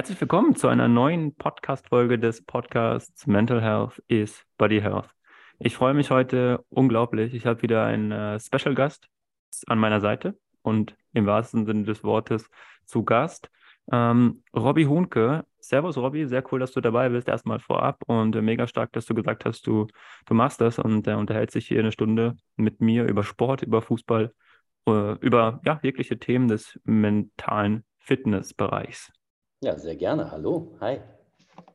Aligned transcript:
Herzlich 0.00 0.18
willkommen 0.22 0.56
zu 0.56 0.68
einer 0.68 0.88
neuen 0.88 1.34
Podcast-Folge 1.34 2.18
des 2.18 2.42
Podcasts 2.42 3.26
Mental 3.26 3.60
Health 3.60 4.02
is 4.08 4.46
Body 4.56 4.80
Health. 4.80 5.10
Ich 5.58 5.76
freue 5.76 5.92
mich 5.92 6.10
heute 6.10 6.64
unglaublich. 6.70 7.34
Ich 7.34 7.44
habe 7.44 7.60
wieder 7.60 7.84
einen 7.84 8.10
äh, 8.10 8.40
Special 8.40 8.74
Gast 8.74 9.08
an 9.66 9.78
meiner 9.78 10.00
Seite 10.00 10.38
und 10.62 10.96
im 11.12 11.26
wahrsten 11.26 11.66
Sinne 11.66 11.82
des 11.82 12.02
Wortes 12.02 12.48
zu 12.86 13.04
Gast. 13.04 13.50
Ähm, 13.92 14.42
Robby 14.56 14.84
Hunke. 14.84 15.44
Servus, 15.58 15.98
Robby. 15.98 16.26
Sehr 16.26 16.42
cool, 16.50 16.60
dass 16.60 16.72
du 16.72 16.80
dabei 16.80 17.10
bist. 17.10 17.28
Erstmal 17.28 17.58
vorab 17.58 18.02
und 18.06 18.34
äh, 18.34 18.40
mega 18.40 18.66
stark, 18.66 18.92
dass 18.92 19.04
du 19.04 19.12
gesagt 19.12 19.44
hast, 19.44 19.66
du, 19.66 19.86
du 20.24 20.32
machst 20.32 20.62
das 20.62 20.78
und 20.78 21.06
äh, 21.08 21.12
unterhältst 21.12 21.56
dich 21.56 21.68
hier 21.68 21.80
eine 21.80 21.92
Stunde 21.92 22.38
mit 22.56 22.80
mir 22.80 23.04
über 23.04 23.22
Sport, 23.22 23.60
über 23.60 23.82
Fußball, 23.82 24.32
äh, 24.86 25.12
über 25.18 25.60
ja, 25.66 25.78
jegliche 25.82 26.18
Themen 26.18 26.48
des 26.48 26.80
mentalen 26.84 27.84
Fitnessbereichs. 27.98 29.12
Ja, 29.62 29.76
sehr 29.78 29.96
gerne. 29.96 30.30
Hallo. 30.30 30.74
Hi. 30.80 31.00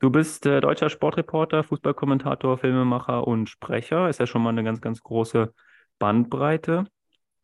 Du 0.00 0.10
bist 0.10 0.44
äh, 0.44 0.60
deutscher 0.60 0.90
Sportreporter, 0.90 1.62
Fußballkommentator, 1.62 2.58
Filmemacher 2.58 3.24
und 3.24 3.48
Sprecher. 3.48 4.08
Ist 4.08 4.18
ja 4.18 4.26
schon 4.26 4.42
mal 4.42 4.50
eine 4.50 4.64
ganz, 4.64 4.80
ganz 4.80 5.00
große 5.02 5.54
Bandbreite. 6.00 6.86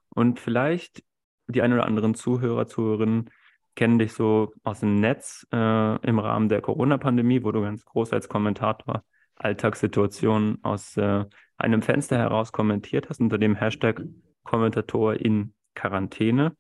Und 0.08 0.40
vielleicht 0.40 1.04
die 1.46 1.62
ein 1.62 1.72
oder 1.72 1.86
anderen 1.86 2.16
Zuhörer, 2.16 2.66
Zuhörerinnen 2.66 3.30
kennen 3.76 4.00
dich 4.00 4.14
so 4.14 4.52
aus 4.64 4.80
dem 4.80 4.96
Netz 4.96 5.46
äh, 5.52 6.06
im 6.06 6.18
Rahmen 6.18 6.48
der 6.48 6.60
Corona-Pandemie, 6.60 7.44
wo 7.44 7.52
du 7.52 7.62
ganz 7.62 7.84
groß 7.84 8.12
als 8.12 8.28
Kommentator 8.28 9.04
Alltagssituationen 9.36 10.58
aus 10.64 10.96
äh, 10.96 11.24
einem 11.56 11.82
Fenster 11.82 12.18
heraus 12.18 12.50
kommentiert 12.50 13.08
hast 13.08 13.20
unter 13.20 13.38
dem 13.38 13.54
Hashtag 13.54 14.02
Kommentator 14.42 15.14
in 15.14 15.54
Quarantäne. 15.76 16.56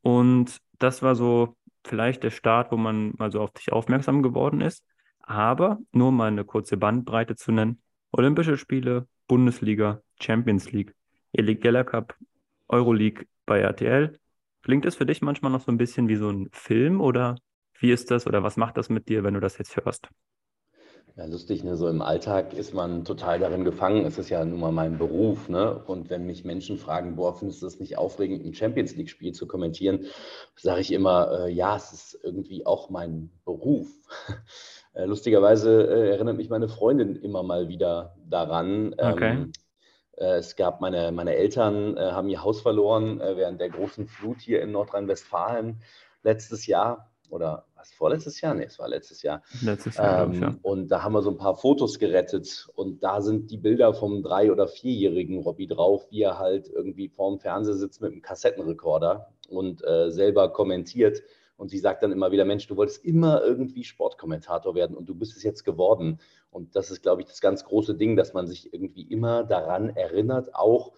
Und 0.00 0.58
das 0.78 1.02
war 1.02 1.14
so 1.14 1.57
vielleicht 1.84 2.22
der 2.22 2.30
Start, 2.30 2.72
wo 2.72 2.76
man 2.76 3.14
mal 3.16 3.30
so 3.30 3.40
auf 3.40 3.52
dich 3.52 3.72
aufmerksam 3.72 4.22
geworden 4.22 4.60
ist. 4.60 4.84
Aber 5.20 5.78
nur 5.92 6.12
mal 6.12 6.28
eine 6.28 6.44
kurze 6.44 6.76
Bandbreite 6.76 7.36
zu 7.36 7.52
nennen. 7.52 7.82
Olympische 8.12 8.56
Spiele, 8.56 9.06
Bundesliga, 9.26 10.00
Champions 10.20 10.72
League, 10.72 10.94
Eligella 11.32 11.84
Cup, 11.84 12.16
Euroleague 12.68 13.26
bei 13.44 13.60
RTL. 13.60 14.18
Klingt 14.62 14.86
es 14.86 14.96
für 14.96 15.06
dich 15.06 15.22
manchmal 15.22 15.52
noch 15.52 15.60
so 15.60 15.70
ein 15.70 15.78
bisschen 15.78 16.08
wie 16.08 16.16
so 16.16 16.30
ein 16.30 16.48
Film 16.52 17.00
oder 17.00 17.36
wie 17.78 17.92
ist 17.92 18.10
das 18.10 18.26
oder 18.26 18.42
was 18.42 18.56
macht 18.56 18.76
das 18.76 18.88
mit 18.88 19.08
dir, 19.08 19.22
wenn 19.22 19.34
du 19.34 19.40
das 19.40 19.58
jetzt 19.58 19.76
hörst? 19.76 20.08
Ja, 21.18 21.24
lustig, 21.24 21.64
ne? 21.64 21.76
so 21.76 21.88
im 21.88 22.00
Alltag 22.00 22.52
ist 22.52 22.74
man 22.74 23.04
total 23.04 23.40
darin 23.40 23.64
gefangen. 23.64 24.06
Es 24.06 24.18
ist 24.18 24.28
ja 24.28 24.44
nun 24.44 24.60
mal 24.60 24.70
mein 24.70 24.98
Beruf. 24.98 25.48
Ne? 25.48 25.82
Und 25.84 26.10
wenn 26.10 26.26
mich 26.26 26.44
Menschen 26.44 26.78
fragen, 26.78 27.16
boah, 27.16 27.34
findest 27.34 27.60
du 27.60 27.66
das 27.66 27.80
nicht 27.80 27.98
aufregend, 27.98 28.46
ein 28.46 28.54
Champions 28.54 28.94
League-Spiel 28.94 29.32
zu 29.32 29.48
kommentieren, 29.48 30.06
sage 30.54 30.80
ich 30.80 30.92
immer, 30.92 31.46
äh, 31.46 31.50
ja, 31.50 31.74
es 31.74 31.92
ist 31.92 32.20
irgendwie 32.22 32.64
auch 32.64 32.88
mein 32.88 33.32
Beruf. 33.44 33.88
äh, 34.94 35.06
lustigerweise 35.06 35.88
äh, 35.88 36.10
erinnert 36.10 36.36
mich 36.36 36.50
meine 36.50 36.68
Freundin 36.68 37.16
immer 37.16 37.42
mal 37.42 37.68
wieder 37.68 38.14
daran. 38.24 38.94
Okay. 38.96 39.30
Ähm, 39.30 39.52
äh, 40.18 40.36
es 40.36 40.54
gab 40.54 40.80
meine, 40.80 41.10
meine 41.10 41.34
Eltern 41.34 41.96
äh, 41.96 42.12
haben 42.12 42.28
ihr 42.28 42.44
Haus 42.44 42.60
verloren 42.60 43.20
äh, 43.20 43.36
während 43.36 43.60
der 43.60 43.70
großen 43.70 44.06
Flut 44.06 44.40
hier 44.40 44.62
in 44.62 44.70
Nordrhein-Westfalen 44.70 45.82
letztes 46.22 46.68
Jahr 46.68 47.10
oder 47.28 47.64
was 47.78 47.92
vorletztes 47.92 48.40
Jahr? 48.40 48.54
Nee, 48.54 48.64
es 48.64 48.78
war 48.78 48.88
letztes 48.88 49.22
Jahr. 49.22 49.42
Letztes 49.62 49.96
Jahr. 49.96 50.24
Ähm, 50.24 50.32
ich, 50.32 50.40
ja. 50.40 50.54
Und 50.62 50.88
da 50.88 51.02
haben 51.02 51.12
wir 51.12 51.22
so 51.22 51.30
ein 51.30 51.38
paar 51.38 51.56
Fotos 51.56 51.98
gerettet 51.98 52.68
und 52.74 53.02
da 53.02 53.20
sind 53.20 53.50
die 53.50 53.56
Bilder 53.56 53.94
vom 53.94 54.22
drei- 54.22 54.50
oder 54.52 54.66
vierjährigen 54.66 55.38
Robby 55.38 55.66
drauf, 55.66 56.06
wie 56.10 56.22
er 56.22 56.38
halt 56.38 56.68
irgendwie 56.68 57.08
vorm 57.08 57.38
Fernseher 57.38 57.74
sitzt 57.74 58.00
mit 58.00 58.12
einem 58.12 58.22
Kassettenrekorder 58.22 59.32
und 59.48 59.84
äh, 59.84 60.10
selber 60.10 60.52
kommentiert. 60.52 61.22
Und 61.56 61.70
sie 61.70 61.78
sagt 61.78 62.04
dann 62.04 62.12
immer 62.12 62.30
wieder, 62.30 62.44
Mensch, 62.44 62.68
du 62.68 62.76
wolltest 62.76 63.04
immer 63.04 63.42
irgendwie 63.42 63.82
Sportkommentator 63.82 64.76
werden 64.76 64.96
und 64.96 65.08
du 65.08 65.14
bist 65.14 65.36
es 65.36 65.42
jetzt 65.42 65.64
geworden. 65.64 66.20
Und 66.50 66.76
das 66.76 66.90
ist, 66.90 67.02
glaube 67.02 67.22
ich, 67.22 67.26
das 67.26 67.40
ganz 67.40 67.64
große 67.64 67.94
Ding, 67.94 68.16
dass 68.16 68.32
man 68.32 68.46
sich 68.46 68.72
irgendwie 68.72 69.02
immer 69.02 69.42
daran 69.42 69.90
erinnert, 69.90 70.54
auch 70.54 70.92
ähm, 70.92 70.96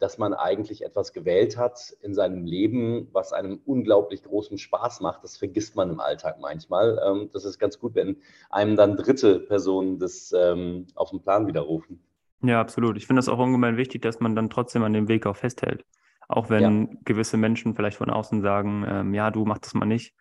dass 0.00 0.18
man 0.18 0.34
eigentlich 0.34 0.84
etwas 0.84 1.12
gewählt 1.12 1.56
hat 1.56 1.94
in 2.02 2.12
seinem 2.12 2.44
Leben, 2.44 3.08
was 3.12 3.32
einem 3.32 3.60
unglaublich 3.64 4.24
großen 4.24 4.58
Spaß 4.58 5.00
macht. 5.00 5.22
Das 5.22 5.36
vergisst 5.36 5.76
man 5.76 5.90
im 5.90 6.00
Alltag 6.00 6.38
manchmal. 6.40 7.00
Ähm, 7.04 7.30
das 7.32 7.44
ist 7.44 7.60
ganz 7.60 7.78
gut, 7.78 7.94
wenn 7.94 8.16
einem 8.50 8.74
dann 8.74 8.96
dritte 8.96 9.38
Personen 9.38 10.00
das 10.00 10.34
ähm, 10.36 10.86
auf 10.96 11.10
den 11.10 11.20
Plan 11.20 11.46
widerrufen. 11.46 12.00
Ja, 12.42 12.60
absolut. 12.60 12.96
Ich 12.96 13.06
finde 13.06 13.18
das 13.20 13.28
auch 13.28 13.38
ungemein 13.38 13.76
wichtig, 13.76 14.02
dass 14.02 14.20
man 14.20 14.34
dann 14.34 14.50
trotzdem 14.50 14.82
an 14.82 14.92
dem 14.92 15.08
Weg 15.08 15.26
auch 15.26 15.36
festhält. 15.36 15.84
Auch 16.28 16.50
wenn 16.50 16.82
ja. 16.82 16.98
gewisse 17.04 17.36
Menschen 17.36 17.74
vielleicht 17.74 17.98
von 17.98 18.10
außen 18.10 18.42
sagen, 18.42 18.84
ähm, 18.88 19.14
ja, 19.14 19.30
du 19.30 19.44
mach 19.44 19.58
das 19.58 19.74
mal 19.74 19.86
nicht. 19.86 20.14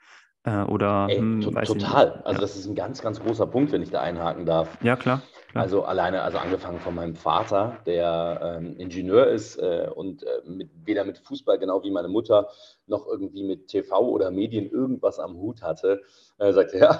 Äh, 0.46 0.64
oder 0.64 1.08
Ey, 1.10 1.20
hm, 1.20 1.42
total. 1.42 2.22
Also 2.26 2.36
ja. 2.36 2.42
das 2.42 2.58
ist 2.58 2.66
ein 2.66 2.76
ganz, 2.76 3.02
ganz 3.02 3.22
großer 3.22 3.48
Punkt, 3.48 3.72
wenn 3.72 3.82
ich 3.82 3.92
da 3.92 4.02
einhaken 4.02 4.46
darf. 4.46 4.78
Ja, 4.82 4.98
klar. 4.98 5.22
klar. 5.50 5.64
Also 5.64 5.84
alleine, 5.84 6.22
also 6.22 6.38
angefangen 6.38 6.80
von 6.80 6.96
meinem 6.96 7.16
Vater, 7.16 7.78
der 7.86 8.58
ähm, 8.60 8.76
Ingenieur 8.78 9.28
ist 9.28 9.58
äh, 9.58 9.88
und 9.94 10.24
äh, 10.24 10.42
mit, 10.46 10.70
weder 10.84 11.06
mit 11.06 11.18
Fußball 11.20 11.60
genau 11.60 11.82
wie 11.84 11.92
meine 11.92 12.10
Mutter 12.10 12.50
noch 12.88 13.08
irgendwie 13.08 13.44
mit 13.44 13.68
TV 13.68 13.98
oder 14.00 14.32
Medien 14.32 14.70
irgendwas 14.70 15.18
am 15.18 15.38
Hut 15.38 15.62
hatte, 15.62 16.02
äh, 16.40 16.52
sagte, 16.52 16.78
ja, 16.78 17.00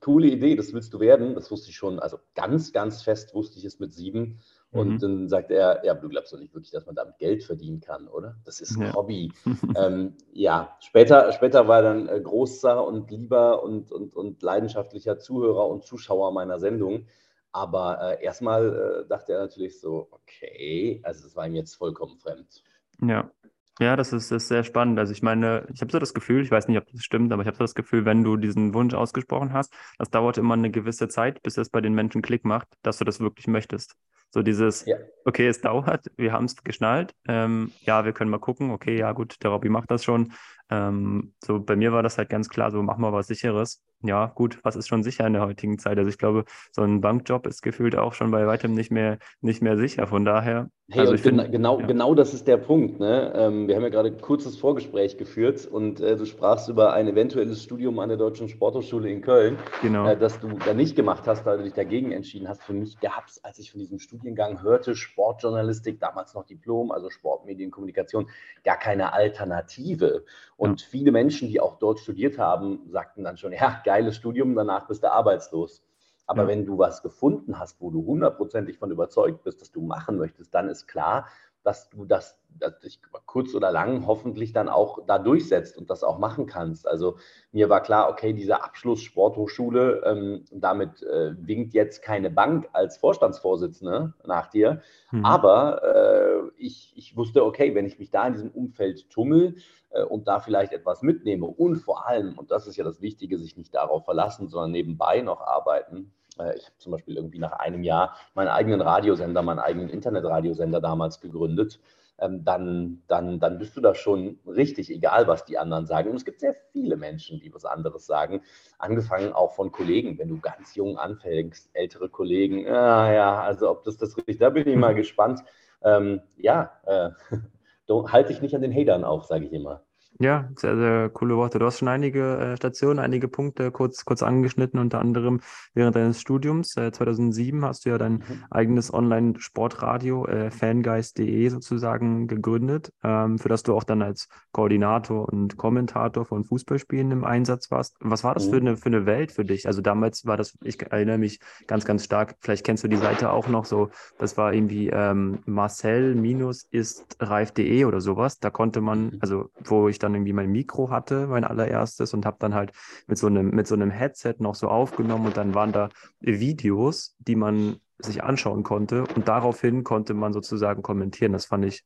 coole 0.00 0.26
Idee, 0.26 0.54
das 0.56 0.74
willst 0.74 0.92
du 0.92 1.00
werden. 1.00 1.34
Das 1.34 1.50
wusste 1.50 1.70
ich 1.70 1.76
schon, 1.76 1.98
also 1.98 2.18
ganz, 2.34 2.72
ganz 2.72 3.02
fest 3.02 3.34
wusste 3.34 3.58
ich 3.58 3.64
es 3.64 3.78
mit 3.78 3.94
sieben. 3.94 4.40
Und 4.72 4.88
mhm. 4.88 4.98
dann 4.98 5.28
sagt 5.28 5.50
er, 5.50 5.84
ja, 5.84 5.94
du 5.94 6.08
glaubst 6.08 6.32
doch 6.32 6.38
nicht 6.38 6.54
wirklich, 6.54 6.72
dass 6.72 6.86
man 6.86 6.94
damit 6.94 7.18
Geld 7.18 7.44
verdienen 7.44 7.80
kann, 7.80 8.08
oder? 8.08 8.36
Das 8.44 8.60
ist 8.60 8.76
ein 8.76 8.86
ja. 8.86 8.94
Hobby. 8.94 9.30
ähm, 9.76 10.14
ja, 10.32 10.76
später, 10.80 11.30
später 11.32 11.68
war 11.68 11.78
er 11.78 11.82
dann 11.82 12.08
äh, 12.08 12.20
großer 12.20 12.84
und 12.84 13.10
lieber 13.10 13.62
und, 13.62 13.92
und, 13.92 14.16
und 14.16 14.42
leidenschaftlicher 14.42 15.18
Zuhörer 15.18 15.68
und 15.68 15.84
Zuschauer 15.84 16.32
meiner 16.32 16.58
Sendung. 16.58 17.06
Aber 17.52 18.18
äh, 18.18 18.24
erstmal 18.24 19.04
äh, 19.04 19.08
dachte 19.08 19.34
er 19.34 19.40
natürlich 19.40 19.78
so, 19.78 20.08
okay, 20.10 21.00
also 21.04 21.26
es 21.26 21.36
war 21.36 21.46
ihm 21.46 21.54
jetzt 21.54 21.74
vollkommen 21.74 22.16
fremd. 22.16 22.62
Ja, 23.02 23.30
ja, 23.78 23.96
das 23.96 24.12
ist, 24.12 24.30
ist 24.30 24.48
sehr 24.48 24.64
spannend. 24.64 24.98
Also 24.98 25.12
ich 25.12 25.22
meine, 25.22 25.66
ich 25.72 25.80
habe 25.80 25.90
so 25.90 25.98
das 25.98 26.14
Gefühl, 26.14 26.42
ich 26.42 26.50
weiß 26.50 26.68
nicht, 26.68 26.78
ob 26.78 26.86
das 26.90 27.02
stimmt, 27.02 27.32
aber 27.32 27.42
ich 27.42 27.46
habe 27.46 27.56
so 27.56 27.64
das 27.64 27.74
Gefühl, 27.74 28.04
wenn 28.04 28.22
du 28.22 28.36
diesen 28.36 28.74
Wunsch 28.74 28.94
ausgesprochen 28.94 29.52
hast, 29.52 29.72
das 29.98 30.10
dauert 30.10 30.38
immer 30.38 30.54
eine 30.54 30.70
gewisse 30.70 31.08
Zeit, 31.08 31.42
bis 31.42 31.56
es 31.56 31.68
bei 31.68 31.80
den 31.80 31.94
Menschen 31.94 32.22
Klick 32.22 32.44
macht, 32.44 32.68
dass 32.82 32.98
du 32.98 33.04
das 33.04 33.20
wirklich 33.20 33.46
möchtest. 33.48 33.96
So 34.34 34.42
dieses, 34.42 34.86
ja. 34.86 34.96
okay, 35.26 35.46
es 35.46 35.60
dauert, 35.60 36.10
wir 36.16 36.32
haben 36.32 36.46
es 36.46 36.56
geschnallt, 36.56 37.14
ähm, 37.28 37.70
ja, 37.82 38.06
wir 38.06 38.12
können 38.12 38.30
mal 38.30 38.38
gucken, 38.38 38.70
okay, 38.70 38.98
ja 38.98 39.12
gut, 39.12 39.36
der 39.42 39.50
Robby 39.50 39.68
macht 39.68 39.90
das 39.90 40.04
schon. 40.04 40.32
Ähm, 40.70 41.34
so 41.44 41.60
bei 41.60 41.76
mir 41.76 41.92
war 41.92 42.02
das 42.02 42.16
halt 42.16 42.30
ganz 42.30 42.48
klar, 42.48 42.70
so 42.70 42.82
machen 42.82 43.02
wir 43.02 43.12
was 43.12 43.26
Sicheres. 43.26 43.82
Ja, 44.04 44.26
gut, 44.26 44.58
was 44.62 44.76
ist 44.76 44.88
schon 44.88 45.02
sicher 45.02 45.26
in 45.26 45.34
der 45.34 45.42
heutigen 45.42 45.78
Zeit? 45.78 45.96
Also 45.96 46.08
ich 46.08 46.18
glaube, 46.18 46.44
so 46.72 46.82
ein 46.82 47.00
Bankjob 47.00 47.46
ist 47.46 47.62
gefühlt 47.62 47.96
auch 47.96 48.14
schon 48.14 48.30
bei 48.30 48.46
weitem 48.46 48.72
nicht 48.72 48.90
mehr, 48.90 49.18
nicht 49.40 49.62
mehr 49.62 49.76
sicher. 49.76 50.06
Von 50.06 50.24
daher. 50.24 50.68
Hey, 50.90 51.00
also 51.00 51.14
ich 51.14 51.22
find, 51.22 51.50
genau, 51.50 51.80
ja. 51.80 51.86
genau 51.86 52.14
das 52.14 52.34
ist 52.34 52.46
der 52.46 52.56
Punkt. 52.56 53.00
Ne? 53.00 53.32
Ähm, 53.34 53.68
wir 53.68 53.76
haben 53.76 53.82
ja 53.82 53.88
gerade 53.88 54.08
ein 54.08 54.20
kurzes 54.20 54.58
Vorgespräch 54.58 55.16
geführt 55.16 55.66
und 55.66 56.00
äh, 56.00 56.16
du 56.16 56.26
sprachst 56.26 56.68
über 56.68 56.92
ein 56.92 57.08
eventuelles 57.08 57.62
Studium 57.62 57.98
an 58.00 58.08
der 58.08 58.18
Deutschen 58.18 58.48
Sporthochschule 58.48 59.08
in 59.08 59.22
Köln, 59.22 59.56
genau. 59.80 60.06
äh, 60.06 60.18
das 60.18 60.40
du 60.40 60.48
da 60.48 60.74
nicht 60.74 60.96
gemacht 60.96 61.26
hast, 61.26 61.46
weil 61.46 61.58
du 61.58 61.64
dich 61.64 61.72
dagegen 61.72 62.12
entschieden 62.12 62.48
hast. 62.48 62.62
Für 62.62 62.74
mich 62.74 62.98
gab 63.00 63.26
es, 63.26 63.42
als 63.44 63.58
ich 63.58 63.70
von 63.70 63.80
diesem 63.80 64.00
Studiengang 64.00 64.62
hörte, 64.62 64.94
Sportjournalistik, 64.94 66.00
damals 66.00 66.34
noch 66.34 66.44
Diplom, 66.44 66.90
also 66.90 67.08
Sportmedienkommunikation, 67.08 68.28
gar 68.64 68.76
keine 68.76 69.12
Alternative. 69.12 70.24
Und 70.56 70.82
ja. 70.82 70.86
viele 70.90 71.12
Menschen, 71.12 71.48
die 71.48 71.60
auch 71.60 71.78
dort 71.78 72.00
studiert 72.00 72.38
haben, 72.38 72.80
sagten 72.90 73.24
dann 73.24 73.36
schon, 73.36 73.52
ja, 73.52 73.80
geiles 73.92 74.16
Studium, 74.16 74.54
danach 74.54 74.86
bist 74.86 75.02
du 75.02 75.12
arbeitslos. 75.12 75.82
Aber 76.26 76.42
ja. 76.42 76.48
wenn 76.48 76.64
du 76.64 76.78
was 76.78 77.02
gefunden 77.02 77.58
hast, 77.58 77.78
wo 77.80 77.90
du 77.90 78.06
hundertprozentig 78.06 78.78
von 78.78 78.90
überzeugt 78.90 79.44
bist, 79.44 79.60
dass 79.60 79.70
du 79.70 79.82
machen 79.82 80.16
möchtest, 80.16 80.54
dann 80.54 80.70
ist 80.70 80.86
klar, 80.86 81.26
dass 81.64 81.90
du 81.90 82.04
das 82.04 82.42
dass 82.58 82.78
dich 82.80 83.00
kurz 83.26 83.54
oder 83.54 83.70
lang 83.70 84.06
hoffentlich 84.06 84.52
dann 84.52 84.68
auch 84.68 84.98
da 85.06 85.18
durchsetzt 85.18 85.76
und 85.78 85.90
das 85.90 86.04
auch 86.04 86.18
machen 86.18 86.46
kannst. 86.46 86.86
Also 86.86 87.16
mir 87.50 87.68
war 87.68 87.82
klar, 87.82 88.10
okay, 88.10 88.32
dieser 88.32 88.64
Abschluss 88.64 89.00
Sporthochschule, 89.02 90.02
ähm, 90.04 90.44
damit 90.50 91.02
äh, 91.02 91.34
winkt 91.38 91.74
jetzt 91.74 92.02
keine 92.02 92.30
Bank 92.30 92.68
als 92.72 92.96
Vorstandsvorsitzende 92.98 94.14
nach 94.24 94.48
dir. 94.48 94.82
Mhm. 95.10 95.24
Aber 95.24 95.82
äh, 95.82 96.50
ich, 96.56 96.92
ich 96.96 97.16
wusste, 97.16 97.44
okay, 97.44 97.74
wenn 97.74 97.86
ich 97.86 97.98
mich 97.98 98.10
da 98.10 98.26
in 98.26 98.34
diesem 98.34 98.50
Umfeld 98.50 99.08
tummel 99.10 99.56
äh, 99.90 100.02
und 100.02 100.28
da 100.28 100.40
vielleicht 100.40 100.72
etwas 100.72 101.02
mitnehme 101.02 101.46
und 101.46 101.76
vor 101.76 102.06
allem, 102.06 102.38
und 102.38 102.50
das 102.50 102.66
ist 102.66 102.76
ja 102.76 102.84
das 102.84 103.00
Wichtige, 103.00 103.38
sich 103.38 103.56
nicht 103.56 103.74
darauf 103.74 104.04
verlassen, 104.04 104.48
sondern 104.48 104.72
nebenbei 104.72 105.20
noch 105.22 105.40
arbeiten, 105.40 106.12
äh, 106.38 106.56
ich 106.56 106.66
habe 106.66 106.78
zum 106.78 106.92
Beispiel 106.92 107.16
irgendwie 107.16 107.38
nach 107.38 107.52
einem 107.52 107.82
Jahr 107.82 108.16
meinen 108.34 108.48
eigenen 108.48 108.80
Radiosender, 108.80 109.42
meinen 109.42 109.58
eigenen 109.58 109.88
Internetradiosender 109.88 110.80
damals 110.80 111.20
gegründet. 111.20 111.80
Ähm, 112.18 112.44
dann, 112.44 113.02
dann, 113.08 113.40
dann 113.40 113.58
bist 113.58 113.76
du 113.76 113.80
da 113.80 113.94
schon 113.94 114.38
richtig, 114.46 114.90
egal 114.90 115.26
was 115.26 115.44
die 115.44 115.58
anderen 115.58 115.86
sagen. 115.86 116.10
Und 116.10 116.16
es 116.16 116.24
gibt 116.24 116.40
sehr 116.40 116.54
viele 116.70 116.96
Menschen, 116.96 117.40
die 117.40 117.52
was 117.52 117.64
anderes 117.64 118.06
sagen. 118.06 118.42
Angefangen 118.78 119.32
auch 119.32 119.54
von 119.54 119.72
Kollegen, 119.72 120.18
wenn 120.18 120.28
du 120.28 120.38
ganz 120.38 120.74
jung 120.74 120.98
anfängst, 120.98 121.70
ältere 121.72 122.08
Kollegen. 122.08 122.68
Ah, 122.68 123.12
ja, 123.12 123.42
also 123.42 123.70
ob 123.70 123.84
das 123.84 123.96
das 123.96 124.16
richtig, 124.16 124.38
da 124.38 124.50
bin 124.50 124.68
ich 124.68 124.76
mal 124.76 124.94
gespannt. 124.94 125.40
Ähm, 125.82 126.20
ja, 126.36 126.70
äh, 126.84 127.10
halte 128.12 128.32
dich 128.32 128.42
nicht 128.42 128.54
an 128.54 128.62
den 128.62 128.74
Hatern 128.74 129.04
auf, 129.04 129.24
sage 129.24 129.46
ich 129.46 129.52
immer. 129.52 129.82
Ja, 130.20 130.50
sehr, 130.56 130.76
sehr 130.76 131.08
coole 131.08 131.36
Worte. 131.36 131.58
Du 131.58 131.66
hast 131.66 131.78
schon 131.78 131.88
einige 131.88 132.38
äh, 132.38 132.56
Stationen, 132.56 132.98
einige 132.98 133.28
Punkte 133.28 133.70
kurz, 133.70 134.04
kurz 134.04 134.22
angeschnitten, 134.22 134.78
unter 134.78 135.00
anderem 135.00 135.40
während 135.74 135.96
deines 135.96 136.20
Studiums. 136.20 136.76
Äh, 136.76 136.92
2007 136.92 137.64
hast 137.64 137.84
du 137.84 137.90
ja 137.90 137.98
dein 137.98 138.14
mhm. 138.14 138.44
eigenes 138.50 138.92
Online-Sportradio, 138.92 140.26
äh, 140.26 140.50
fangeist.de 140.50 141.48
sozusagen 141.48 142.28
gegründet, 142.28 142.92
ähm, 143.02 143.38
für 143.38 143.48
das 143.48 143.62
du 143.62 143.74
auch 143.74 143.84
dann 143.84 144.02
als 144.02 144.28
Koordinator 144.52 145.28
und 145.28 145.56
Kommentator 145.56 146.24
von 146.24 146.44
Fußballspielen 146.44 147.10
im 147.10 147.24
Einsatz 147.24 147.70
warst. 147.70 147.96
Was 148.00 148.22
war 148.22 148.34
das 148.34 148.46
mhm. 148.46 148.50
für, 148.50 148.56
eine, 148.56 148.76
für 148.76 148.86
eine 148.86 149.06
Welt 149.06 149.32
für 149.32 149.44
dich? 149.44 149.66
Also 149.66 149.80
damals 149.80 150.26
war 150.26 150.36
das, 150.36 150.56
ich 150.62 150.80
erinnere 150.82 151.18
mich 151.18 151.40
ganz, 151.66 151.84
ganz 151.84 152.04
stark, 152.04 152.36
vielleicht 152.40 152.64
kennst 152.64 152.84
du 152.84 152.88
die 152.88 152.96
Seite 152.96 153.30
auch 153.30 153.48
noch 153.48 153.64
so, 153.64 153.88
das 154.18 154.36
war 154.36 154.52
irgendwie 154.52 154.88
ähm, 154.88 155.40
Marcel 155.46 156.14
minus 156.14 156.64
ist 156.70 157.16
reif.de 157.20 157.84
oder 157.84 158.00
sowas. 158.00 158.38
Da 158.38 158.50
konnte 158.50 158.80
man, 158.80 159.04
mhm. 159.04 159.18
also 159.20 159.50
wo 159.64 159.88
ich 159.88 159.98
dann 160.02 160.14
irgendwie 160.14 160.32
mein 160.32 160.50
Mikro 160.50 160.90
hatte, 160.90 161.26
mein 161.26 161.44
allererstes, 161.44 162.14
und 162.14 162.26
habe 162.26 162.36
dann 162.40 162.54
halt 162.54 162.72
mit 163.06 163.18
so 163.18 163.26
einem, 163.26 163.50
mit 163.50 163.66
so 163.66 163.74
einem 163.74 163.90
Headset 163.90 164.36
noch 164.38 164.54
so 164.54 164.68
aufgenommen 164.68 165.26
und 165.26 165.36
dann 165.36 165.54
waren 165.54 165.72
da 165.72 165.88
Videos, 166.20 167.14
die 167.18 167.36
man 167.36 167.76
sich 167.98 168.22
anschauen 168.22 168.62
konnte 168.62 169.04
und 169.14 169.28
daraufhin 169.28 169.84
konnte 169.84 170.14
man 170.14 170.32
sozusagen 170.32 170.82
kommentieren. 170.82 171.32
Das 171.32 171.46
fand 171.46 171.64
ich 171.64 171.84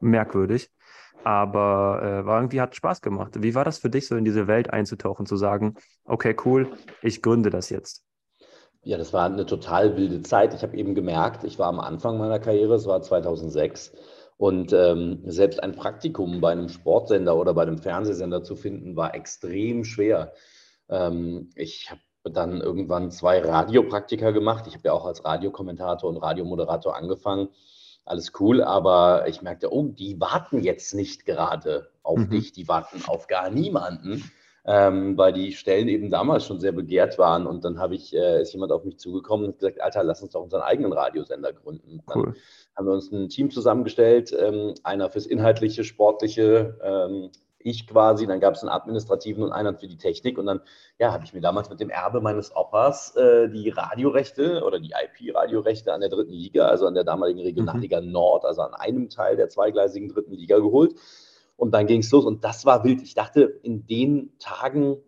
merkwürdig, 0.00 0.70
aber 1.24 2.00
äh, 2.02 2.26
war 2.26 2.38
irgendwie 2.38 2.60
hat 2.60 2.76
Spaß 2.76 3.00
gemacht. 3.00 3.42
Wie 3.42 3.54
war 3.54 3.64
das 3.64 3.78
für 3.78 3.90
dich, 3.90 4.06
so 4.06 4.16
in 4.16 4.24
diese 4.24 4.46
Welt 4.46 4.72
einzutauchen, 4.72 5.26
zu 5.26 5.36
sagen, 5.36 5.74
okay, 6.04 6.36
cool, 6.44 6.70
ich 7.02 7.22
gründe 7.22 7.50
das 7.50 7.70
jetzt? 7.70 8.04
Ja, 8.82 8.96
das 8.96 9.12
war 9.12 9.26
eine 9.26 9.44
total 9.44 9.96
wilde 9.96 10.22
Zeit. 10.22 10.54
Ich 10.54 10.62
habe 10.62 10.76
eben 10.76 10.94
gemerkt, 10.94 11.44
ich 11.44 11.58
war 11.58 11.66
am 11.66 11.80
Anfang 11.80 12.16
meiner 12.16 12.38
Karriere, 12.38 12.74
es 12.74 12.86
war 12.86 13.02
2006 13.02 13.92
und 14.38 14.72
ähm, 14.72 15.20
selbst 15.26 15.62
ein 15.62 15.74
Praktikum 15.74 16.40
bei 16.40 16.52
einem 16.52 16.68
Sportsender 16.68 17.36
oder 17.36 17.54
bei 17.54 17.62
einem 17.62 17.78
Fernsehsender 17.78 18.44
zu 18.44 18.54
finden, 18.54 18.96
war 18.96 19.14
extrem 19.14 19.84
schwer. 19.84 20.32
Ähm, 20.88 21.50
ich 21.56 21.90
habe 21.90 22.00
dann 22.32 22.60
irgendwann 22.60 23.10
zwei 23.10 23.40
Radiopraktika 23.40 24.30
gemacht. 24.30 24.66
Ich 24.68 24.74
habe 24.74 24.84
ja 24.86 24.92
auch 24.92 25.06
als 25.06 25.24
Radiokommentator 25.24 26.08
und 26.08 26.18
Radiomoderator 26.18 26.96
angefangen. 26.96 27.48
Alles 28.04 28.32
cool, 28.38 28.62
aber 28.62 29.26
ich 29.26 29.42
merkte, 29.42 29.72
oh, 29.72 29.88
die 29.88 30.20
warten 30.20 30.62
jetzt 30.62 30.94
nicht 30.94 31.26
gerade 31.26 31.90
auf 32.04 32.18
mhm. 32.18 32.30
dich, 32.30 32.52
die 32.52 32.68
warten 32.68 33.02
auf 33.06 33.26
gar 33.26 33.50
niemanden 33.50 34.22
ähm, 34.68 35.16
weil 35.16 35.32
die 35.32 35.52
Stellen 35.52 35.88
eben 35.88 36.10
damals 36.10 36.44
schon 36.44 36.60
sehr 36.60 36.72
begehrt 36.72 37.16
waren. 37.16 37.46
Und 37.46 37.64
dann 37.64 37.78
habe 37.78 37.94
ich, 37.94 38.14
äh, 38.14 38.42
ist 38.42 38.52
jemand 38.52 38.70
auf 38.70 38.84
mich 38.84 38.98
zugekommen 38.98 39.46
und 39.46 39.58
gesagt, 39.58 39.80
Alter, 39.80 40.04
lass 40.04 40.22
uns 40.22 40.32
doch 40.32 40.42
unseren 40.42 40.60
eigenen 40.60 40.92
Radiosender 40.92 41.54
gründen. 41.54 42.02
Cool. 42.14 42.36
Haben 42.78 42.86
wir 42.86 42.92
uns 42.92 43.10
ein 43.10 43.28
Team 43.28 43.50
zusammengestellt, 43.50 44.32
ähm, 44.38 44.74
einer 44.84 45.10
fürs 45.10 45.26
inhaltliche, 45.26 45.82
sportliche, 45.82 46.78
ähm, 46.80 47.30
ich 47.58 47.88
quasi, 47.88 48.24
dann 48.28 48.38
gab 48.38 48.54
es 48.54 48.62
einen 48.62 48.70
administrativen 48.70 49.42
und 49.42 49.50
einen 49.50 49.76
für 49.76 49.88
die 49.88 49.96
Technik 49.96 50.38
und 50.38 50.46
dann 50.46 50.60
ja, 51.00 51.12
habe 51.12 51.24
ich 51.24 51.34
mir 51.34 51.40
damals 51.40 51.68
mit 51.68 51.80
dem 51.80 51.90
Erbe 51.90 52.20
meines 52.20 52.54
Opas 52.54 53.16
äh, 53.16 53.48
die 53.48 53.70
Radiorechte 53.70 54.62
oder 54.64 54.78
die 54.78 54.92
IP-Radiorechte 54.92 55.92
an 55.92 56.00
der 56.00 56.08
dritten 56.08 56.32
Liga, 56.32 56.66
also 56.66 56.86
an 56.86 56.94
der 56.94 57.02
damaligen 57.02 57.40
Regionalliga 57.40 58.00
mhm. 58.00 58.12
Nord, 58.12 58.44
also 58.44 58.62
an 58.62 58.74
einem 58.74 59.08
Teil 59.10 59.36
der 59.36 59.48
zweigleisigen 59.48 60.08
dritten 60.08 60.34
Liga 60.34 60.58
geholt 60.58 60.94
und 61.56 61.72
dann 61.72 61.88
ging 61.88 62.00
es 62.00 62.12
los 62.12 62.24
und 62.24 62.44
das 62.44 62.64
war 62.64 62.84
wild. 62.84 63.02
Ich 63.02 63.14
dachte, 63.14 63.58
in 63.62 63.84
den 63.86 64.32
Tagen, 64.38 64.98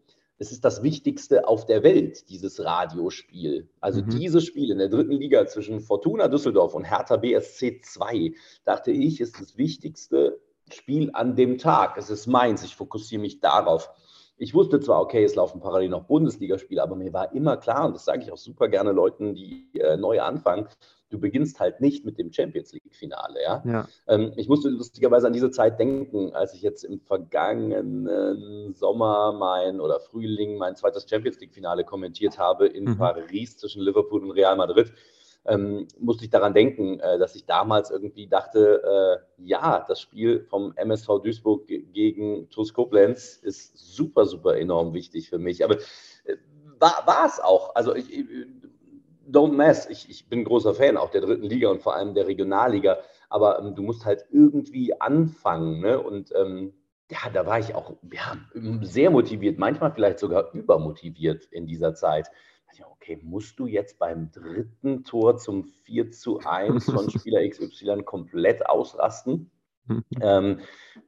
es 0.40 0.52
ist 0.52 0.64
das 0.64 0.82
Wichtigste 0.82 1.46
auf 1.46 1.66
der 1.66 1.82
Welt, 1.82 2.30
dieses 2.30 2.64
Radiospiel. 2.64 3.68
Also 3.78 4.00
mhm. 4.00 4.08
dieses 4.08 4.46
Spiel 4.46 4.70
in 4.70 4.78
der 4.78 4.88
dritten 4.88 5.12
Liga 5.12 5.46
zwischen 5.46 5.80
Fortuna 5.80 6.28
Düsseldorf 6.28 6.74
und 6.74 6.84
Hertha 6.84 7.18
BSC 7.18 7.82
2, 7.82 8.32
dachte 8.64 8.90
ich, 8.90 9.20
ist 9.20 9.38
das 9.38 9.58
wichtigste 9.58 10.40
Spiel 10.72 11.10
an 11.12 11.36
dem 11.36 11.58
Tag. 11.58 11.98
Es 11.98 12.08
ist 12.08 12.26
meins, 12.26 12.64
ich 12.64 12.74
fokussiere 12.74 13.20
mich 13.20 13.40
darauf. 13.40 13.90
Ich 14.42 14.54
wusste 14.54 14.80
zwar, 14.80 15.02
okay, 15.02 15.22
es 15.22 15.34
laufen 15.34 15.60
parallel 15.60 15.90
noch 15.90 16.04
Bundesligaspiele, 16.04 16.82
aber 16.82 16.96
mir 16.96 17.12
war 17.12 17.34
immer 17.34 17.58
klar, 17.58 17.84
und 17.84 17.94
das 17.94 18.06
sage 18.06 18.22
ich 18.22 18.32
auch 18.32 18.38
super 18.38 18.68
gerne 18.68 18.92
Leuten, 18.92 19.34
die 19.34 19.68
äh, 19.78 19.98
neu 19.98 20.22
anfangen, 20.22 20.66
du 21.10 21.20
beginnst 21.20 21.60
halt 21.60 21.82
nicht 21.82 22.06
mit 22.06 22.18
dem 22.18 22.32
Champions 22.32 22.72
League-Finale. 22.72 23.42
Ja? 23.42 23.62
ja. 23.66 23.88
Ähm, 24.06 24.32
ich 24.36 24.48
musste 24.48 24.70
lustigerweise 24.70 25.26
an 25.26 25.34
diese 25.34 25.50
Zeit 25.50 25.78
denken, 25.78 26.32
als 26.32 26.54
ich 26.54 26.62
jetzt 26.62 26.84
im 26.84 27.00
vergangenen 27.00 28.72
Sommer 28.72 29.32
mein 29.32 29.78
oder 29.78 30.00
Frühling 30.00 30.56
mein 30.56 30.74
zweites 30.74 31.06
Champions 31.06 31.38
League-Finale 31.38 31.84
kommentiert 31.84 32.38
habe 32.38 32.66
in 32.66 32.84
mhm. 32.84 32.96
Paris 32.96 33.58
zwischen 33.58 33.82
Liverpool 33.82 34.24
und 34.24 34.30
Real 34.30 34.56
Madrid. 34.56 34.90
Ähm, 35.46 35.88
musste 35.98 36.24
ich 36.24 36.30
daran 36.30 36.52
denken, 36.52 37.00
äh, 37.00 37.18
dass 37.18 37.34
ich 37.34 37.46
damals 37.46 37.90
irgendwie 37.90 38.26
dachte, 38.26 38.82
äh, 39.38 39.42
ja, 39.42 39.84
das 39.88 40.00
Spiel 40.00 40.44
vom 40.44 40.74
MSV 40.76 41.20
Duisburg 41.22 41.66
gegen 41.66 42.50
TuS 42.50 42.74
Koblenz 42.74 43.36
ist 43.36 43.76
super, 43.78 44.26
super 44.26 44.58
enorm 44.58 44.92
wichtig 44.92 45.30
für 45.30 45.38
mich. 45.38 45.64
Aber 45.64 45.76
äh, 46.24 46.36
war 46.78 47.26
es 47.26 47.40
auch. 47.40 47.74
Also 47.74 47.94
ich, 47.94 48.06
don't 49.30 49.52
mess. 49.52 49.86
Ich, 49.88 50.08
ich 50.10 50.28
bin 50.28 50.44
großer 50.44 50.74
Fan 50.74 50.96
auch 50.96 51.10
der 51.10 51.20
dritten 51.20 51.44
Liga 51.44 51.68
und 51.70 51.82
vor 51.82 51.96
allem 51.96 52.14
der 52.14 52.26
Regionalliga. 52.26 52.98
Aber 53.28 53.60
ähm, 53.60 53.74
du 53.74 53.82
musst 53.82 54.04
halt 54.04 54.26
irgendwie 54.30 55.00
anfangen. 55.00 55.80
Ne? 55.80 56.00
Und 56.00 56.32
ähm, 56.34 56.74
ja, 57.10 57.18
da 57.32 57.46
war 57.46 57.58
ich 57.58 57.74
auch 57.74 57.94
ja, 58.12 58.36
sehr 58.82 59.10
motiviert, 59.10 59.58
manchmal 59.58 59.92
vielleicht 59.92 60.18
sogar 60.18 60.52
übermotiviert 60.52 61.46
in 61.46 61.66
dieser 61.66 61.94
Zeit. 61.94 62.30
Okay, 62.92 63.18
musst 63.22 63.58
du 63.58 63.66
jetzt 63.66 63.98
beim 63.98 64.30
dritten 64.30 65.04
Tor 65.04 65.36
zum 65.38 65.64
4 65.64 66.10
zu 66.10 66.40
1 66.40 66.84
von 66.84 67.10
Spieler 67.10 67.48
XY 67.48 68.02
komplett 68.04 68.66
ausrasten? 68.66 69.50
ähm, 70.20 70.60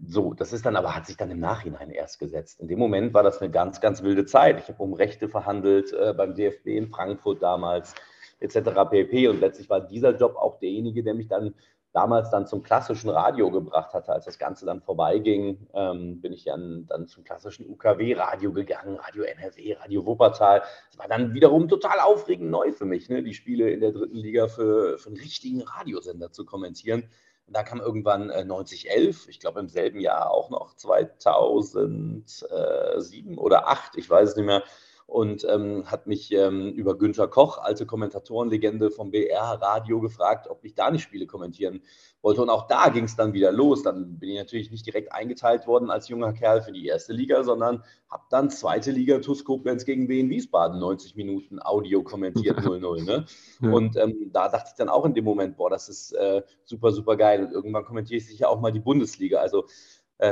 so, 0.05 0.35
das 0.35 0.53
ist 0.53 0.67
dann 0.67 0.77
aber, 0.77 0.95
hat 0.95 1.07
sich 1.07 1.17
dann 1.17 1.31
im 1.31 1.41
Nachhinein 1.41 1.91
erst 1.91 2.19
gesetzt. 2.19 2.61
In 2.61 2.69
dem 2.69 2.79
Moment 2.79 3.15
war 3.15 3.23
das 3.23 3.41
eine 3.41 3.51
ganz, 3.51 3.81
ganz 3.81 4.03
wilde 4.03 4.27
Zeit. 4.27 4.61
Ich 4.61 4.69
habe 4.69 4.83
um 4.83 4.93
Rechte 4.93 5.29
verhandelt 5.29 5.93
äh, 5.93 6.13
beim 6.17 6.35
DFB 6.35 6.67
in 6.69 6.89
Frankfurt 6.89 7.43
damals 7.43 7.95
etc. 8.41 8.71
pp. 8.91 9.29
Und 9.29 9.41
letztlich 9.41 9.71
war 9.71 9.81
dieser 9.81 10.17
Job 10.17 10.37
auch 10.37 10.59
derjenige, 10.59 11.03
der 11.03 11.15
mich 11.15 11.29
dann 11.29 11.55
damals 11.93 12.31
dann 12.31 12.47
zum 12.47 12.63
klassischen 12.63 13.11
Radio 13.11 13.51
gebracht 13.51 13.93
hatte. 13.93 14.13
Als 14.13 14.25
das 14.25 14.39
Ganze 14.39 14.65
dann 14.65 14.81
vorbeiging, 14.81 15.67
ähm, 15.75 16.21
bin 16.21 16.33
ich 16.33 16.45
dann, 16.45 16.87
dann 16.87 17.07
zum 17.07 17.25
klassischen 17.25 17.69
UKW-Radio 17.69 18.53
gegangen, 18.53 18.97
Radio 18.97 19.25
NRW, 19.25 19.75
Radio 19.75 20.07
Wuppertal. 20.07 20.63
Das 20.91 20.99
war 20.99 21.09
dann 21.09 21.35
wiederum 21.35 21.69
total 21.69 22.01
aufregend 22.01 22.51
neu 22.51 22.73
für 22.73 22.87
mich, 22.87 23.09
ne? 23.09 23.23
die 23.23 23.35
Spiele 23.35 23.71
in 23.71 23.81
der 23.81 23.93
dritten 23.93 24.17
Liga 24.17 24.49
für, 24.49 24.99
für 24.99 25.09
einen 25.09 25.19
richtigen 25.19 25.63
Radiosender 25.63 26.33
zu 26.33 26.45
kommentieren. 26.45 27.05
Und 27.47 27.57
da 27.57 27.63
kam 27.63 27.81
irgendwann 27.81 28.31
äh, 28.31 28.45
9011, 28.45 29.29
ich 29.29 29.41
glaube 29.41 29.61
im 29.61 29.69
selben 29.69 30.01
Jahr 30.01 30.31
auch 30.31 30.49
noch 30.49 30.75
2007 30.75 33.37
oder 33.37 33.65
2008, 33.65 33.97
ich 33.97 34.09
weiß 34.09 34.31
es 34.31 34.37
nicht 34.37 34.47
mehr, 34.47 34.63
und 35.07 35.47
ähm, 35.49 35.85
hat 35.87 36.07
mich 36.07 36.33
ähm, 36.33 36.73
über 36.73 36.97
Günther 36.97 37.29
Koch, 37.29 37.59
alte 37.59 37.87
Kommentatorenlegende 37.87 38.91
vom 38.91 39.11
BR-Radio, 39.11 40.01
gefragt, 40.01 40.49
ob 40.49 40.65
ich 40.65 40.75
da 40.75 40.91
nicht 40.91 41.03
Spiele 41.03 41.27
kommentieren 41.27 41.83
wollte. 42.23 42.43
Und 42.43 42.51
auch 42.51 42.67
da 42.67 42.89
ging 42.89 43.05
es 43.05 43.17
dann 43.17 43.33
wieder 43.33 43.53
los. 43.53 43.83
Dann 43.83 44.19
bin 44.19 44.31
ich 44.31 44.39
natürlich 44.39 44.71
nicht 44.71 44.87
direkt 44.87 45.13
eingeteilt 45.13 45.67
worden 45.67 45.91
als 45.91 46.09
junger 46.09 46.33
Kerl 46.33 46.63
für 46.63 46.73
die 46.73 46.87
erste 46.87 47.13
Liga, 47.13 47.43
sondern 47.45 47.83
habe 48.11 48.23
dann 48.31 48.51
zweite 48.51 48.91
Liga 48.91 49.19
TuS 49.19 49.45
Koblenz 49.45 49.85
gegen 49.85 50.09
Wien 50.09 50.31
Wiesbaden 50.31 50.79
90 50.79 51.17
Minuten 51.17 51.61
Audio 51.61 52.03
kommentiert 52.03 52.59
0-0. 52.61 53.05
Ne? 53.05 53.27
Ja. 53.61 53.71
Und 53.71 53.97
ähm, 53.97 54.31
da 54.33 54.49
dachte 54.49 54.71
ich 54.71 54.77
dann 54.77 54.89
auch 54.89 55.05
in 55.05 55.15
dem 55.15 55.25
Moment, 55.25 55.57
boah, 55.57 55.71
das 55.71 55.89
ist 55.89 56.13
äh, 56.13 56.43
super, 56.65 56.93
super 56.93 57.17
geil. 57.17 57.45
Und 57.45 57.53
irgendwann 57.53 57.85
kommentiere 57.85 58.19
ich 58.19 58.27
sicher 58.27 58.49
auch 58.49 58.61
mal 58.61 58.73
die 58.73 58.81
Bundesliga. 58.81 59.41
Also 59.41 59.67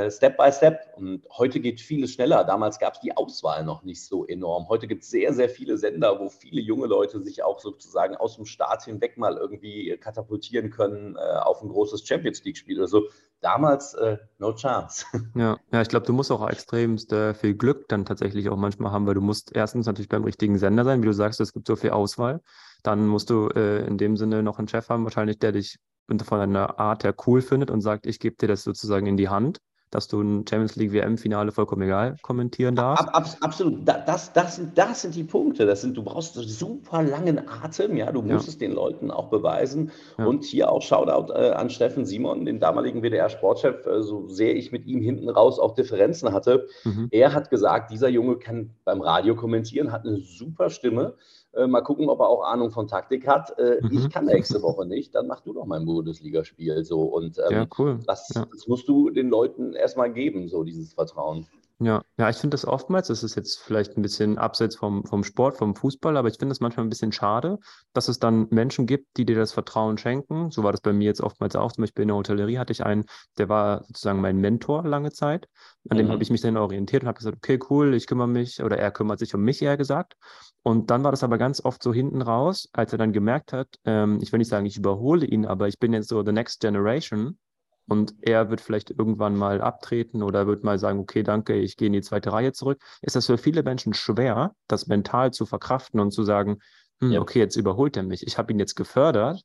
Step 0.09 0.37
by 0.37 0.51
Step. 0.51 0.93
Und 0.95 1.27
heute 1.37 1.59
geht 1.59 1.81
vieles 1.81 2.13
schneller. 2.13 2.45
Damals 2.45 2.79
gab 2.79 2.93
es 2.93 3.01
die 3.01 3.15
Auswahl 3.17 3.65
noch 3.65 3.83
nicht 3.83 4.05
so 4.05 4.25
enorm. 4.25 4.69
Heute 4.69 4.87
gibt 4.87 5.03
es 5.03 5.09
sehr, 5.09 5.33
sehr 5.33 5.49
viele 5.49 5.77
Sender, 5.77 6.19
wo 6.19 6.29
viele 6.29 6.61
junge 6.61 6.87
Leute 6.87 7.21
sich 7.21 7.43
auch 7.43 7.59
sozusagen 7.59 8.15
aus 8.15 8.35
dem 8.35 8.45
Start 8.45 8.85
hinweg 8.85 9.17
mal 9.17 9.35
irgendwie 9.35 9.97
katapultieren 9.97 10.69
können 10.69 11.17
äh, 11.17 11.19
auf 11.19 11.61
ein 11.61 11.69
großes 11.69 12.07
Champions 12.07 12.43
League-Spiel 12.45 12.77
oder 12.77 12.87
so. 12.87 13.07
Damals 13.41 13.93
äh, 13.95 14.17
no 14.37 14.53
chance. 14.53 15.05
Ja, 15.35 15.57
ja 15.71 15.81
ich 15.81 15.89
glaube, 15.89 16.05
du 16.05 16.13
musst 16.13 16.31
auch 16.31 16.47
extremst 16.47 17.11
äh, 17.11 17.33
viel 17.33 17.55
Glück 17.55 17.89
dann 17.89 18.05
tatsächlich 18.05 18.49
auch 18.49 18.57
manchmal 18.57 18.91
haben, 18.91 19.07
weil 19.07 19.15
du 19.15 19.21
musst 19.21 19.55
erstens 19.55 19.87
natürlich 19.87 20.09
beim 20.09 20.23
richtigen 20.23 20.57
Sender 20.57 20.85
sein, 20.85 21.01
wie 21.01 21.07
du 21.07 21.13
sagst, 21.13 21.41
es 21.41 21.51
gibt 21.51 21.67
so 21.67 21.75
viel 21.75 21.89
Auswahl. 21.89 22.41
Dann 22.83 23.07
musst 23.07 23.29
du 23.29 23.49
äh, 23.49 23.85
in 23.85 23.97
dem 23.97 24.15
Sinne 24.15 24.43
noch 24.43 24.57
einen 24.59 24.67
Chef 24.67 24.89
haben, 24.89 25.03
wahrscheinlich, 25.03 25.39
der 25.39 25.51
dich 25.51 25.79
von 26.07 26.39
deiner 26.39 26.77
Art 26.79 27.03
her 27.03 27.15
cool 27.25 27.41
findet 27.41 27.71
und 27.71 27.81
sagt, 27.81 28.05
ich 28.05 28.19
gebe 28.19 28.35
dir 28.35 28.47
das 28.47 28.63
sozusagen 28.63 29.07
in 29.07 29.17
die 29.17 29.29
Hand 29.29 29.59
dass 29.91 30.07
du 30.07 30.21
ein 30.21 30.47
Champions 30.47 30.75
League 30.77 30.93
WM-Finale 30.93 31.51
vollkommen 31.51 31.83
egal 31.83 32.15
kommentieren 32.21 32.75
darfst? 32.75 33.07
Ab, 33.07 33.15
ab, 33.15 33.37
absolut. 33.41 33.81
Das, 33.85 34.33
das, 34.33 34.55
sind, 34.55 34.77
das 34.77 35.01
sind 35.01 35.15
die 35.15 35.23
Punkte. 35.23 35.65
Das 35.65 35.81
sind, 35.81 35.95
du 35.95 36.03
brauchst 36.03 36.35
super 36.35 37.03
langen 37.03 37.47
Atem, 37.47 37.97
ja. 37.97 38.11
Du 38.11 38.21
musst 38.21 38.47
ja. 38.47 38.51
es 38.51 38.57
den 38.57 38.71
Leuten 38.71 39.11
auch 39.11 39.29
beweisen. 39.29 39.91
Ja. 40.17 40.25
Und 40.25 40.45
hier 40.45 40.71
auch 40.71 40.81
Shoutout 40.81 41.33
äh, 41.33 41.51
an 41.51 41.69
Steffen 41.69 42.05
Simon, 42.05 42.45
den 42.45 42.59
damaligen 42.59 43.01
WDR-Sportchef, 43.03 43.85
äh, 43.85 44.01
so 44.01 44.27
sehr 44.29 44.55
ich 44.55 44.71
mit 44.71 44.85
ihm 44.85 45.01
hinten 45.01 45.29
raus 45.29 45.59
auch 45.59 45.75
Differenzen 45.75 46.31
hatte. 46.31 46.67
Mhm. 46.85 47.09
Er 47.11 47.33
hat 47.33 47.49
gesagt, 47.49 47.91
dieser 47.91 48.09
Junge 48.09 48.37
kann 48.37 48.71
beim 48.85 49.01
Radio 49.01 49.35
kommentieren, 49.35 49.91
hat 49.91 50.05
eine 50.05 50.17
super 50.17 50.69
Stimme. 50.69 51.15
Äh, 51.53 51.67
mal 51.67 51.81
gucken, 51.81 52.07
ob 52.09 52.19
er 52.21 52.29
auch 52.29 52.43
Ahnung 52.43 52.71
von 52.71 52.87
Taktik 52.87 53.27
hat. 53.27 53.57
Äh, 53.59 53.81
mhm. 53.81 53.91
Ich 53.91 54.09
kann 54.09 54.25
nächste 54.25 54.61
Woche 54.61 54.85
nicht, 54.85 55.13
dann 55.15 55.27
mach 55.27 55.41
du 55.41 55.53
doch 55.53 55.65
mein 55.65 55.85
Bundesligaspiel. 55.85 56.83
So. 56.85 57.01
Und 57.01 57.39
ähm, 57.39 57.51
ja, 57.51 57.67
cool. 57.77 57.99
Das, 58.05 58.31
ja. 58.33 58.45
das, 58.51 58.67
musst 58.67 58.87
du 58.87 59.09
den 59.09 59.29
Leuten 59.29 59.73
erstmal 59.73 60.13
geben, 60.13 60.47
so 60.47 60.63
dieses 60.63 60.93
Vertrauen. 60.93 61.45
Ja, 61.83 62.03
ja, 62.17 62.29
ich 62.29 62.35
finde 62.37 62.53
das 62.53 62.63
oftmals, 62.65 63.07
das 63.07 63.23
ist 63.23 63.33
jetzt 63.35 63.59
vielleicht 63.59 63.97
ein 63.97 64.03
bisschen 64.03 64.37
abseits 64.37 64.75
vom, 64.75 65.03
vom 65.03 65.23
Sport, 65.23 65.57
vom 65.57 65.73
Fußball, 65.75 66.15
aber 66.15 66.27
ich 66.27 66.37
finde 66.37 66.53
es 66.53 66.59
manchmal 66.59 66.85
ein 66.85 66.89
bisschen 66.89 67.11
schade, 67.11 67.57
dass 67.93 68.07
es 68.07 68.19
dann 68.19 68.47
Menschen 68.51 68.85
gibt, 68.85 69.07
die 69.17 69.25
dir 69.25 69.35
das 69.35 69.51
Vertrauen 69.51 69.97
schenken. 69.97 70.51
So 70.51 70.61
war 70.63 70.71
das 70.73 70.81
bei 70.81 70.93
mir 70.93 71.05
jetzt 71.05 71.21
oftmals 71.21 71.55
auch. 71.55 71.71
Zum 71.71 71.81
Beispiel 71.81 72.03
in 72.03 72.09
der 72.09 72.17
Hotellerie 72.17 72.59
hatte 72.59 72.71
ich 72.71 72.85
einen, 72.85 73.05
der 73.39 73.49
war 73.49 73.83
sozusagen 73.85 74.21
mein 74.21 74.37
Mentor 74.37 74.83
lange 74.87 75.11
Zeit. 75.11 75.47
An 75.89 75.97
dem 75.97 76.11
habe 76.11 76.17
Mhm. 76.17 76.21
ich 76.21 76.29
mich 76.29 76.41
dann 76.41 76.55
orientiert 76.55 77.01
und 77.01 77.07
habe 77.07 77.17
gesagt, 77.17 77.37
okay, 77.37 77.57
cool, 77.71 77.95
ich 77.95 78.05
kümmere 78.05 78.27
mich, 78.27 78.61
oder 78.61 78.77
er 78.77 78.91
kümmert 78.91 79.17
sich 79.17 79.33
um 79.33 79.41
mich, 79.41 79.59
eher 79.63 79.75
gesagt. 79.75 80.13
Und 80.61 80.91
dann 80.91 81.03
war 81.03 81.09
das 81.09 81.23
aber 81.23 81.39
ganz 81.39 81.65
oft 81.65 81.81
so 81.81 81.91
hinten 81.91 82.21
raus, 82.21 82.69
als 82.73 82.91
er 82.91 82.99
dann 82.99 83.11
gemerkt 83.11 83.53
hat, 83.53 83.67
ähm, 83.85 84.19
ich 84.21 84.31
will 84.31 84.37
nicht 84.37 84.49
sagen, 84.49 84.67
ich 84.67 84.77
überhole 84.77 85.25
ihn, 85.25 85.47
aber 85.47 85.67
ich 85.67 85.79
bin 85.79 85.93
jetzt 85.93 86.09
so 86.09 86.23
the 86.23 86.31
next 86.31 86.59
generation. 86.61 87.39
Und 87.87 88.13
er 88.21 88.49
wird 88.49 88.61
vielleicht 88.61 88.89
irgendwann 88.91 89.35
mal 89.35 89.61
abtreten 89.61 90.23
oder 90.23 90.47
wird 90.47 90.63
mal 90.63 90.79
sagen, 90.79 90.99
okay, 90.99 91.23
danke, 91.23 91.55
ich 91.55 91.75
gehe 91.77 91.87
in 91.87 91.93
die 91.93 92.01
zweite 92.01 92.31
Reihe 92.31 92.53
zurück. 92.53 92.81
Ist 93.01 93.15
das 93.15 93.25
für 93.25 93.37
viele 93.37 93.63
Menschen 93.63 93.93
schwer, 93.93 94.55
das 94.67 94.87
mental 94.87 95.31
zu 95.31 95.45
verkraften 95.45 95.99
und 95.99 96.11
zu 96.11 96.23
sagen, 96.23 96.59
hm, 97.01 97.11
Ja. 97.11 97.19
okay, 97.21 97.39
jetzt 97.39 97.55
überholt 97.57 97.97
er 97.97 98.03
mich. 98.03 98.25
Ich 98.25 98.37
habe 98.37 98.51
ihn 98.53 98.59
jetzt 98.59 98.75
gefördert. 98.75 99.43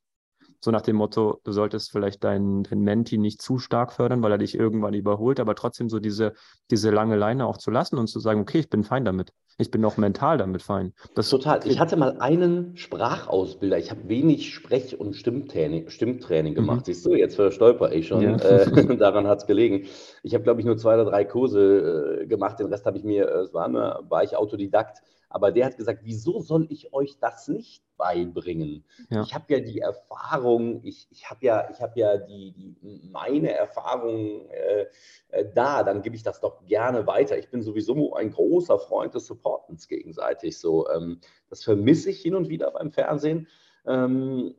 So 0.67 0.73
nach 0.73 0.83
dem 0.83 0.97
Motto, 0.97 1.39
du 1.45 1.53
solltest 1.53 1.93
vielleicht 1.93 2.25
deinen, 2.25 2.65
deinen 2.65 2.81
Menti 2.81 3.19
nicht 3.19 3.41
zu 3.41 3.59
stark 3.61 3.93
fördern, 3.93 4.21
weil 4.25 4.33
er 4.33 4.39
dich 4.39 4.59
irgendwann 4.59 4.95
überholt, 4.95 5.39
aber 5.39 5.55
trotzdem 5.55 5.89
so 5.89 6.01
diese, 6.01 6.33
diese 6.73 6.91
lange 6.91 7.15
Leine 7.15 7.47
auch 7.47 7.57
zu 7.57 7.71
lassen 7.71 7.99
und 7.99 8.09
zu 8.09 8.19
sagen, 8.19 8.41
okay, 8.41 8.59
ich 8.59 8.69
bin 8.69 8.83
fein 8.83 9.05
damit. 9.05 9.31
Ich 9.59 9.71
bin 9.71 9.85
auch 9.85 9.97
mental 9.97 10.39
damit 10.39 10.63
fein. 10.63 10.93
Das 11.15 11.31
Total. 11.31 11.61
Ich 11.69 11.79
hatte 11.79 11.97
mal 11.97 12.19
einen 12.19 12.77
Sprachausbilder. 12.77 13.79
Ich 13.79 13.93
habe 13.93 14.09
wenig 14.09 14.53
Sprech- 14.53 14.99
und 14.99 15.15
Stimmtraining, 15.15 15.89
Stimmtraining 15.89 16.55
Mhm. 16.55 16.57
gemacht. 16.57 16.87
Siehst 16.87 17.07
du, 17.07 17.15
jetzt 17.15 17.37
verstolper 17.37 17.93
ich 17.93 18.09
schon. 18.09 18.23
Ja. 18.23 18.35
Äh, 18.35 18.67
daran 18.99 19.29
hat 19.29 19.39
es 19.39 19.47
gelegen. 19.47 19.87
Ich 20.25 20.35
habe, 20.35 20.43
glaube 20.43 20.59
ich, 20.61 20.67
nur 20.67 20.77
zwei 20.79 20.95
oder 20.95 21.05
drei 21.05 21.25
Kurse 21.25 22.23
äh, 22.23 22.27
gemacht. 22.27 22.59
Den 22.59 22.67
Rest 22.67 22.87
habe 22.87 22.99
ich 22.99 23.05
mir, 23.05 23.29
äh, 23.29 23.43
es 23.43 23.55
war, 23.55 23.71
war 24.11 24.25
ich 24.25 24.37
Autodidakt. 24.37 24.99
Aber 25.37 25.53
der 25.53 25.67
hat 25.67 25.77
gesagt, 25.77 26.01
wieso 26.03 26.41
soll 26.41 26.67
ich 26.71 26.95
euch 26.95 27.19
das 27.19 27.47
nicht 27.47 27.83
beibringen? 27.99 28.87
Ja. 29.11 29.21
Ich 29.21 29.35
habe 29.35 29.53
ja 29.53 29.61
die 29.61 29.81
Erfahrung, 29.81 30.83
ich, 30.83 31.09
ich 31.11 31.29
habe 31.29 31.45
ja, 31.45 31.69
ich 31.71 31.83
hab 31.83 31.95
ja 31.95 32.17
die, 32.17 32.53
die, 32.53 33.07
meine 33.13 33.53
Erfahrung 33.53 34.49
äh, 34.49 34.87
äh, 35.29 35.45
da, 35.55 35.83
dann 35.83 36.01
gebe 36.01 36.17
ich 36.17 36.23
das 36.23 36.41
doch 36.41 36.65
gerne 36.65 37.07
weiter. 37.07 37.37
Ich 37.37 37.51
bin 37.51 37.63
sowieso 37.63 38.15
ein 38.15 38.31
großer 38.31 38.79
Freund 38.79 39.15
des 39.15 39.27
Supportens 39.27 39.89
gegenseitig. 39.89 40.59
So, 40.59 40.89
ähm, 40.89 41.21
das 41.51 41.65
vermisse 41.65 42.09
ich 42.09 42.23
hin 42.23 42.35
und 42.35 42.49
wieder 42.49 42.71
beim 42.71 42.91
Fernsehen. 42.91 43.47
Ähm, 43.85 44.55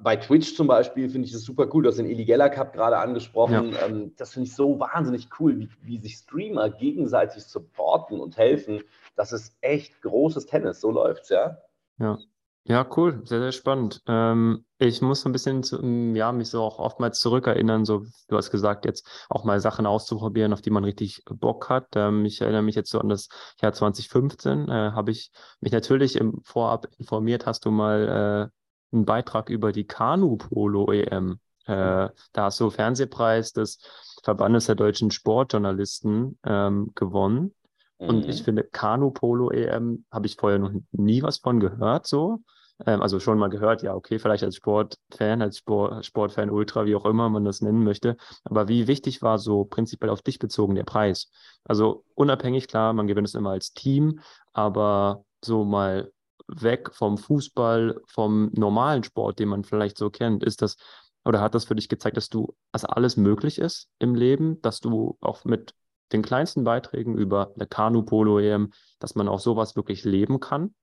bei 0.00 0.16
Twitch 0.16 0.54
zum 0.54 0.66
Beispiel 0.66 1.08
finde 1.08 1.28
ich 1.28 1.34
es 1.34 1.42
super 1.42 1.68
cool. 1.72 1.82
Du 1.82 1.88
hast 1.88 1.98
den 1.98 2.06
Illigella 2.06 2.48
Cup 2.48 2.72
gerade 2.72 2.98
angesprochen. 2.98 3.74
Ähm, 3.84 4.12
das 4.16 4.32
finde 4.32 4.48
ich 4.48 4.54
so 4.54 4.78
wahnsinnig 4.78 5.28
cool, 5.38 5.58
wie, 5.58 5.68
wie 5.82 5.98
sich 5.98 6.16
Streamer 6.16 6.70
gegenseitig 6.70 7.44
supporten 7.44 8.20
und 8.20 8.36
helfen. 8.36 8.82
Das 9.16 9.32
ist 9.32 9.56
echt 9.60 10.00
großes 10.02 10.46
Tennis. 10.46 10.80
So 10.80 10.90
läuft's, 10.90 11.28
ja. 11.30 11.58
Ja. 11.98 12.18
Ja, 12.64 12.86
cool, 12.98 13.22
sehr, 13.24 13.40
sehr 13.40 13.52
spannend. 13.52 14.02
Ähm, 14.06 14.66
ich 14.78 15.00
muss 15.00 15.22
so 15.22 15.30
ein 15.30 15.32
bisschen 15.32 15.62
zu, 15.62 15.82
ja, 16.14 16.32
mich 16.32 16.50
so 16.50 16.62
auch 16.62 16.78
oftmals 16.78 17.18
zurückerinnern, 17.18 17.86
so, 17.86 18.04
du 18.28 18.36
hast 18.36 18.50
gesagt, 18.50 18.84
jetzt 18.84 19.08
auch 19.30 19.44
mal 19.44 19.58
Sachen 19.58 19.86
auszuprobieren, 19.86 20.52
auf 20.52 20.60
die 20.60 20.68
man 20.68 20.84
richtig 20.84 21.22
Bock 21.30 21.70
hat. 21.70 21.86
Ähm, 21.96 22.26
ich 22.26 22.42
erinnere 22.42 22.60
mich 22.60 22.74
jetzt 22.74 22.90
so 22.90 23.00
an 23.00 23.08
das 23.08 23.28
Jahr 23.62 23.72
2015, 23.72 24.68
äh, 24.68 24.92
habe 24.92 25.12
ich 25.12 25.30
mich 25.60 25.72
natürlich 25.72 26.16
im 26.16 26.42
Vorab 26.44 26.88
informiert, 26.98 27.46
hast 27.46 27.64
du 27.64 27.70
mal 27.70 28.50
äh, 28.52 28.57
einen 28.92 29.04
Beitrag 29.04 29.50
über 29.50 29.72
die 29.72 29.86
Kanu-Polo-EM. 29.86 31.38
Äh, 31.66 32.08
da 32.32 32.44
hast 32.44 32.60
du 32.60 32.70
Fernsehpreis 32.70 33.52
des 33.52 33.78
Verbandes 34.22 34.66
der 34.66 34.74
deutschen 34.74 35.10
Sportjournalisten 35.10 36.38
ähm, 36.44 36.92
gewonnen. 36.94 37.54
Und 37.98 38.24
Mhm. 38.24 38.30
ich 38.30 38.42
finde, 38.42 38.64
Kanu-Polo-EM 38.64 40.04
habe 40.10 40.26
ich 40.26 40.36
vorher 40.36 40.58
noch 40.58 40.72
nie 40.92 41.22
was 41.22 41.38
von 41.38 41.60
gehört, 41.60 42.06
so. 42.06 42.38
Ähm, 42.86 43.02
also 43.02 43.18
schon 43.20 43.38
mal 43.38 43.48
gehört, 43.48 43.82
ja, 43.82 43.94
okay, 43.94 44.18
vielleicht 44.18 44.44
als 44.44 44.56
Sportfan, 44.56 45.42
als 45.42 45.58
Sport, 45.58 46.06
Sportfan 46.06 46.48
Ultra, 46.50 46.86
wie 46.86 46.94
auch 46.94 47.04
immer 47.04 47.28
man 47.28 47.44
das 47.44 47.60
nennen 47.60 47.82
möchte. 47.84 48.16
Aber 48.44 48.68
wie 48.68 48.86
wichtig 48.86 49.20
war 49.20 49.38
so 49.38 49.64
prinzipiell 49.64 50.10
auf 50.10 50.22
dich 50.22 50.38
bezogen 50.38 50.74
der 50.76 50.84
Preis? 50.84 51.30
Also 51.64 52.04
unabhängig, 52.14 52.68
klar, 52.68 52.92
man 52.92 53.06
gewinnt 53.08 53.28
es 53.28 53.34
immer 53.34 53.50
als 53.50 53.72
Team, 53.74 54.20
aber 54.52 55.24
so 55.44 55.64
mal 55.64 56.12
weg 56.48 56.94
vom 56.94 57.18
Fußball, 57.18 58.00
vom 58.06 58.50
normalen 58.54 59.04
Sport, 59.04 59.38
den 59.38 59.48
man 59.48 59.64
vielleicht 59.64 59.98
so 59.98 60.10
kennt, 60.10 60.42
ist 60.42 60.62
das 60.62 60.76
oder 61.24 61.40
hat 61.40 61.54
das 61.54 61.66
für 61.66 61.74
dich 61.74 61.88
gezeigt, 61.88 62.16
dass 62.16 62.30
du, 62.30 62.54
dass 62.72 62.84
alles 62.84 63.16
möglich 63.16 63.58
ist 63.58 63.90
im 63.98 64.14
Leben, 64.14 64.62
dass 64.62 64.80
du 64.80 65.18
auch 65.20 65.44
mit 65.44 65.74
den 66.12 66.22
kleinsten 66.22 66.64
Beiträgen 66.64 67.18
über 67.18 67.52
eine 67.54 67.66
Kanu-Polo-EM, 67.66 68.72
dass 68.98 69.14
man 69.14 69.28
auch 69.28 69.40
sowas 69.40 69.76
wirklich 69.76 70.04
leben 70.04 70.40
kann? 70.40 70.74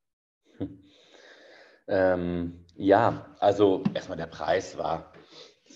Ähm, 1.88 2.66
ja, 2.74 3.28
also 3.40 3.84
erstmal 3.94 4.18
der 4.18 4.26
Preis 4.26 4.76
war, 4.76 5.14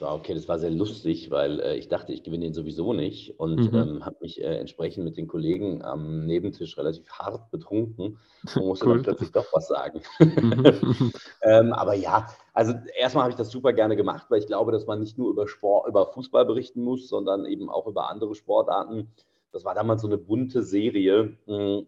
war 0.02 0.16
okay, 0.16 0.34
das 0.34 0.48
war 0.48 0.60
sehr 0.60 0.72
lustig, 0.72 1.32
weil 1.32 1.60
äh, 1.60 1.78
ich 1.78 1.88
dachte, 1.88 2.14
ich 2.14 2.24
gewinne 2.24 2.46
den 2.46 2.54
sowieso 2.54 2.94
nicht 2.94 3.40
und 3.40 3.72
Mhm. 3.72 3.78
ähm, 3.78 4.06
habe 4.06 4.18
mich 4.22 4.42
äh, 4.42 4.58
entsprechend 4.58 5.04
mit 5.04 5.18
den 5.18 5.28
Kollegen 5.28 5.82
am 5.82 6.26
Nebentisch 6.26 6.78
relativ 6.78 7.10
hart 7.12 7.50
betrunken 7.52 8.20
und 8.56 8.66
musste 8.66 8.86
Cool. 8.86 8.96
dann 8.96 9.04
plötzlich 9.04 9.32
doch 9.32 9.46
was 9.54 9.68
sagen. 9.68 10.02
Mhm. 10.20 11.14
Ähm, 11.42 11.72
aber 11.72 11.94
ja, 11.94 12.28
also 12.54 12.74
erstmal 12.98 13.24
habe 13.24 13.32
ich 13.32 13.38
das 13.38 13.50
super 13.50 13.72
gerne 13.72 13.96
gemacht, 13.96 14.26
weil 14.30 14.40
ich 14.40 14.48
glaube, 14.48 14.74
dass 14.74 14.86
man 14.86 15.00
nicht 15.00 15.18
nur 15.18 15.30
über 15.30 15.48
Sport, 15.48 15.88
über 15.88 16.08
Fußball 16.08 16.46
berichten 16.46 16.84
muss, 16.84 17.08
sondern 17.08 17.46
eben 17.46 17.70
auch 17.70 17.88
über 17.88 18.10
andere 18.10 18.36
Sportarten. 18.36 19.10
Das 19.54 19.64
war 19.64 19.74
damals 19.74 20.02
so 20.02 20.08
eine 20.08 20.18
bunte 20.18 20.64
Serie. 20.64 21.38
Mm, 21.46 21.88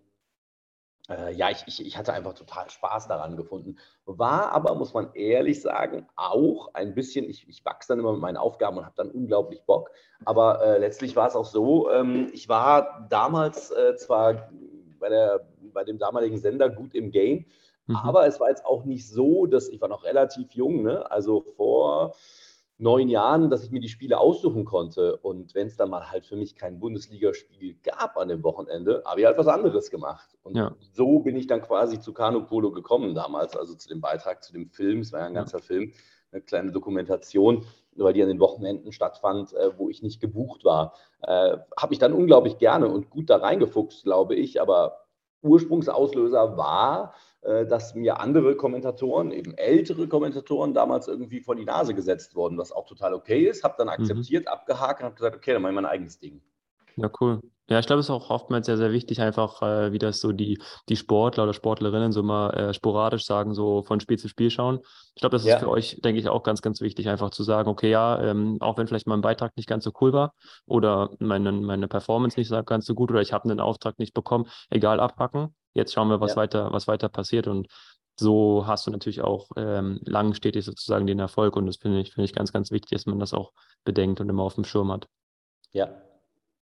äh, 1.09 1.33
ja, 1.33 1.49
ich, 1.49 1.63
ich, 1.67 1.85
ich 1.85 1.97
hatte 1.97 2.13
einfach 2.13 2.33
total 2.33 2.69
Spaß 2.69 3.07
daran 3.07 3.35
gefunden. 3.37 3.77
War 4.05 4.51
aber, 4.51 4.75
muss 4.75 4.93
man 4.93 5.13
ehrlich 5.13 5.61
sagen, 5.61 6.07
auch 6.15 6.73
ein 6.73 6.93
bisschen, 6.93 7.29
ich, 7.29 7.47
ich 7.47 7.65
wachse 7.65 7.89
dann 7.89 7.99
immer 7.99 8.13
mit 8.13 8.21
meinen 8.21 8.37
Aufgaben 8.37 8.77
und 8.77 8.85
habe 8.85 8.95
dann 8.95 9.11
unglaublich 9.11 9.63
Bock. 9.63 9.91
Aber 10.25 10.61
äh, 10.61 10.77
letztlich 10.77 11.15
war 11.15 11.27
es 11.27 11.35
auch 11.35 11.45
so, 11.45 11.91
ähm, 11.91 12.29
ich 12.33 12.49
war 12.49 13.07
damals 13.09 13.71
äh, 13.71 13.95
zwar 13.95 14.49
bei, 14.99 15.09
der, 15.09 15.47
bei 15.73 15.83
dem 15.83 15.97
damaligen 15.97 16.37
Sender 16.37 16.69
gut 16.69 16.93
im 16.93 17.11
Game, 17.11 17.45
Mhm. 17.87 17.95
aber 17.95 18.27
es 18.27 18.39
war 18.39 18.49
jetzt 18.49 18.65
auch 18.65 18.85
nicht 18.85 19.09
so, 19.09 19.45
dass 19.45 19.67
ich 19.67 19.81
war 19.81 19.89
noch 19.89 20.03
relativ 20.03 20.51
jung, 20.53 20.83
ne? 20.83 21.09
also 21.11 21.41
vor 21.41 22.13
neun 22.81 23.09
Jahren, 23.09 23.49
dass 23.49 23.63
ich 23.63 23.71
mir 23.71 23.79
die 23.79 23.89
Spiele 23.89 24.19
aussuchen 24.19 24.65
konnte. 24.65 25.17
Und 25.17 25.53
wenn 25.55 25.67
es 25.67 25.77
dann 25.77 25.89
mal 25.89 26.09
halt 26.11 26.25
für 26.25 26.35
mich 26.35 26.55
kein 26.55 26.79
Bundesligaspiel 26.79 27.75
gab 27.83 28.17
an 28.17 28.27
dem 28.27 28.43
Wochenende, 28.43 29.03
habe 29.05 29.21
ich 29.21 29.25
halt 29.25 29.37
was 29.37 29.47
anderes 29.47 29.91
gemacht. 29.91 30.35
Und 30.43 30.55
Ja. 30.57 30.75
so 30.79 31.19
bin 31.19 31.35
ich 31.35 31.47
dann 31.47 31.61
quasi 31.61 31.99
zu 31.99 32.13
Kanu 32.13 32.43
Polo 32.45 32.71
gekommen 32.71 33.13
damals, 33.15 33.55
also 33.55 33.75
zu 33.75 33.87
dem 33.87 34.01
Beitrag 34.01 34.43
zu 34.43 34.51
dem 34.51 34.67
Film. 34.67 34.99
Es 35.01 35.13
war 35.13 35.21
ja 35.21 35.25
ein 35.27 35.33
Ja. 35.35 35.41
ganzer 35.41 35.59
Film, 35.59 35.93
eine 36.31 36.41
kleine 36.41 36.71
Dokumentation, 36.71 37.65
weil 37.95 38.13
die 38.13 38.23
an 38.23 38.29
den 38.29 38.39
Wochenenden 38.39 38.91
stattfand, 38.91 39.53
äh, 39.53 39.77
wo 39.77 39.89
ich 39.89 40.01
nicht 40.01 40.19
gebucht 40.19 40.65
war. 40.65 40.93
Äh, 41.21 41.57
habe 41.77 41.93
ich 41.93 41.99
dann 41.99 42.13
unglaublich 42.13 42.57
gerne 42.57 42.87
und 42.89 43.09
gut 43.09 43.29
da 43.29 43.37
reingefuchst, 43.37 44.03
glaube 44.03 44.35
ich. 44.35 44.59
Aber 44.59 45.05
Ursprungsauslöser 45.43 46.57
war, 46.57 47.13
dass 47.41 47.95
mir 47.95 48.19
andere 48.19 48.55
Kommentatoren, 48.55 49.31
eben 49.31 49.53
ältere 49.55 50.07
Kommentatoren, 50.07 50.73
damals 50.73 51.07
irgendwie 51.07 51.41
vor 51.41 51.55
die 51.55 51.65
Nase 51.65 51.93
gesetzt 51.95 52.35
wurden, 52.35 52.57
was 52.57 52.71
auch 52.71 52.85
total 52.87 53.13
okay 53.13 53.47
ist. 53.47 53.63
Habe 53.63 53.75
dann 53.77 53.89
akzeptiert, 53.89 54.47
abgehakt 54.47 54.99
und 55.01 55.05
habe 55.05 55.15
gesagt, 55.15 55.35
okay, 55.35 55.53
dann 55.53 55.61
mache 55.61 55.71
ich 55.71 55.75
mein 55.75 55.85
eigenes 55.85 56.19
Ding. 56.19 56.41
Ja, 56.97 57.09
cool. 57.21 57.39
Ja, 57.69 57.79
ich 57.79 57.85
glaube, 57.87 58.01
es 58.01 58.07
ist 58.07 58.09
auch 58.09 58.29
oftmals 58.29 58.65
sehr, 58.65 58.75
sehr 58.77 58.91
wichtig, 58.91 59.21
einfach, 59.21 59.61
äh, 59.61 59.93
wie 59.93 59.97
das 59.97 60.19
so 60.19 60.33
die, 60.33 60.61
die 60.89 60.97
Sportler 60.97 61.43
oder 61.45 61.53
Sportlerinnen 61.53 62.11
so 62.11 62.21
mal 62.21 62.49
äh, 62.49 62.73
sporadisch 62.73 63.25
sagen, 63.25 63.53
so 63.53 63.81
von 63.81 64.01
Spiel 64.01 64.19
zu 64.19 64.27
Spiel 64.27 64.49
schauen. 64.49 64.79
Ich 65.15 65.21
glaube, 65.21 65.37
das 65.37 65.45
Ja. 65.45 65.55
ist 65.55 65.61
für 65.61 65.69
euch, 65.69 66.01
denke 66.03 66.19
ich, 66.19 66.27
auch 66.27 66.43
ganz, 66.43 66.61
ganz 66.61 66.81
wichtig, 66.81 67.07
einfach 67.07 67.29
zu 67.29 67.43
sagen, 67.43 67.69
okay, 67.69 67.89
ja, 67.89 68.21
ähm, 68.21 68.57
auch 68.59 68.77
wenn 68.77 68.87
vielleicht 68.87 69.07
mein 69.07 69.21
Beitrag 69.21 69.55
nicht 69.55 69.69
ganz 69.69 69.85
so 69.85 69.93
cool 70.01 70.11
war 70.11 70.33
oder 70.65 71.11
meine, 71.19 71.53
meine 71.53 71.87
Performance 71.87 72.37
nicht 72.37 72.51
ganz 72.65 72.85
so 72.85 72.93
gut 72.93 73.09
oder 73.09 73.21
ich 73.21 73.31
habe 73.31 73.49
einen 73.49 73.61
Auftrag 73.61 73.97
nicht 73.97 74.13
bekommen, 74.13 74.47
egal, 74.69 74.99
abhacken. 74.99 75.55
Jetzt 75.73 75.93
schauen 75.93 76.09
wir, 76.09 76.19
was 76.21 76.31
Ja. 76.31 76.37
weiter, 76.37 76.71
was 76.71 76.87
weiter 76.87 77.09
passiert 77.09 77.47
und 77.47 77.67
so 78.19 78.67
hast 78.67 78.85
du 78.85 78.91
natürlich 78.91 79.21
auch 79.21 79.49
ähm, 79.55 79.99
lang 80.03 80.33
stetig 80.33 80.65
sozusagen 80.65 81.07
den 81.07 81.19
Erfolg 81.19 81.55
und 81.55 81.65
das 81.65 81.77
finde 81.77 82.01
ich, 82.01 82.13
finde 82.13 82.25
ich 82.25 82.33
ganz, 82.33 82.51
ganz 82.51 82.69
wichtig, 82.71 82.91
dass 82.91 83.05
man 83.05 83.19
das 83.19 83.33
auch 83.33 83.51
bedenkt 83.83 84.19
und 84.19 84.29
immer 84.29 84.43
auf 84.43 84.55
dem 84.55 84.65
Schirm 84.65 84.91
hat. 84.91 85.07
Ja. 85.71 85.89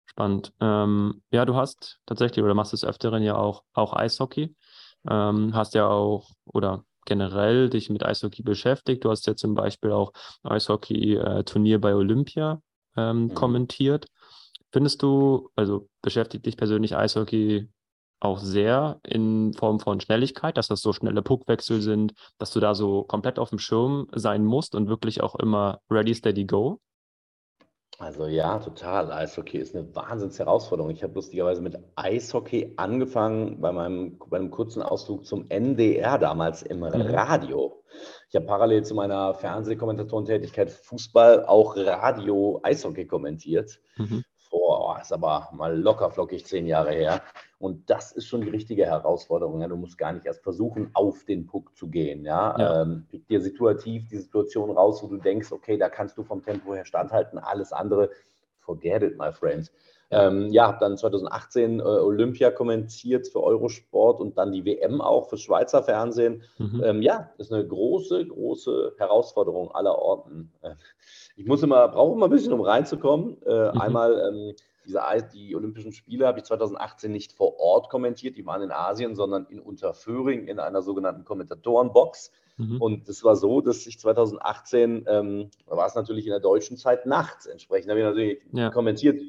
Spannend. 0.07 0.53
Ähm, 0.61 1.23
ja, 1.31 1.45
du 1.45 1.55
hast 1.55 1.99
tatsächlich 2.07 2.45
oder 2.45 2.55
machst 2.55 2.73
des 2.73 2.85
Öfteren 2.85 3.23
ja 3.23 3.37
auch, 3.37 3.65
auch 3.73 3.93
Eishockey. 3.95 4.55
Ähm, 5.09 5.55
hast 5.55 5.75
ja 5.75 5.89
auch 5.89 6.31
oder 6.45 6.85
generell 7.07 7.69
dich 7.71 7.91
mit 7.91 8.05
Eishockey 8.05 8.43
beschäftigt. 8.43 9.05
Du 9.05 9.11
hast 9.11 9.27
ja 9.27 9.35
zum 9.35 9.55
Beispiel 9.55 9.91
auch 9.91 10.13
Eishockey-Turnier 10.45 11.81
bei 11.81 11.95
Olympia 11.95 12.63
ähm, 12.97 13.25
Mhm. 13.25 13.35
kommentiert. 13.35 14.07
Findest 14.71 15.03
du, 15.03 15.51
also 15.57 15.89
beschäftigt 16.03 16.47
dich 16.47 16.57
persönlich 16.57 16.97
Eishockey 16.97 17.69
auch 18.23 18.39
sehr 18.39 19.01
in 19.03 19.53
Form 19.55 19.81
von 19.81 20.01
Schnelligkeit, 20.01 20.57
dass 20.57 20.69
das 20.69 20.81
so 20.81 20.93
schnelle 20.93 21.23
Puckwechsel 21.23 21.81
sind, 21.81 22.15
dass 22.39 22.53
du 22.53 22.61
da 22.61 22.75
so 22.75 23.03
komplett 23.03 23.39
auf 23.39 23.51
dem 23.51 23.59
Schirm 23.59 24.09
sein 24.15 24.45
musst 24.45 24.75
und 24.75 24.89
wirklich 24.89 25.23
auch 25.23 25.35
immer 25.35 25.81
ready, 25.91 26.15
steady, 26.15 26.45
go? 26.45 26.81
Also 27.99 28.27
ja, 28.27 28.59
total. 28.59 29.13
Eishockey 29.13 29.59
ist 29.59 29.77
eine 29.77 29.95
Wahnsinnsherausforderung. 29.95 30.91
Ich 30.91 31.03
habe 31.03 31.15
lustigerweise 31.15 31.63
mit 31.63 31.79
Eishockey 31.95 32.73
angefangen 32.77 33.61
bei 33.61 33.71
meinem, 33.71 34.19
bei 34.29 34.39
einem 34.39 34.51
kurzen 34.51 34.83
Ausflug 34.83 35.25
zum 35.25 35.49
NDR 35.51 36.19
damals 36.19 36.63
im 36.63 36.81
Mhm. 36.81 36.91
Radio. 36.93 37.83
Ich 38.29 38.35
habe 38.35 38.47
parallel 38.47 38.85
zu 38.85 38.95
meiner 38.95 39.35
Fernsehkommentatorentätigkeit 39.35 40.71
Fußball 40.71 41.45
auch 41.45 41.77
Radio 41.77 42.61
Eishockey 42.63 43.07
kommentiert. 43.07 43.79
Mhm. 43.97 44.25
Vor, 44.53 44.95
oh, 44.95 45.01
ist 45.01 45.15
aber 45.15 45.49
mal 45.53 45.75
locker 45.81 46.11
flockig 46.11 46.45
zehn 46.45 46.67
Jahre 46.67 46.93
her. 46.93 47.23
Und 47.59 47.89
das 47.89 48.13
ist 48.13 48.27
schon 48.27 48.43
die 48.43 48.51
richtige 48.51 48.85
Herausforderung. 48.85 49.63
Ja. 49.63 49.69
Du 49.69 49.77
musst 49.77 49.97
gar 49.97 50.13
nicht 50.13 50.27
erst 50.27 50.43
versuchen, 50.43 50.91
auf 50.93 51.25
den 51.25 51.47
Puck 51.47 51.75
zu 51.75 51.89
gehen. 51.89 52.27
Ja. 52.27 52.55
Ja. 52.59 52.83
Ähm, 52.83 53.07
pick 53.09 53.27
dir 53.29 53.41
situativ 53.41 54.09
die 54.09 54.19
Situation 54.19 54.71
raus, 54.71 55.03
wo 55.03 55.07
du 55.07 55.17
denkst, 55.17 55.53
okay, 55.53 55.79
da 55.79 55.89
kannst 55.89 56.19
du 56.19 56.23
vom 56.23 56.43
Tempo 56.43 56.75
her 56.75 56.85
standhalten. 56.85 57.39
Alles 57.39 57.73
andere, 57.73 58.11
forget 58.59 59.03
it, 59.03 59.17
my 59.17 59.33
friend. 59.33 59.73
Ja. 60.11 60.29
Ähm, 60.29 60.53
ja, 60.53 60.67
habe 60.67 60.79
dann 60.81 60.99
2018 60.99 61.81
äh, 61.81 61.83
Olympia 61.83 62.51
kommentiert 62.51 63.29
für 63.29 63.43
Eurosport 63.43 64.21
und 64.21 64.37
dann 64.37 64.53
die 64.53 64.67
WM 64.67 65.01
auch 65.01 65.31
für 65.31 65.39
Schweizer 65.39 65.83
Fernsehen. 65.83 66.43
Mhm. 66.59 66.83
Ähm, 66.85 67.01
ja, 67.01 67.31
ist 67.39 67.51
eine 67.51 67.67
große, 67.67 68.27
große 68.27 68.97
Herausforderung 68.99 69.71
aller 69.71 69.99
Orten. 69.99 70.53
Ich 71.37 71.47
muss 71.47 71.63
immer, 71.63 71.89
brauche 71.89 72.15
immer 72.15 72.27
ein 72.27 72.31
bisschen, 72.31 72.53
um 72.53 72.61
reinzukommen. 72.61 73.41
Äh, 73.45 73.73
Mhm. 73.73 73.81
Einmal 73.81 74.29
ähm, 74.29 74.55
diese, 74.85 75.01
die 75.33 75.55
Olympischen 75.55 75.93
Spiele 75.93 76.27
habe 76.27 76.39
ich 76.39 76.45
2018 76.45 77.11
nicht 77.13 77.33
vor 77.33 77.59
Ort 77.61 77.89
kommentiert, 77.89 78.37
die 78.37 78.45
waren 78.45 78.63
in 78.63 78.73
Asien, 78.73 79.15
sondern 79.15 79.47
in 79.47 79.61
Unterföhring 79.61 80.47
in 80.49 80.59
einer 80.59 80.83
sogenannten 80.83 81.25
Kommentatorenbox. 81.25 82.33
Mhm. 82.59 82.81
Und 82.81 83.09
es 83.09 83.23
war 83.25 83.37
so, 83.37 83.61
dass 83.61 83.87
ich 83.87 83.99
2018, 83.99 85.05
ähm, 85.09 85.51
da 85.67 85.77
war 85.77 85.87
es 85.87 85.95
natürlich 85.95 86.27
in 86.27 86.31
der 86.31 86.41
deutschen 86.41 86.77
Zeit 86.77 87.07
nachts, 87.07 87.47
entsprechend 87.47 87.91
habe 87.91 88.01
ich 88.01 88.07
natürlich 88.07 88.39
Ja. 88.53 88.71
kommentiert 88.71 89.21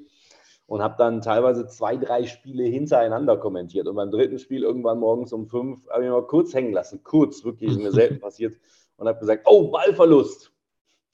und 0.65 0.81
habe 0.81 0.95
dann 0.97 1.21
teilweise 1.21 1.67
zwei, 1.67 1.97
drei 1.97 2.25
Spiele 2.25 2.63
hintereinander 2.63 3.37
kommentiert. 3.37 3.87
Und 3.87 3.95
beim 3.95 4.11
dritten 4.11 4.39
Spiel 4.39 4.63
irgendwann 4.63 4.99
morgens 4.99 5.31
um 5.33 5.45
fünf 5.47 5.87
habe 5.89 6.03
ich 6.05 6.09
mal 6.09 6.25
kurz 6.25 6.53
hängen 6.53 6.73
lassen, 6.73 7.03
kurz, 7.03 7.43
wirklich, 7.43 7.71
ist 7.71 7.79
mir 7.79 7.91
selten 7.91 8.19
passiert, 8.19 8.57
und 8.97 9.07
habe 9.07 9.19
gesagt, 9.19 9.43
oh, 9.45 9.69
Ballverlust. 9.69 10.52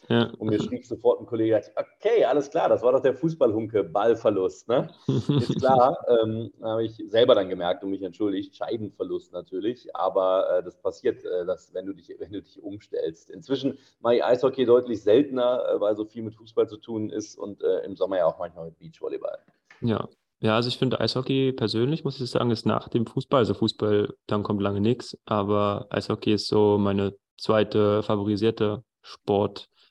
Ja. 0.08 0.32
Und 0.38 0.50
mir 0.50 0.62
schrieb 0.62 0.86
sofort 0.86 1.20
ein 1.20 1.26
Kollege, 1.26 1.62
okay, 1.76 2.26
alles 2.26 2.50
klar, 2.50 2.70
das 2.70 2.82
war 2.82 2.94
doch 2.94 3.02
der 3.02 3.14
Fußballhunke, 3.14 3.84
Ballverlust. 3.84 4.68
Ne? 4.68 4.90
Ist 5.08 5.60
klar, 5.60 5.98
ähm, 6.08 6.52
habe 6.62 6.86
ich 6.86 7.04
selber 7.08 7.36
dann 7.36 7.50
gemerkt 7.50 7.84
und 7.84 7.92
mich 7.92 8.02
entschuldigt, 8.02 8.56
Scheibenverlust 8.56 9.34
natürlich, 9.34 9.96
aber 9.96 10.58
äh, 10.58 10.64
das 10.64 10.78
passiert, 10.82 11.24
äh, 11.26 11.46
dass, 11.46 11.74
wenn, 11.74 11.86
du 11.86 11.94
dich, 11.94 12.16
wenn 12.18 12.32
du 12.32 12.42
dich 12.42 12.62
umstellst. 12.62 13.30
Inzwischen 13.30 13.78
mache 14.00 14.16
ich 14.16 14.24
Eishockey 14.24 14.66
deutlich 14.66 15.04
seltener, 15.04 15.64
äh, 15.70 15.80
weil 15.80 15.96
so 15.96 16.06
viel 16.06 16.24
mit 16.24 16.36
Fußball 16.36 16.68
zu 16.68 16.78
tun 16.78 17.10
ist 17.10 17.38
und 17.38 17.62
äh, 17.62 17.86
im 17.86 17.96
Sommer 17.96 18.18
ja 18.18 18.26
auch 18.26 18.40
manchmal 18.40 18.66
mit 18.66 18.80
Beachvolleyball. 18.80 19.38
Ja. 19.82 20.08
Ja, 20.42 20.56
also 20.56 20.70
ich 20.70 20.78
finde 20.78 21.02
Eishockey 21.02 21.52
persönlich, 21.52 22.06
muss 22.06 22.22
ich 22.22 22.32
sagen, 22.32 22.50
ist 22.50 22.66
nach 22.66 22.88
dem 22.88 23.06
Fußball. 23.06 23.40
Also 23.40 23.54
Fußball, 23.54 24.14
dann 24.26 24.44
kommt 24.44 24.62
lange 24.62 24.80
nichts, 24.80 25.18
aber 25.26 25.88
Eishockey 25.90 26.34
ist 26.34 26.48
so 26.48 26.78
meine 26.78 27.14
zweite 27.38 28.04
favorisierte 28.04 28.84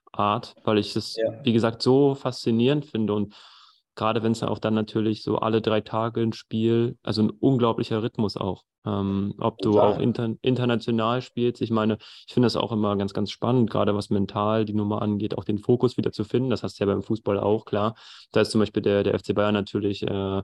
Sportart, 0.09 0.55
weil 0.65 0.79
ich 0.79 0.97
es, 0.97 1.17
Ja. 1.17 1.45
wie 1.45 1.53
gesagt, 1.53 1.83
so 1.83 2.15
faszinierend 2.15 2.87
finde 2.87 3.15
und 3.15 3.35
gerade 3.95 4.23
wenn 4.23 4.33
es 4.33 4.43
auch 4.43 4.59
dann 4.59 4.75
natürlich 4.75 5.23
so 5.23 5.39
alle 5.39 5.61
drei 5.61 5.81
Tage 5.81 6.21
ein 6.23 6.33
Spiel, 6.33 6.97
also 7.03 7.23
ein 7.23 7.31
unglaublicher 7.31 8.03
Rhythmus 8.03 8.37
auch. 8.37 8.65
Ähm, 8.87 9.35
ob 9.39 9.59
du 9.59 9.81
auch 9.81 9.99
inter 9.99 10.35
international 10.41 11.21
spielst. 11.21 11.61
Ich 11.63 11.71
meine, 11.71 11.99
ich 12.27 12.33
finde 12.33 12.47
das 12.47 12.57
auch 12.57 12.73
immer 12.73 12.97
ganz, 12.97 13.13
ganz 13.13 13.31
spannend, 13.31 13.71
gerade 13.71 13.95
was 13.95 14.11
mental 14.11 14.65
die 14.65 14.75
Nummer 14.75 15.03
angeht, 15.03 15.37
auch 15.37 15.45
den 15.45 15.59
Fokus 15.59 15.97
wieder 15.97 16.13
zu 16.13 16.25
finden. 16.25 16.51
Das 16.51 16.63
hast 16.63 16.79
du 16.79 16.85
ja 16.85 16.93
beim 16.93 17.03
Fußball 17.03 17.39
auch, 17.39 17.65
klar. 17.65 17.95
Da 18.33 18.41
ist 18.41 18.51
zum 18.51 18.61
Beispiel 18.61 18.83
der, 18.83 19.03
der 19.03 19.19
FC 19.19 19.35
Bayern 19.35 19.55
natürlich 19.55 20.03
äh, 20.03 20.43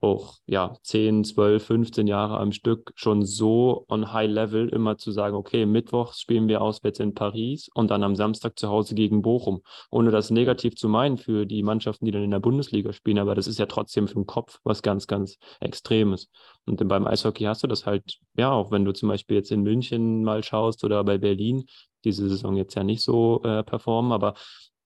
auch 0.00 0.38
ja 0.46 0.76
10, 0.82 1.24
12, 1.24 1.64
15 1.64 2.06
Jahre 2.06 2.38
am 2.38 2.52
Stück 2.52 2.92
schon 2.94 3.24
so 3.24 3.84
on 3.88 4.12
high 4.12 4.30
level 4.30 4.68
immer 4.68 4.96
zu 4.96 5.10
sagen, 5.10 5.36
okay, 5.36 5.66
mittwochs 5.66 6.20
spielen 6.20 6.48
wir 6.48 6.62
auswärts 6.62 7.00
in 7.00 7.14
Paris 7.14 7.68
und 7.74 7.90
dann 7.90 8.02
am 8.04 8.14
Samstag 8.14 8.58
zu 8.58 8.68
Hause 8.68 8.94
gegen 8.94 9.22
Bochum. 9.22 9.62
Ohne 9.90 10.10
das 10.10 10.30
negativ 10.30 10.76
zu 10.76 10.88
meinen 10.88 11.18
für 11.18 11.46
die 11.46 11.62
Mannschaften, 11.62 12.04
die 12.04 12.12
dann 12.12 12.22
in 12.22 12.30
der 12.30 12.40
Bundesliga 12.40 12.92
spielen, 12.92 13.18
aber 13.18 13.34
das 13.34 13.46
ist 13.46 13.58
ja 13.58 13.66
trotzdem 13.66 14.06
für 14.06 14.14
den 14.14 14.26
Kopf 14.26 14.60
was 14.62 14.82
ganz, 14.82 15.06
ganz 15.06 15.38
Extremes. 15.60 16.28
Und 16.64 16.86
beim 16.86 17.06
Eishockey 17.06 17.44
hast 17.44 17.61
du 17.62 17.66
das 17.66 17.86
halt, 17.86 18.18
ja, 18.36 18.50
auch 18.52 18.70
wenn 18.70 18.84
du 18.84 18.92
zum 18.92 19.08
Beispiel 19.08 19.36
jetzt 19.36 19.50
in 19.52 19.62
München 19.62 20.22
mal 20.24 20.42
schaust 20.42 20.84
oder 20.84 21.02
bei 21.04 21.18
Berlin, 21.18 21.64
diese 22.04 22.28
Saison 22.28 22.56
jetzt 22.56 22.74
ja 22.74 22.84
nicht 22.84 23.02
so 23.02 23.40
äh, 23.44 23.62
performen, 23.62 24.12
aber 24.12 24.34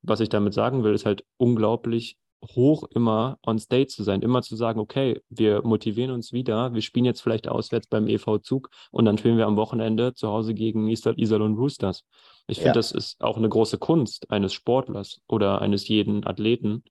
was 0.03 0.21
ich 0.21 0.29
damit 0.29 0.55
sagen 0.55 0.85
will, 0.85 0.95
ist 0.95 1.07
halt 1.07 1.25
unglaublich 1.37 2.17
hoch 2.55 2.85
immer 2.95 3.39
on 3.45 3.59
stage 3.59 3.87
zu 3.89 4.03
sein, 4.03 4.23
immer 4.23 4.43
zu 4.43 4.57
sagen, 4.57 4.79
okay, 4.79 5.21
wir 5.31 5.63
motivieren 5.63 6.11
uns 6.13 6.33
wieder, 6.33 6.75
wir 6.75 6.83
spielen 6.83 7.07
jetzt 7.07 7.23
vielleicht 7.23 7.49
auswärts 7.49 7.87
beim 7.89 8.07
EV 8.07 8.39
Zug 8.39 8.71
und 8.93 9.05
dann 9.07 9.19
spielen 9.19 9.39
wir 9.39 9.47
am 9.47 9.57
Wochenende 9.57 10.15
zu 10.15 10.29
Hause 10.29 10.55
gegen 10.55 10.87
Iserlohn 10.89 11.55
Roosters. 11.55 12.05
Ich 12.47 12.59
finde, 12.59 12.69
Ja. 12.69 12.75
das 12.75 12.93
ist 12.93 13.21
auch 13.23 13.37
eine 13.37 13.49
große 13.49 13.79
Kunst 13.79 14.31
eines 14.31 14.53
Sportlers 14.53 15.21
oder 15.27 15.61
eines 15.61 15.89
jeden 15.89 16.27
Athleten, 16.27 16.85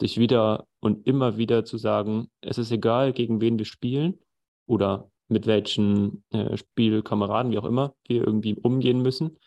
sich 0.00 0.18
wieder 0.18 0.66
und 0.80 1.06
immer 1.06 1.36
wieder 1.36 1.64
zu 1.64 1.78
sagen, 1.78 2.28
es 2.40 2.58
ist 2.58 2.72
egal, 2.72 3.12
gegen 3.12 3.40
wen 3.40 3.58
wir 3.58 3.66
spielen 3.66 4.18
oder 4.66 5.10
mit 5.28 5.46
welchen 5.46 6.24
äh, 6.30 6.56
Spielkameraden, 6.56 7.52
wie 7.52 7.58
auch 7.58 7.64
immer, 7.64 7.94
wir 8.06 8.26
irgendwie 8.26 8.54
umgehen 8.54 9.02
müssen, 9.02 9.38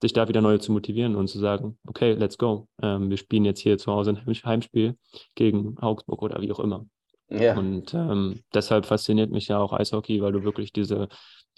sich 0.00 0.12
da 0.12 0.28
wieder 0.28 0.40
neu 0.40 0.58
zu 0.58 0.72
motivieren 0.72 1.14
und 1.16 1.28
zu 1.28 1.38
sagen, 1.38 1.78
okay, 1.86 2.14
let's 2.14 2.38
go. 2.38 2.68
Ähm, 2.82 3.10
wir 3.10 3.18
spielen 3.18 3.44
jetzt 3.44 3.60
hier 3.60 3.76
zu 3.76 3.92
Hause 3.92 4.10
ein 4.10 4.26
Heim- 4.26 4.44
Heimspiel 4.44 4.96
gegen 5.34 5.76
Augsburg 5.78 6.22
oder 6.22 6.40
wie 6.40 6.50
auch 6.52 6.60
immer. 6.60 6.86
Ja, 7.28 7.56
Und 7.56 7.94
ähm, 7.94 8.40
deshalb 8.52 8.86
fasziniert 8.86 9.30
mich 9.30 9.48
ja 9.48 9.58
auch 9.58 9.72
Eishockey, 9.72 10.20
weil 10.20 10.32
du 10.32 10.42
wirklich 10.42 10.72
diese, 10.72 11.08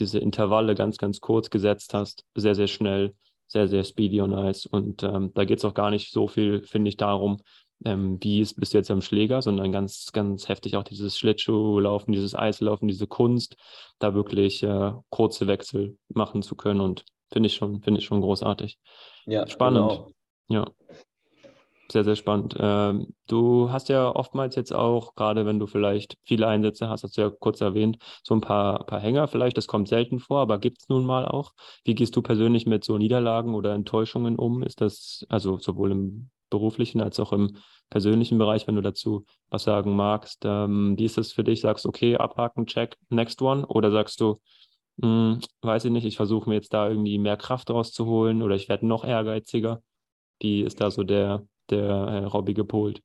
diese 0.00 0.18
Intervalle 0.18 0.74
ganz, 0.74 0.98
ganz 0.98 1.20
kurz 1.20 1.48
gesetzt 1.50 1.94
hast, 1.94 2.24
sehr, 2.34 2.54
sehr 2.54 2.66
schnell, 2.66 3.14
sehr, 3.46 3.68
sehr 3.68 3.84
speedy 3.84 4.20
on 4.20 4.32
Ice. 4.32 4.68
Und 4.68 5.02
ähm, 5.02 5.32
da 5.34 5.44
geht 5.44 5.58
es 5.58 5.64
auch 5.64 5.74
gar 5.74 5.90
nicht 5.90 6.12
so 6.12 6.26
viel, 6.28 6.62
finde 6.64 6.88
ich, 6.88 6.96
darum, 6.96 7.38
ähm, 7.84 8.18
wie 8.20 8.40
es 8.40 8.54
bist 8.54 8.74
du 8.74 8.78
jetzt 8.78 8.90
am 8.90 9.02
Schläger, 9.02 9.42
sondern 9.42 9.72
ganz, 9.72 10.12
ganz 10.12 10.48
heftig 10.48 10.76
auch 10.76 10.84
dieses 10.84 11.18
Schlittschuhlaufen, 11.18 12.12
dieses 12.12 12.34
Eislaufen, 12.34 12.88
diese 12.88 13.06
Kunst, 13.06 13.56
da 13.98 14.14
wirklich 14.14 14.62
äh, 14.62 14.92
kurze 15.10 15.46
Wechsel 15.46 15.96
machen 16.08 16.42
zu 16.42 16.56
können. 16.56 16.80
Und 16.80 17.04
finde 17.32 17.48
ich 17.48 17.54
schon, 17.54 17.82
finde 17.82 18.00
ich 18.00 18.06
schon 18.06 18.20
großartig. 18.20 18.78
ja, 19.26 19.46
Spannend. 19.46 19.90
genau. 19.90 20.10
Ja, 20.48 20.66
sehr, 21.92 22.04
sehr 22.04 22.16
spannend. 22.16 22.56
Ähm, 22.58 23.14
du 23.26 23.70
hast 23.70 23.90
ja 23.90 24.08
oftmals 24.08 24.56
jetzt 24.56 24.72
auch, 24.72 25.14
gerade 25.14 25.44
wenn 25.44 25.58
du 25.58 25.66
vielleicht 25.66 26.16
viele 26.22 26.48
Einsätze 26.48 26.88
hast, 26.88 27.04
hast 27.04 27.18
du 27.18 27.20
ja 27.20 27.30
kurz 27.30 27.60
erwähnt, 27.60 27.98
so 28.22 28.34
ein 28.34 28.40
paar, 28.40 28.86
paar 28.86 28.98
Hänger 28.98 29.28
vielleicht, 29.28 29.58
das 29.58 29.66
kommt 29.66 29.88
selten 29.88 30.18
vor, 30.18 30.40
aber 30.40 30.58
gibt 30.58 30.80
es 30.80 30.88
nun 30.88 31.04
mal 31.04 31.26
auch. 31.26 31.52
Wie 31.84 31.94
gehst 31.94 32.16
du 32.16 32.22
persönlich 32.22 32.64
mit 32.64 32.82
so 32.82 32.96
Niederlagen 32.96 33.54
oder 33.54 33.74
Enttäuschungen 33.74 34.36
um? 34.36 34.62
Ist 34.62 34.80
das 34.80 35.26
also 35.28 35.58
sowohl 35.58 35.92
im 35.92 36.30
beruflichen 36.52 37.00
als 37.00 37.18
auch 37.18 37.32
im 37.32 37.56
persönlichen 37.90 38.38
Bereich, 38.38 38.66
wenn 38.68 38.76
du 38.76 38.82
dazu 38.82 39.24
was 39.50 39.64
sagen 39.64 39.96
magst? 39.96 40.42
Ähm, 40.44 40.96
wie 40.98 41.04
ist 41.04 41.18
das 41.18 41.32
für 41.32 41.44
dich? 41.44 41.60
Sagst 41.60 41.84
du, 41.84 41.88
okay, 41.88 42.16
abhaken, 42.16 42.66
check, 42.66 42.96
next 43.10 43.42
one? 43.42 43.66
Oder 43.66 43.90
sagst 43.90 44.20
du, 44.20 44.40
hm, 45.00 45.40
weiß 45.62 45.86
ich 45.86 45.90
nicht, 45.90 46.06
ich 46.06 46.16
versuche 46.16 46.48
mir 46.48 46.56
jetzt 46.56 46.72
da 46.72 46.88
irgendwie 46.88 47.18
mehr 47.18 47.36
Kraft 47.36 47.70
rauszuholen 47.70 48.42
oder 48.42 48.54
ich 48.54 48.68
werde 48.68 48.86
noch 48.86 49.04
ehrgeiziger? 49.04 49.82
Wie 50.40 50.62
ist 50.62 50.80
da 50.80 50.90
so 50.90 51.02
der, 51.02 51.46
der 51.70 51.84
äh, 51.84 52.24
Robby 52.24 52.54
gepolt? 52.54 53.02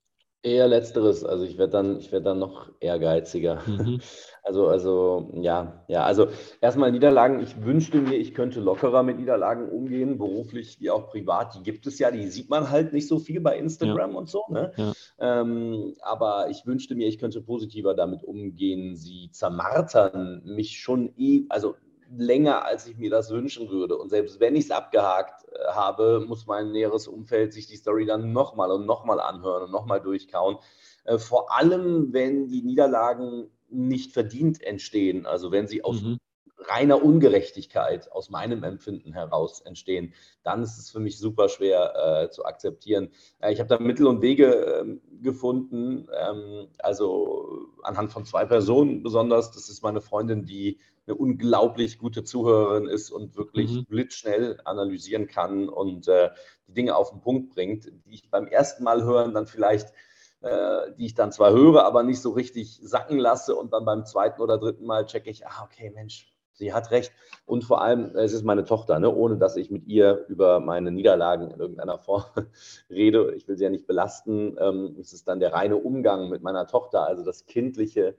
Eher 0.47 0.67
letzteres, 0.69 1.25
also 1.25 1.43
ich 1.43 1.57
werde 1.57 1.73
dann, 1.73 1.99
ich 1.99 2.11
werde 2.11 2.25
dann 2.25 2.39
noch 2.39 2.71
ehrgeiziger. 2.79 3.61
Mhm. 3.65 3.99
Also, 4.47 4.69
also, 4.69 5.29
ja, 5.41 5.83
ja, 5.89 6.05
also 6.05 6.29
erstmal 6.61 6.89
Niederlagen. 6.93 7.41
Ich 7.41 7.65
wünschte 7.65 7.97
mir, 7.97 8.15
ich 8.15 8.33
könnte 8.33 8.61
lockerer 8.61 9.03
mit 9.03 9.19
Niederlagen 9.19 9.67
umgehen, 9.67 10.17
beruflich 10.17 10.79
wie 10.79 10.89
auch 10.89 11.09
privat. 11.09 11.55
Die 11.55 11.63
gibt 11.63 11.85
es 11.85 11.99
ja, 11.99 12.11
die 12.11 12.29
sieht 12.29 12.49
man 12.49 12.69
halt 12.69 12.93
nicht 12.93 13.09
so 13.09 13.19
viel 13.19 13.41
bei 13.41 13.57
Instagram 13.57 14.15
und 14.15 14.29
so, 14.29 14.43
ne? 14.47 14.71
Ja. 14.77 14.93
Ähm, 15.19 15.95
aber 15.99 16.49
ich 16.49 16.65
wünschte 16.65 16.95
mir, 16.95 17.09
ich 17.09 17.19
könnte 17.19 17.41
positiver 17.41 17.93
damit 17.93 18.23
umgehen. 18.23 18.95
Sie 18.95 19.29
zermartern 19.33 20.43
mich 20.45 20.79
schon 20.79 21.13
eh, 21.17 21.41
also 21.49 21.75
länger, 22.15 22.65
als 22.65 22.87
ich 22.87 22.97
mir 22.97 23.09
das 23.09 23.29
wünschen 23.31 23.69
würde. 23.69 23.97
Und 23.97 24.09
selbst 24.09 24.39
wenn 24.39 24.55
ich 24.55 24.65
es 24.65 24.71
abgehakt 24.71 25.45
äh, 25.51 25.67
habe, 25.71 26.23
muss 26.27 26.45
mein 26.45 26.71
näheres 26.71 27.07
Umfeld 27.07 27.53
sich 27.53 27.67
die 27.67 27.75
Story 27.77 28.05
dann 28.05 28.31
nochmal 28.33 28.71
und 28.71 28.85
nochmal 28.85 29.19
anhören 29.19 29.63
und 29.63 29.71
nochmal 29.71 30.01
durchkauen. 30.01 30.57
Äh, 31.03 31.17
vor 31.17 31.55
allem, 31.55 32.13
wenn 32.13 32.47
die 32.47 32.61
Niederlagen 32.61 33.49
nicht 33.69 34.13
verdient 34.13 34.63
entstehen, 34.63 35.25
also 35.25 35.51
wenn 35.51 35.67
sie 35.67 35.83
aus 35.83 36.01
Mhm. 36.01 36.17
reiner 36.59 37.03
Ungerechtigkeit 37.03 38.11
aus 38.11 38.29
meinem 38.29 38.63
Empfinden 38.63 39.13
heraus 39.13 39.61
entstehen, 39.61 40.13
dann 40.43 40.63
ist 40.63 40.77
es 40.77 40.89
für 40.89 40.99
mich 40.99 41.19
super 41.19 41.49
schwer 41.49 42.23
äh, 42.23 42.29
zu 42.29 42.45
akzeptieren. 42.45 43.11
Äh, 43.39 43.53
ich 43.53 43.59
habe 43.59 43.69
da 43.69 43.79
Mittel 43.79 44.07
und 44.07 44.21
Wege 44.21 44.81
ähm, 44.81 45.01
gefunden, 45.21 46.07
ähm, 46.17 46.67
also 46.79 47.67
anhand 47.83 48.11
von 48.11 48.25
zwei 48.25 48.45
Personen 48.45 49.03
besonders. 49.03 49.51
Das 49.51 49.69
ist 49.69 49.83
meine 49.83 50.01
Freundin, 50.01 50.45
die 50.45 50.79
eine 51.07 51.15
unglaublich 51.15 51.97
gute 51.97 52.23
Zuhörerin 52.23 52.87
ist 52.87 53.11
und 53.11 53.35
wirklich 53.35 53.71
mhm. 53.71 53.85
blitzschnell 53.85 54.59
analysieren 54.65 55.27
kann 55.27 55.69
und 55.69 56.07
äh, 56.07 56.29
die 56.67 56.73
Dinge 56.73 56.95
auf 56.95 57.11
den 57.11 57.21
Punkt 57.21 57.53
bringt, 57.53 57.85
die 57.85 58.13
ich 58.13 58.29
beim 58.29 58.47
ersten 58.47 58.83
Mal 58.83 59.03
hören 59.03 59.33
dann 59.33 59.47
vielleicht 59.47 59.93
äh, 60.41 60.91
die 60.97 61.07
ich 61.07 61.15
dann 61.15 61.31
zwar 61.31 61.51
höre, 61.51 61.83
aber 61.83 62.03
nicht 62.03 62.21
so 62.21 62.31
richtig 62.31 62.79
sacken 62.83 63.17
lasse 63.17 63.55
und 63.55 63.73
dann 63.73 63.85
beim 63.85 64.05
zweiten 64.05 64.41
oder 64.41 64.59
dritten 64.59 64.85
Mal 64.85 65.05
checke 65.05 65.31
ich, 65.31 65.47
ah, 65.47 65.63
okay, 65.63 65.91
Mensch, 65.95 66.31
sie 66.53 66.73
hat 66.73 66.91
recht. 66.91 67.11
Und 67.45 67.63
vor 67.63 67.81
allem, 67.81 68.15
es 68.15 68.33
ist 68.33 68.43
meine 68.43 68.63
Tochter, 68.63 68.99
ne? 68.99 69.13
ohne 69.13 69.37
dass 69.37 69.55
ich 69.55 69.71
mit 69.71 69.87
ihr 69.87 70.25
über 70.27 70.59
meine 70.59 70.91
Niederlagen 70.91 71.49
in 71.49 71.59
irgendeiner 71.59 71.97
Form 71.97 72.25
rede. 72.89 73.33
Ich 73.35 73.47
will 73.47 73.57
sie 73.57 73.63
ja 73.63 73.69
nicht 73.69 73.87
belasten. 73.87 74.57
Ähm, 74.59 74.95
es 74.99 75.13
ist 75.13 75.27
dann 75.27 75.39
der 75.39 75.53
reine 75.53 75.77
Umgang 75.77 76.29
mit 76.29 76.41
meiner 76.43 76.67
Tochter, 76.67 77.07
also 77.07 77.23
das 77.23 77.45
kindliche 77.45 78.15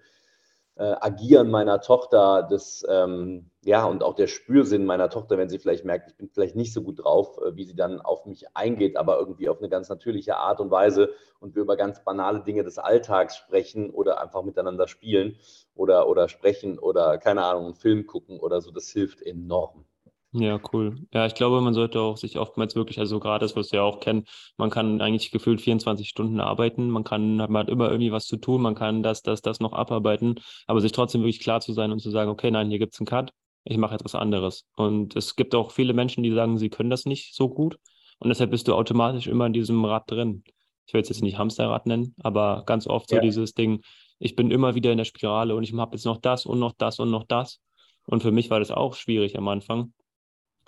äh, 0.79 0.95
Agieren 1.01 1.51
meiner 1.51 1.81
Tochter, 1.81 2.47
das, 2.49 2.87
ähm, 2.89 3.51
ja, 3.65 3.85
und 3.85 4.05
auch 4.05 4.15
der 4.15 4.29
Spürsinn 4.29 4.87
meiner 4.87 5.11
Tochter, 5.11 5.37
wenn 5.37 5.49
sie 5.49 5.59
vielleicht 5.59 5.85
merkt, 5.85 6.11
ich 6.11 6.17
bin 6.17 6.29
vielleicht 6.29 6.55
nicht 6.55 6.73
so 6.73 6.83
gut 6.83 7.03
drauf, 7.03 7.37
äh, 7.39 7.57
wie 7.57 7.65
sie 7.65 7.75
dann 7.75 8.01
auf 8.01 8.27
mich 8.27 8.57
eingeht, 8.57 8.97
aber 8.97 9.19
irgendwie 9.19 9.49
auf 9.49 9.59
eine 9.59 9.69
ganz 9.69 9.89
natürliche 9.89 10.37
Art 10.37 10.61
und 10.61 10.71
Weise 10.71 11.11
und 11.41 11.57
wir 11.57 11.63
über 11.63 11.77
ganz 11.77 12.05
banale 12.05 12.45
Dinge 12.45 12.63
des 12.63 12.79
Alltags 12.79 13.37
sprechen 13.37 13.91
oder 13.91 14.21
einfach 14.21 14.43
miteinander 14.43 14.87
spielen 14.87 15.37
oder, 15.75 16.09
oder 16.09 16.29
sprechen 16.29 16.79
oder, 16.79 17.19
keine 17.19 17.45
Ahnung, 17.45 17.65
einen 17.67 17.75
Film 17.75 18.07
gucken 18.07 18.39
oder 18.39 18.61
so, 18.61 18.71
das 18.71 18.89
hilft 18.89 19.21
enorm. 19.21 19.85
Ja, 20.33 20.61
cool. 20.73 21.07
Ja, 21.15 21.25
ich 21.25 21.35
glaube, 21.35 21.63
man 21.63 21.73
sollte 21.73 22.01
auch 22.01 22.19
sich 22.19 22.39
oftmals 22.39 22.77
wirklich, 22.77 22.99
also 22.99 23.19
gerade 23.19 23.45
das, 23.45 23.57
was 23.57 23.73
wir 23.73 23.79
ja 23.79 23.83
auch 23.83 23.99
kennen, 23.99 24.27
man 24.59 24.69
kann 24.69 25.01
eigentlich 25.01 25.31
gefühlt 25.31 25.63
24 25.63 26.07
Stunden 26.07 26.39
arbeiten, 26.39 26.91
man 26.91 27.03
kann, 27.03 27.37
man 27.37 27.57
hat 27.57 27.71
immer 27.71 27.91
irgendwie 27.91 28.13
was 28.13 28.27
zu 28.27 28.37
tun, 28.37 28.61
man 28.61 28.75
kann 28.75 29.03
das, 29.03 29.23
das, 29.23 29.41
das 29.41 29.59
noch 29.59 29.73
abarbeiten, 29.73 30.35
aber 30.67 30.83
sich 30.83 30.93
trotzdem 30.93 31.23
wirklich 31.23 31.41
klar 31.41 31.61
zu 31.61 31.73
sein 31.73 31.93
und 31.93 32.01
zu 32.01 32.11
sagen, 32.11 32.31
okay, 32.31 32.51
nein, 32.51 32.69
hier 32.69 32.79
gibt 32.79 32.93
es 32.93 33.01
einen 33.01 33.07
Cut, 33.07 33.33
ich 33.65 33.79
mache 33.79 33.95
etwas 33.95 34.15
anderes. 34.15 34.67
Und 34.77 35.17
es 35.17 35.35
gibt 35.35 35.55
auch 35.55 35.71
viele 35.71 35.95
Menschen, 35.95 36.23
die 36.23 36.33
sagen, 36.33 36.59
sie 36.59 36.69
können 36.69 36.91
das 36.91 37.07
nicht 37.07 37.35
so 37.35 37.49
gut 37.49 37.79
und 38.19 38.29
deshalb 38.29 38.51
bist 38.51 38.69
du 38.69 38.75
automatisch 38.75 39.29
immer 39.29 39.47
in 39.47 39.55
diesem 39.55 39.83
Rad 39.83 40.11
drin. 40.11 40.45
Ich 40.85 40.93
will 40.93 41.01
es 41.01 41.09
jetzt 41.09 41.23
nicht 41.23 41.39
Hamsterrad 41.39 41.87
nennen, 41.87 42.15
aber 42.23 42.65
ganz 42.67 42.87
oft 42.87 43.09
so 43.09 43.17
ja. 43.17 43.23
dieses 43.23 43.55
Ding, 43.55 43.81
ich 44.19 44.37
bin 44.37 44.51
immer 44.51 44.75
wieder 44.75 44.93
in 44.93 44.99
der 44.99 45.05
Spirale 45.07 45.55
und 45.55 45.63
ich 45.63 45.73
habe 45.73 45.97
jetzt 45.97 46.05
noch 46.05 46.19
das 46.19 46.45
und 46.45 46.59
noch 46.59 46.73
das 46.77 46.99
und 46.99 47.11
noch 47.11 47.25
das. 47.25 47.61
Und 48.07 48.23
für 48.23 48.31
mich 48.31 48.51
war 48.51 48.59
das 48.59 48.71
auch 48.71 48.95
schwierig 48.95 49.39
am 49.39 49.49
Anfang 49.49 49.95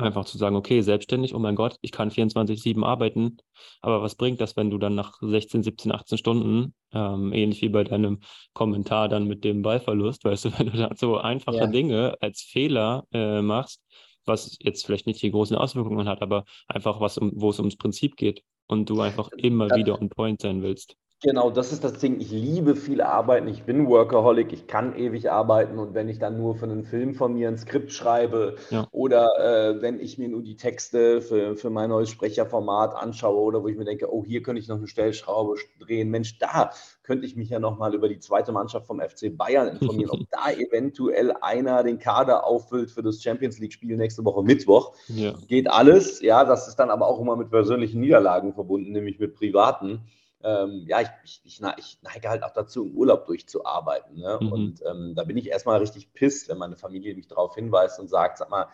Einfach 0.01 0.25
zu 0.25 0.39
sagen, 0.39 0.57
okay, 0.57 0.81
selbstständig, 0.81 1.35
oh 1.35 1.39
mein 1.39 1.57
Gott, 1.57 1.77
ich 1.83 1.93
kann 1.93 2.11
24-7 2.11 2.83
arbeiten, 2.83 3.37
aber 3.83 4.03
was 4.03 4.15
bringt 4.15 4.41
das, 4.41 4.57
wenn 4.57 4.71
du 4.71 4.79
dann 4.79 4.95
nach 4.95 5.19
16, 5.21 5.63
17, 5.63 5.93
18 5.93 6.19
Stunden, 6.19 6.75
ähm, 6.93 7.33
ähnlich 7.33 7.61
wie 7.63 7.69
bei 7.69 7.85
deinem 7.85 8.21
Kommentar 8.55 9.09
dann 9.09 9.27
mit 9.27 9.45
dem 9.45 9.63
Ballverlust, 9.63 10.25
weißt 10.25 10.47
du, 10.47 10.51
wenn 10.59 10.71
du 10.71 10.79
da 10.79 10.91
so 10.97 11.19
einfache 11.19 11.57
ja. 11.59 11.67
Dinge 11.67 12.17
als 12.21 12.41
Fehler 12.43 13.05
äh, 13.13 13.43
machst, 13.43 13.83
was 14.25 14.57
jetzt 14.61 14.87
vielleicht 14.87 15.07
nicht 15.07 15.23
die 15.23 15.31
großen 15.31 15.57
Auswirkungen 15.57 16.09
hat, 16.09 16.23
aber 16.23 16.45
einfach 16.67 17.01
was, 17.01 17.19
um, 17.19 17.33
wo 17.35 17.51
es 17.51 17.59
ums 17.59 17.77
Prinzip 17.77 18.17
geht 18.17 18.43
und 18.67 18.89
du 18.89 19.01
einfach 19.01 19.31
immer 19.37 19.69
wieder 19.71 20.01
on 20.01 20.09
point 20.09 20.41
sein 20.41 20.63
willst. 20.63 20.97
Genau, 21.23 21.51
das 21.51 21.71
ist 21.71 21.85
das 21.85 21.95
Ding. 21.95 22.19
Ich 22.19 22.31
liebe 22.31 22.75
viel 22.75 23.03
arbeiten. 23.03 23.47
Ich 23.47 23.65
bin 23.65 23.87
Workaholic. 23.87 24.55
Ich 24.55 24.67
kann 24.67 24.97
ewig 24.97 25.31
arbeiten. 25.31 25.79
Und 25.79 25.93
wenn 25.93 26.09
ich 26.09 26.19
dann 26.19 26.39
nur 26.39 26.55
für 26.55 26.65
einen 26.65 26.83
Film 26.83 27.15
von 27.15 27.35
mir 27.35 27.49
ein 27.49 27.59
Skript 27.59 27.93
schreibe 27.93 28.57
ja. 28.71 28.89
oder 28.91 29.29
äh, 29.39 29.83
wenn 29.83 30.01
ich 30.01 30.17
mir 30.17 30.29
nur 30.29 30.43
die 30.43 30.57
Texte 30.57 31.21
für, 31.21 31.57
für 31.57 31.69
mein 31.69 31.91
neues 31.91 32.09
Sprecherformat 32.09 32.95
anschaue 32.95 33.37
oder 33.37 33.63
wo 33.63 33.69
ich 33.69 33.77
mir 33.77 33.85
denke, 33.85 34.11
oh, 34.11 34.25
hier 34.25 34.43
könnte 34.43 34.63
ich 34.63 34.69
noch 34.69 34.79
eine 34.79 34.87
Stellschraube 34.87 35.57
drehen. 35.79 36.09
Mensch, 36.09 36.39
da 36.39 36.71
könnte 37.03 37.27
ich 37.27 37.37
mich 37.37 37.51
ja 37.51 37.59
nochmal 37.59 37.95
über 37.95 38.09
die 38.09 38.19
zweite 38.19 38.53
Mannschaft 38.53 38.87
vom 38.87 39.01
FC 39.01 39.37
Bayern 39.37 39.69
informieren, 39.69 40.11
ob 40.11 40.21
da 40.31 40.51
eventuell 40.51 41.35
einer 41.43 41.83
den 41.83 41.99
Kader 41.99 42.47
auffüllt 42.47 42.91
für 42.91 43.03
das 43.03 43.23
Champions 43.23 43.59
League-Spiel 43.59 43.99
nächste 43.99 44.25
Woche 44.25 44.43
Mittwoch. 44.43 44.95
Ja. 45.09 45.35
Geht 45.49 45.71
alles. 45.71 46.23
Ja, 46.23 46.47
das 46.47 46.67
ist 46.67 46.77
dann 46.77 46.89
aber 46.89 47.09
auch 47.09 47.21
immer 47.21 47.37
mit 47.37 47.51
persönlichen 47.51 48.01
Niederlagen 48.01 48.55
verbunden, 48.55 48.93
nämlich 48.93 49.19
mit 49.19 49.35
privaten 49.35 50.01
ähm, 50.43 50.85
ja, 50.87 51.01
ich, 51.01 51.09
ich, 51.45 51.61
ich, 51.77 51.99
neige 52.03 52.29
halt 52.29 52.43
auch 52.43 52.53
dazu, 52.53 52.85
im 52.85 52.97
Urlaub 52.97 53.27
durchzuarbeiten. 53.27 54.17
Ne? 54.17 54.39
Mhm. 54.41 54.53
Und 54.53 54.83
ähm, 54.87 55.15
da 55.15 55.25
bin 55.25 55.37
ich 55.37 55.49
erstmal 55.49 55.79
richtig 55.81 56.13
pisst, 56.13 56.49
wenn 56.49 56.59
meine 56.59 56.77
Familie 56.77 57.15
mich 57.15 57.29
darauf 57.29 57.55
hinweist 57.55 58.01
und 58.01 58.09
sagt, 58.09 58.39
sag 58.39 58.51
mal, 58.51 58.69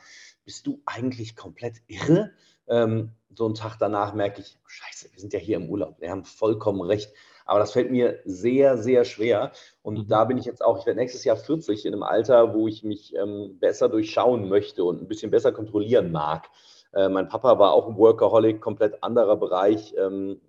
bist 0.45 0.67
du 0.67 0.81
eigentlich 0.87 1.37
komplett 1.37 1.77
irre? 1.89 2.31
Ähm, 2.69 3.13
so 3.35 3.45
einen 3.45 3.55
Tag 3.55 3.77
danach 3.79 4.15
merke 4.15 4.41
ich, 4.41 4.59
scheiße, 4.67 5.13
wir 5.13 5.21
sind 5.21 5.33
ja 5.33 5.39
hier 5.39 5.57
im 5.57 5.69
Urlaub, 5.69 6.01
wir 6.01 6.11
haben 6.11 6.25
vollkommen 6.25 6.81
recht. 6.81 7.13
Aber 7.45 7.61
das 7.61 7.73
fällt 7.73 7.93
mir 7.93 8.21
sehr, 8.25 8.77
sehr 8.77 9.05
schwer. 9.05 9.53
Und 9.83 9.99
mhm. 9.99 10.09
da 10.09 10.25
bin 10.25 10.37
ich 10.37 10.45
jetzt 10.45 10.65
auch, 10.65 10.79
ich 10.79 10.87
werde 10.87 10.99
nächstes 10.99 11.23
Jahr 11.25 11.37
40 11.37 11.87
in 11.87 11.95
einem 11.95 12.03
Alter, 12.03 12.55
wo 12.55 12.67
ich 12.67 12.83
mich 12.83 13.15
ähm, 13.15 13.59
besser 13.61 13.89
durchschauen 13.89 14.49
möchte 14.49 14.83
und 14.83 15.01
ein 15.01 15.09
bisschen 15.09 15.31
besser 15.31 15.53
kontrollieren 15.53 16.11
mag. 16.11 16.49
Äh, 16.93 17.09
mein 17.09 17.29
Papa 17.29 17.59
war 17.59 17.73
auch 17.73 17.89
ein 17.89 17.97
Workaholic, 17.97 18.61
komplett 18.61 19.03
anderer 19.03 19.37
Bereich. 19.37 19.95
Ähm, 19.97 20.41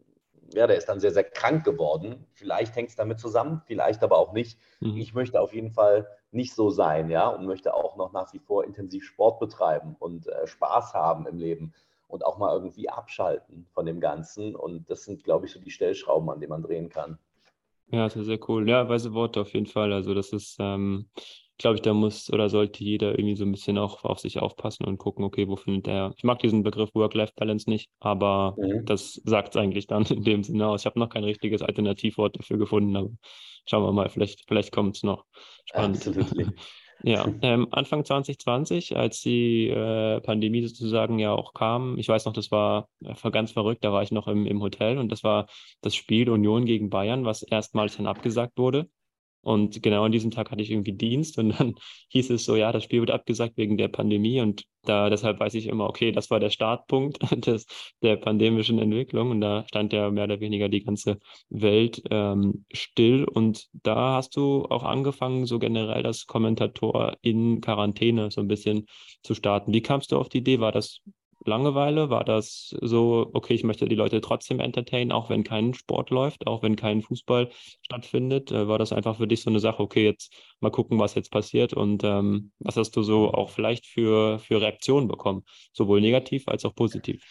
ja, 0.54 0.68
der 0.68 0.78
ist 0.78 0.88
dann 0.88 1.00
sehr, 1.00 1.12
sehr 1.12 1.24
krank 1.24 1.64
geworden. 1.64 2.26
Vielleicht 2.34 2.76
hängt 2.76 2.90
es 2.90 2.96
damit 2.96 3.20
zusammen, 3.20 3.62
vielleicht 3.66 4.04
aber 4.04 4.18
auch 4.18 4.34
nicht. 4.34 4.60
Mhm. 4.80 4.98
Ich 4.98 5.14
möchte 5.14 5.42
auf 5.42 5.54
jeden 5.54 5.72
Fall 5.72 6.08
nicht 6.32 6.54
so 6.54 6.70
sein, 6.70 7.10
ja, 7.10 7.28
und 7.28 7.46
möchte 7.46 7.74
auch 7.74 7.96
noch 7.98 8.12
nach 8.12 8.34
wie 8.34 8.40
vor 8.40 8.64
intensiv 8.64 9.06
Sport 9.06 9.40
betreiben 9.40 9.96
und 10.00 10.28
äh, 10.28 10.48
Spaß 10.48 10.94
haben 10.94 11.28
im 11.28 11.38
Leben 11.38 11.74
und 12.08 12.26
auch 12.26 12.38
mal 12.38 12.54
irgendwie 12.54 12.90
abschalten 12.90 13.68
von 13.74 13.86
dem 13.86 14.00
Ganzen. 14.00 14.56
Und 14.56 14.90
das 14.90 15.04
sind, 15.04 15.24
glaube 15.24 15.46
ich, 15.46 15.52
so 15.52 15.60
die 15.60 15.72
Stellschrauben, 15.72 16.30
an 16.30 16.40
denen 16.40 16.52
man 16.52 16.64
drehen 16.64 16.90
kann. 16.90 17.18
Ja, 17.90 18.10
sehr, 18.10 18.24
sehr 18.24 18.40
cool. 18.50 18.68
Ja, 18.68 18.88
weise 18.90 19.14
Worte 19.14 19.42
auf 19.42 19.54
jeden 19.54 19.66
Fall. 19.66 19.94
Also 19.94 20.14
das 20.14 20.34
ist, 20.34 20.58
ähm, 20.60 21.10
glaube 21.58 21.76
ich, 21.76 21.82
da 21.82 21.94
muss 21.94 22.32
oder 22.32 22.50
sollte 22.50 22.84
jeder 22.84 23.18
irgendwie 23.18 23.36
so 23.36 23.44
ein 23.44 23.52
bisschen 23.52 23.78
auch 23.78 24.04
auf 24.04 24.20
sich 24.20 24.40
aufpassen 24.40 24.86
und 24.86 24.98
gucken, 24.98 25.26
okay, 25.26 25.48
wo 25.48 25.56
findet 25.56 25.88
er. 25.88 26.14
Ich 26.18 26.24
mag 26.24 26.40
diesen 26.40 26.64
Begriff 26.64 26.94
Work-Life-Balance 26.94 27.70
nicht, 27.70 27.90
aber 28.00 28.56
mhm. 28.58 28.86
das 28.86 29.22
sagt 29.26 29.56
es 29.56 29.62
eigentlich 29.62 29.88
dann 29.88 30.06
in 30.06 30.24
dem 30.24 30.44
Sinne 30.44 30.68
aus. 30.68 30.82
Ich 30.82 30.86
habe 30.86 31.00
noch 31.00 31.10
kein 31.10 31.24
richtiges 31.24 31.62
Alternativwort 31.62 32.38
dafür 32.38 32.58
gefunden, 32.58 32.96
aber 32.96 33.10
schauen 33.66 33.84
wir 33.84 33.92
mal, 33.92 34.10
vielleicht, 34.10 34.44
vielleicht 34.48 34.72
kommt 34.72 34.96
es 34.98 35.04
noch. 35.04 35.26
Spannend. 35.66 36.10
Ja, 37.04 37.28
ähm, 37.44 37.68
Anfang 37.72 38.04
2020, 38.04 38.98
als 38.98 39.22
die 39.22 39.68
äh, 39.68 40.20
Pandemie 40.22 40.66
sozusagen 40.66 41.20
ja 41.20 41.32
auch 41.32 41.54
kam, 41.54 41.98
ich 42.00 42.08
weiß 42.08 42.26
noch, 42.26 42.34
das 42.34 42.50
war 42.50 42.90
äh, 43.04 43.30
ganz 43.30 43.52
verrückt, 43.52 43.84
da 43.84 43.94
war 43.94 44.02
ich 44.02 44.12
noch 44.12 44.28
im, 44.28 44.48
im 44.48 44.62
Hotel 44.62 44.98
und 44.98 45.12
das 45.12 45.24
war 45.24 45.46
das 45.82 45.94
Spiel 45.96 46.28
Union 46.30 46.66
gegen 46.66 46.90
Bayern, 46.90 47.24
was 47.24 47.44
erstmals 47.44 47.98
dann 47.98 48.08
abgesagt 48.08 48.58
wurde. 48.58 48.90
Und 49.48 49.82
genau 49.82 50.04
an 50.04 50.12
diesem 50.12 50.30
Tag 50.30 50.52
hatte 50.52 50.62
ich 50.62 50.72
irgendwie 50.72 50.92
Dienst 50.92 51.38
und 51.38 51.58
dann 51.58 51.76
hieß 52.10 52.32
es 52.32 52.44
so, 52.44 52.58
ja, 52.58 52.74
das 52.74 52.84
Spiel 52.84 53.00
wird 53.00 53.12
abgesagt 53.12 53.56
wegen 53.56 53.78
der 53.78 53.88
Pandemie 53.88 54.42
und 54.42 54.66
da 54.84 55.10
deshalb 55.10 55.40
weiß 55.40 55.54
ich 55.54 55.68
immer, 55.68 55.88
okay, 55.88 56.12
das 56.12 56.30
war 56.30 56.42
der 56.42 56.50
Startpunkt 56.50 57.20
des, 57.48 57.66
der 58.02 58.18
pandemischen 58.18 58.78
Entwicklung 58.78 59.32
und 59.32 59.40
da 59.40 59.64
stand 59.70 59.94
ja 59.94 60.12
mehr 60.12 60.26
oder 60.26 60.42
weniger 60.42 60.68
die 60.68 60.84
ganze 60.84 61.20
Welt 61.50 62.02
ähm, 62.12 62.66
still 62.74 63.24
und 63.24 63.68
da 63.72 64.16
hast 64.16 64.36
du 64.36 64.66
auch 64.66 64.84
angefangen, 64.84 65.46
so 65.46 65.60
generell 65.60 66.04
das 66.04 66.26
Kommentator 66.26 67.16
in 67.22 67.62
Quarantäne 67.62 68.32
so 68.32 68.42
ein 68.42 68.50
bisschen 68.50 68.86
zu 69.24 69.34
starten. 69.34 69.74
Wie 69.74 69.82
kamst 69.82 70.12
du 70.12 70.18
auf 70.18 70.28
die 70.28 70.40
Idee? 70.40 70.60
War 70.60 70.74
das 70.74 71.02
Langeweile? 71.48 72.10
War 72.10 72.24
das 72.24 72.76
so, 72.82 73.30
okay, 73.34 73.54
ich 73.54 73.64
möchte 73.64 73.88
die 73.88 73.96
Leute 73.96 74.22
trotzdem 74.22 74.60
entertainen, 74.60 75.12
auch 75.12 75.30
wenn 75.30 75.44
kein 75.44 75.74
Sport 75.74 76.12
läuft, 76.12 76.46
auch 76.46 76.62
wenn 76.62 76.76
kein 76.76 77.02
Fußball 77.02 77.50
stattfindet? 77.82 78.52
Äh, 78.52 78.68
war 78.68 78.78
das 78.78 78.94
einfach 78.94 79.18
für 79.18 79.28
dich 79.28 79.42
so 79.42 79.50
eine 79.50 79.60
Sache, 79.60 79.82
okay, 79.82 80.06
jetzt 80.06 80.34
mal 80.60 80.70
gucken, 80.70 81.00
was 81.00 81.16
jetzt 81.16 81.32
passiert 81.32 81.74
und 81.74 82.04
ähm, 82.04 82.52
was 82.60 82.78
hast 82.78 82.96
du 82.96 83.02
so 83.02 83.32
auch 83.32 83.50
vielleicht 83.50 83.88
für, 83.88 84.40
für 84.40 84.62
Reaktionen 84.62 85.08
bekommen, 85.08 85.44
sowohl 85.74 86.02
negativ 86.02 86.48
als 86.48 86.66
auch 86.66 86.76
positiv? 86.76 87.24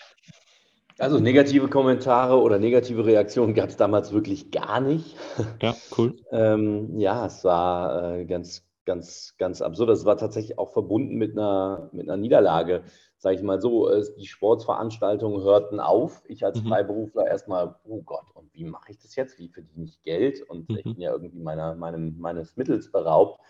Also 0.98 1.18
negative 1.20 1.68
Kommentare 1.68 2.40
oder 2.40 2.58
negative 2.58 3.04
Reaktionen 3.04 3.52
gab 3.52 3.68
es 3.68 3.76
damals 3.76 4.12
wirklich 4.12 4.50
gar 4.50 4.80
nicht. 4.80 5.14
Ja, 5.60 5.76
cool. 5.96 6.16
ähm, 6.32 6.98
ja, 6.98 7.26
es 7.26 7.44
war 7.44 8.14
äh, 8.14 8.24
ganz, 8.24 8.65
ganz, 8.86 9.34
ganz 9.38 9.60
absurd. 9.60 9.90
Es 9.90 10.04
war 10.04 10.16
tatsächlich 10.16 10.58
auch 10.58 10.72
verbunden 10.72 11.16
mit 11.16 11.32
einer, 11.32 11.90
mit 11.92 12.08
einer 12.08 12.16
Niederlage 12.16 12.84
sage 13.18 13.36
ich 13.36 13.42
mal 13.42 13.60
so, 13.60 13.90
die 14.18 14.26
Sportsveranstaltungen 14.26 15.42
hörten 15.42 15.78
auf. 15.80 16.22
Ich 16.28 16.44
als 16.44 16.62
mhm. 16.62 16.68
Freiberufler 16.68 17.26
erstmal, 17.26 17.74
oh 17.84 18.02
Gott, 18.02 18.26
und 18.34 18.54
wie 18.54 18.64
mache 18.64 18.92
ich 18.92 18.98
das 18.98 19.16
jetzt? 19.16 19.38
Wie 19.38 19.48
verdiene 19.48 19.86
ich 19.86 20.02
Geld? 20.02 20.42
Und 20.42 20.68
mhm. 20.68 20.76
ich 20.76 20.84
bin 20.84 21.00
ja 21.00 21.12
irgendwie 21.12 21.40
meiner, 21.40 21.74
meinem, 21.74 22.18
meines 22.18 22.56
Mittels 22.56 22.92
beraubt. 22.92 23.40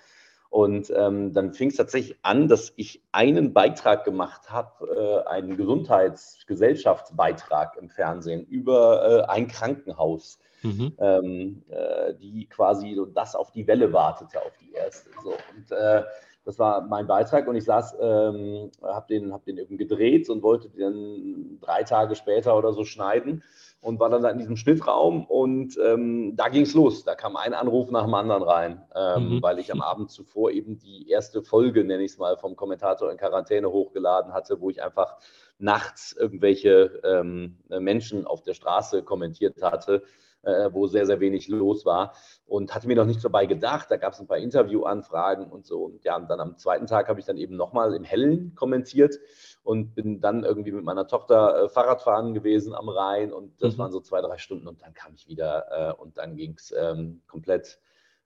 Und 0.48 0.92
ähm, 0.94 1.32
dann 1.32 1.52
fing 1.52 1.70
es 1.70 1.76
tatsächlich 1.76 2.20
an, 2.22 2.46
dass 2.48 2.72
ich 2.76 3.02
einen 3.10 3.52
Beitrag 3.52 4.04
gemacht 4.04 4.48
habe, 4.48 5.24
äh, 5.26 5.28
einen 5.28 5.56
Gesundheitsgesellschaftsbeitrag 5.56 7.76
im 7.76 7.90
Fernsehen 7.90 8.46
über 8.46 9.04
äh, 9.04 9.22
ein 9.30 9.48
Krankenhaus, 9.48 10.38
mhm. 10.66 10.92
ähm, 10.98 11.62
äh, 11.68 12.14
die 12.14 12.46
quasi 12.46 12.98
das 13.14 13.34
auf 13.34 13.50
die 13.52 13.66
Welle 13.66 13.92
wartete, 13.92 14.38
auf 14.40 14.56
die 14.58 14.72
erste. 14.72 15.10
So. 15.22 15.30
Und 15.30 15.72
äh, 15.72 16.02
Das 16.46 16.60
war 16.60 16.80
mein 16.82 17.08
Beitrag 17.08 17.48
und 17.48 17.56
ich 17.56 17.64
saß, 17.64 17.96
ähm, 18.00 18.70
habe 18.80 19.06
den, 19.08 19.32
hab 19.32 19.44
den 19.44 19.58
eben 19.58 19.76
gedreht 19.76 20.30
und 20.30 20.44
wollte 20.44 20.68
den 20.68 21.58
drei 21.60 21.82
Tage 21.82 22.14
später 22.14 22.56
oder 22.56 22.72
so 22.72 22.84
schneiden 22.84 23.42
und 23.80 23.98
war 23.98 24.10
dann 24.10 24.22
da 24.22 24.30
in 24.30 24.38
diesem 24.38 24.56
Schnittraum 24.56 25.26
und 25.26 25.76
ähm, 25.84 26.36
da 26.36 26.48
ging 26.48 26.62
es 26.62 26.72
los. 26.72 27.02
Da 27.02 27.16
kam 27.16 27.34
ein 27.34 27.52
Anruf 27.52 27.90
nach 27.90 28.04
dem 28.04 28.14
anderen 28.14 28.44
rein, 28.44 28.80
ähm, 28.94 29.28
mhm. 29.28 29.42
weil 29.42 29.58
ich 29.58 29.72
am 29.72 29.82
Abend 29.82 30.12
zuvor 30.12 30.52
eben 30.52 30.78
die 30.78 31.10
erste 31.10 31.42
Folge, 31.42 31.82
nenne 31.82 32.04
ich 32.04 32.12
es 32.12 32.18
mal, 32.18 32.36
vom 32.36 32.54
Kommentator 32.54 33.10
in 33.10 33.18
Quarantäne 33.18 33.68
hochgeladen 33.68 34.32
hatte, 34.32 34.60
wo 34.60 34.70
ich 34.70 34.84
einfach 34.84 35.16
nachts 35.58 36.12
irgendwelche 36.12 37.00
ähm, 37.02 37.58
Menschen 37.68 38.24
auf 38.24 38.42
der 38.42 38.54
Straße 38.54 39.02
kommentiert 39.02 39.60
hatte 39.62 40.04
äh, 40.46 40.72
wo 40.72 40.86
sehr, 40.86 41.06
sehr 41.06 41.20
wenig 41.20 41.48
los 41.48 41.84
war 41.84 42.14
und 42.46 42.74
hatte 42.74 42.86
mir 42.86 42.96
noch 42.96 43.04
nichts 43.04 43.22
dabei 43.22 43.46
gedacht. 43.46 43.90
Da 43.90 43.96
gab 43.96 44.12
es 44.12 44.20
ein 44.20 44.26
paar 44.26 44.38
Interviewanfragen 44.38 45.50
und 45.50 45.66
so. 45.66 45.84
Und 45.84 46.04
ja, 46.04 46.16
und 46.16 46.28
dann 46.30 46.40
am 46.40 46.56
zweiten 46.56 46.86
Tag 46.86 47.08
habe 47.08 47.20
ich 47.20 47.26
dann 47.26 47.36
eben 47.36 47.56
nochmal 47.56 47.94
im 47.94 48.04
Hellen 48.04 48.54
kommentiert 48.54 49.18
und 49.64 49.94
bin 49.94 50.20
dann 50.20 50.44
irgendwie 50.44 50.72
mit 50.72 50.84
meiner 50.84 51.08
Tochter 51.08 51.64
äh, 51.64 51.68
Fahrradfahren 51.68 52.32
gewesen 52.32 52.74
am 52.74 52.88
Rhein 52.88 53.32
und 53.32 53.60
das 53.60 53.74
mhm. 53.74 53.78
waren 53.80 53.92
so 53.92 54.00
zwei, 54.00 54.20
drei 54.20 54.38
Stunden 54.38 54.68
und 54.68 54.80
dann 54.80 54.94
kam 54.94 55.12
ich 55.14 55.28
wieder 55.28 55.66
äh, 55.98 56.00
und 56.00 56.16
dann 56.16 56.36
ging 56.36 56.54
es 56.56 56.72
ähm, 56.78 57.22
komplett 57.26 57.80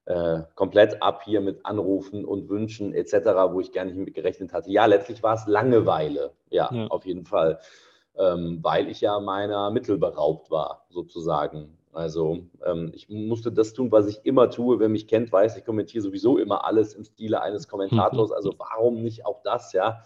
äh, 0.05 0.41
komplett 0.55 1.01
ab 1.01 1.21
hier 1.23 1.41
mit 1.41 1.65
Anrufen 1.65 2.25
und 2.25 2.49
Wünschen 2.49 2.93
etc., 2.93 3.13
wo 3.51 3.59
ich 3.59 3.71
gar 3.71 3.85
nicht 3.85 3.95
mit 3.97 4.13
gerechnet 4.13 4.51
hatte. 4.51 4.71
Ja, 4.71 4.85
letztlich 4.85 5.21
war 5.21 5.35
es 5.35 5.45
Langeweile, 5.45 6.31
ja, 6.49 6.69
ja. 6.73 6.87
auf 6.87 7.05
jeden 7.05 7.25
Fall, 7.25 7.59
ähm, 8.17 8.59
weil 8.61 8.89
ich 8.89 9.01
ja 9.01 9.19
meiner 9.19 9.69
Mittel 9.69 9.99
beraubt 9.99 10.49
war, 10.49 10.85
sozusagen. 10.89 11.77
Also 11.93 12.39
ähm, 12.65 12.91
ich 12.93 13.09
musste 13.09 13.51
das 13.51 13.73
tun, 13.73 13.91
was 13.91 14.07
ich 14.07 14.25
immer 14.25 14.49
tue. 14.49 14.79
Wer 14.79 14.89
mich 14.89 15.07
kennt, 15.07 15.31
weiß, 15.31 15.57
ich 15.57 15.65
kommentiere 15.65 16.01
sowieso 16.01 16.37
immer 16.37 16.65
alles 16.65 16.93
im 16.93 17.03
Stile 17.03 17.41
eines 17.41 17.67
Kommentators. 17.67 18.31
Also 18.41 18.53
warum 18.57 19.01
nicht 19.01 19.25
auch 19.25 19.41
das, 19.43 19.73
ja? 19.73 20.03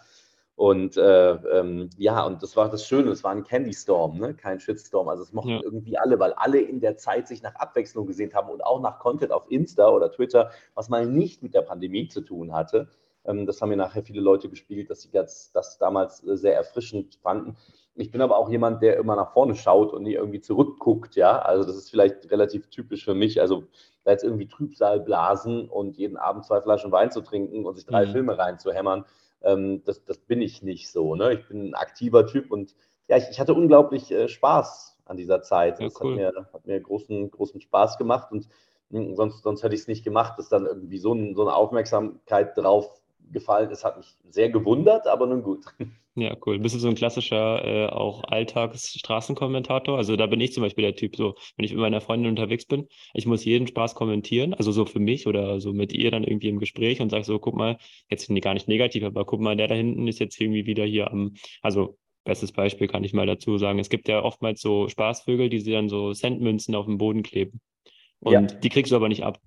Und 0.56 0.96
äh, 0.96 1.32
ähm, 1.32 1.90
ja, 1.98 2.24
und 2.24 2.42
das 2.42 2.56
war 2.56 2.70
das 2.70 2.86
Schöne, 2.86 3.10
es 3.10 3.22
war 3.22 3.30
ein 3.30 3.44
Candy 3.44 3.74
Storm, 3.74 4.18
ne? 4.18 4.34
kein 4.34 4.58
Shitstorm. 4.58 5.06
Also 5.08 5.22
es 5.22 5.32
mochten 5.34 5.50
ja. 5.50 5.60
irgendwie 5.62 5.98
alle, 5.98 6.18
weil 6.18 6.32
alle 6.32 6.60
in 6.60 6.80
der 6.80 6.96
Zeit 6.96 7.28
sich 7.28 7.42
nach 7.42 7.54
Abwechslung 7.56 8.06
gesehen 8.06 8.32
haben 8.32 8.48
und 8.48 8.64
auch 8.64 8.80
nach 8.80 8.98
Content 8.98 9.32
auf 9.32 9.50
Insta 9.50 9.88
oder 9.88 10.10
Twitter, 10.10 10.50
was 10.74 10.88
mal 10.88 11.06
nicht 11.06 11.42
mit 11.42 11.52
der 11.52 11.60
Pandemie 11.60 12.08
zu 12.08 12.22
tun 12.22 12.54
hatte. 12.54 12.88
Ähm, 13.26 13.44
das 13.44 13.60
haben 13.60 13.68
mir 13.68 13.76
nachher 13.76 14.02
viele 14.02 14.22
Leute 14.22 14.48
gespielt, 14.48 14.88
dass 14.88 15.02
sie 15.02 15.10
das, 15.10 15.52
das 15.52 15.76
damals 15.76 16.18
sehr 16.18 16.54
erfrischend 16.54 17.16
fanden. 17.22 17.56
Ich 17.96 18.10
bin 18.10 18.20
aber 18.20 18.36
auch 18.36 18.50
jemand, 18.50 18.82
der 18.82 18.96
immer 18.98 19.16
nach 19.16 19.32
vorne 19.32 19.54
schaut 19.54 19.92
und 19.92 20.02
nie 20.02 20.14
irgendwie 20.14 20.40
zurückguckt, 20.40 21.16
ja. 21.16 21.38
Also 21.38 21.64
das 21.66 21.76
ist 21.76 21.90
vielleicht 21.90 22.30
relativ 22.30 22.68
typisch 22.68 23.04
für 23.04 23.14
mich. 23.14 23.40
Also 23.40 23.64
da 24.04 24.12
jetzt 24.12 24.24
irgendwie 24.24 24.46
Trübsal 24.46 25.00
blasen 25.00 25.68
und 25.68 25.96
jeden 25.96 26.16
Abend 26.16 26.44
zwei 26.44 26.60
Flaschen 26.60 26.92
Wein 26.92 27.10
zu 27.10 27.22
trinken 27.22 27.64
und 27.64 27.74
sich 27.74 27.86
drei 27.86 28.06
mhm. 28.06 28.12
Filme 28.12 28.38
reinzuhämmern, 28.38 29.04
ähm, 29.42 29.82
das, 29.84 30.04
das 30.04 30.18
bin 30.18 30.42
ich 30.42 30.62
nicht 30.62 30.90
so. 30.90 31.14
Ne? 31.14 31.34
Ich 31.34 31.48
bin 31.48 31.70
ein 31.70 31.74
aktiver 31.74 32.26
Typ 32.26 32.50
und 32.50 32.74
ja, 33.08 33.16
ich, 33.16 33.28
ich 33.30 33.40
hatte 33.40 33.54
unglaublich 33.54 34.10
äh, 34.10 34.28
Spaß 34.28 34.98
an 35.06 35.16
dieser 35.16 35.42
Zeit. 35.42 35.78
Ja, 35.80 35.86
das 35.86 36.00
cool. 36.00 36.10
hat 36.10 36.16
mir, 36.16 36.46
hat 36.52 36.66
mir 36.66 36.80
großen, 36.80 37.30
großen 37.30 37.60
Spaß 37.60 37.98
gemacht 37.98 38.30
und 38.30 38.48
hm, 38.90 39.14
sonst, 39.16 39.42
sonst 39.42 39.62
hätte 39.62 39.74
ich 39.74 39.82
es 39.82 39.88
nicht 39.88 40.04
gemacht, 40.04 40.38
dass 40.38 40.48
dann 40.48 40.66
irgendwie 40.66 40.98
so, 40.98 41.12
ein, 41.12 41.34
so 41.34 41.42
eine 41.42 41.54
Aufmerksamkeit 41.54 42.56
drauf 42.56 43.00
gefallen 43.32 43.70
ist, 43.70 43.84
hat 43.84 43.96
mich 43.96 44.14
sehr 44.28 44.50
gewundert, 44.50 45.06
aber 45.06 45.26
nun 45.26 45.42
gut. 45.42 45.64
Ja, 46.18 46.34
cool. 46.46 46.58
Bist 46.58 46.74
du 46.74 46.78
so 46.78 46.88
ein 46.88 46.94
klassischer 46.94 47.62
äh, 47.62 47.86
auch 47.88 48.24
Alltagsstraßenkommentator? 48.24 49.98
Also 49.98 50.16
da 50.16 50.24
bin 50.24 50.40
ich 50.40 50.54
zum 50.54 50.62
Beispiel 50.62 50.80
der 50.80 50.96
Typ, 50.96 51.14
so 51.14 51.34
wenn 51.56 51.66
ich 51.66 51.72
mit 51.72 51.80
meiner 51.80 52.00
Freundin 52.00 52.30
unterwegs 52.30 52.64
bin, 52.64 52.88
ich 53.12 53.26
muss 53.26 53.44
jeden 53.44 53.66
Spaß 53.66 53.94
kommentieren, 53.94 54.54
also 54.54 54.72
so 54.72 54.86
für 54.86 54.98
mich 54.98 55.26
oder 55.26 55.60
so 55.60 55.74
mit 55.74 55.92
ihr 55.92 56.10
dann 56.10 56.24
irgendwie 56.24 56.48
im 56.48 56.58
Gespräch 56.58 57.02
und 57.02 57.10
sage 57.10 57.24
so, 57.24 57.38
guck 57.38 57.54
mal, 57.54 57.76
jetzt 58.08 58.30
gar 58.40 58.54
nicht 58.54 58.66
negativ, 58.66 59.04
aber 59.04 59.26
guck 59.26 59.40
mal, 59.40 59.56
der 59.56 59.68
da 59.68 59.74
hinten 59.74 60.08
ist 60.08 60.18
jetzt 60.18 60.40
irgendwie 60.40 60.64
wieder 60.64 60.86
hier 60.86 61.10
am, 61.10 61.34
also 61.60 61.98
bestes 62.24 62.50
Beispiel 62.50 62.88
kann 62.88 63.04
ich 63.04 63.12
mal 63.12 63.26
dazu 63.26 63.58
sagen, 63.58 63.78
es 63.78 63.90
gibt 63.90 64.08
ja 64.08 64.22
oftmals 64.22 64.62
so 64.62 64.88
Spaßvögel, 64.88 65.50
die 65.50 65.60
sie 65.60 65.72
dann 65.72 65.90
so 65.90 66.14
Centmünzen 66.14 66.74
auf 66.74 66.86
dem 66.86 66.96
Boden 66.96 67.24
kleben. 67.24 67.60
Und 68.20 68.32
ja. 68.32 68.40
die 68.40 68.68
kriegst 68.70 68.90
du 68.90 68.96
aber 68.96 69.10
nicht 69.10 69.22
ab. 69.22 69.38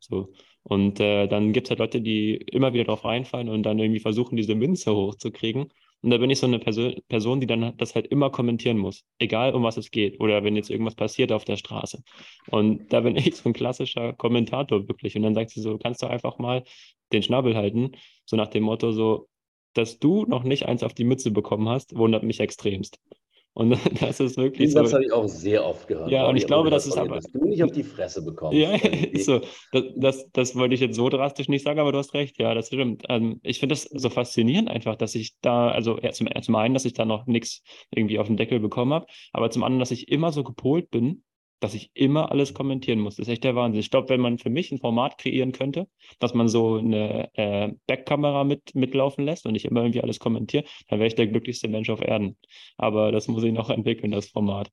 So. 0.00 0.32
Und 0.62 1.00
äh, 1.00 1.26
dann 1.26 1.52
gibt 1.52 1.66
es 1.66 1.70
halt 1.70 1.78
Leute, 1.80 2.00
die 2.00 2.34
immer 2.34 2.72
wieder 2.72 2.84
drauf 2.84 3.04
reinfallen 3.04 3.48
und 3.48 3.62
dann 3.62 3.78
irgendwie 3.78 4.00
versuchen, 4.00 4.36
diese 4.36 4.54
Münze 4.54 4.94
hochzukriegen. 4.94 5.72
Und 6.00 6.10
da 6.10 6.18
bin 6.18 6.30
ich 6.30 6.38
so 6.38 6.46
eine 6.46 6.58
Perso 6.58 6.92
Person, 7.08 7.40
die 7.40 7.46
dann 7.46 7.76
das 7.76 7.94
halt 7.94 8.06
immer 8.06 8.30
kommentieren 8.30 8.78
muss, 8.78 9.04
egal 9.18 9.54
um 9.54 9.64
was 9.64 9.76
es 9.76 9.90
geht 9.90 10.20
oder 10.20 10.44
wenn 10.44 10.54
jetzt 10.54 10.70
irgendwas 10.70 10.94
passiert 10.94 11.32
auf 11.32 11.44
der 11.44 11.56
Straße. 11.56 12.02
Und 12.50 12.92
da 12.92 13.00
bin 13.00 13.16
ich 13.16 13.34
so 13.36 13.48
ein 13.48 13.52
klassischer 13.52 14.12
Kommentator 14.12 14.86
wirklich. 14.88 15.16
Und 15.16 15.22
dann 15.22 15.34
sagt 15.34 15.50
sie 15.50 15.60
so, 15.60 15.76
kannst 15.78 16.02
du 16.02 16.06
einfach 16.06 16.38
mal 16.38 16.62
den 17.12 17.22
Schnabel 17.22 17.56
halten, 17.56 17.92
so 18.26 18.36
nach 18.36 18.48
dem 18.48 18.62
Motto 18.64 18.92
so, 18.92 19.28
dass 19.74 19.98
du 19.98 20.24
noch 20.26 20.44
nicht 20.44 20.66
eins 20.66 20.82
auf 20.82 20.94
die 20.94 21.04
Mütze 21.04 21.30
bekommen 21.30 21.68
hast, 21.68 21.96
wundert 21.96 22.22
mich 22.22 22.40
extremst. 22.40 23.00
Und 23.58 23.70
das 24.00 24.20
ist 24.20 24.36
wirklich 24.36 24.72
Den 24.72 24.86
so. 24.86 24.92
habe 24.92 25.04
ich 25.04 25.12
auch 25.12 25.26
sehr 25.26 25.66
oft 25.66 25.88
gehört. 25.88 26.12
Ja, 26.12 26.28
und 26.28 26.36
ich 26.36 26.46
glaube, 26.46 26.70
das 26.70 26.86
ist 26.86 26.96
aber. 26.96 27.16
Dass 27.16 27.24
du 27.24 27.44
nicht 27.44 27.64
auf 27.64 27.72
die 27.72 27.82
Fresse 27.82 28.24
bekommst. 28.24 28.56
Ja, 28.56 28.78
so. 29.14 29.40
Das, 29.72 29.82
das, 29.96 30.30
das, 30.32 30.56
wollte 30.56 30.76
ich 30.76 30.80
jetzt 30.80 30.94
so 30.94 31.08
drastisch 31.08 31.48
nicht 31.48 31.64
sagen, 31.64 31.80
aber 31.80 31.90
du 31.90 31.98
hast 31.98 32.14
recht. 32.14 32.38
Ja, 32.38 32.54
das 32.54 32.68
stimmt. 32.68 33.02
Ähm, 33.08 33.40
ich 33.42 33.58
finde 33.58 33.72
das 33.72 33.82
so 33.82 34.10
faszinierend 34.10 34.70
einfach, 34.70 34.94
dass 34.94 35.16
ich 35.16 35.34
da, 35.40 35.72
also 35.72 35.98
zum, 36.12 36.28
zum 36.40 36.54
einen, 36.54 36.72
dass 36.72 36.84
ich 36.84 36.92
da 36.92 37.04
noch 37.04 37.26
nichts 37.26 37.64
irgendwie 37.90 38.20
auf 38.20 38.28
den 38.28 38.36
Deckel 38.36 38.60
bekommen 38.60 38.92
habe, 38.92 39.06
aber 39.32 39.50
zum 39.50 39.64
anderen, 39.64 39.80
dass 39.80 39.90
ich 39.90 40.06
immer 40.06 40.30
so 40.30 40.44
gepolt 40.44 40.90
bin, 40.90 41.24
dass 41.60 41.74
ich 41.74 41.90
immer 41.94 42.30
alles 42.30 42.54
kommentieren 42.54 43.00
muss. 43.00 43.16
Das 43.16 43.26
ist 43.26 43.32
echt 43.32 43.44
der 43.44 43.56
Wahnsinn. 43.56 43.80
Ich 43.80 43.90
glaube, 43.90 44.08
wenn 44.10 44.20
man 44.20 44.38
für 44.38 44.50
mich 44.50 44.70
ein 44.70 44.78
Format 44.78 45.18
kreieren 45.18 45.52
könnte, 45.52 45.88
dass 46.18 46.34
man 46.34 46.48
so 46.48 46.76
eine 46.76 47.30
äh, 47.34 47.72
Backkamera 47.86 48.44
mit, 48.44 48.74
mitlaufen 48.74 49.24
lässt 49.24 49.46
und 49.46 49.54
ich 49.54 49.64
immer 49.64 49.80
irgendwie 49.82 50.02
alles 50.02 50.18
kommentiere, 50.18 50.64
dann 50.88 50.98
wäre 50.98 51.08
ich 51.08 51.14
der 51.14 51.26
glücklichste 51.26 51.68
Mensch 51.68 51.90
auf 51.90 52.00
Erden. 52.00 52.36
Aber 52.76 53.12
das 53.12 53.28
muss 53.28 53.44
ich 53.44 53.52
noch 53.52 53.70
entwickeln, 53.70 54.12
das 54.12 54.28
Format. 54.28 54.70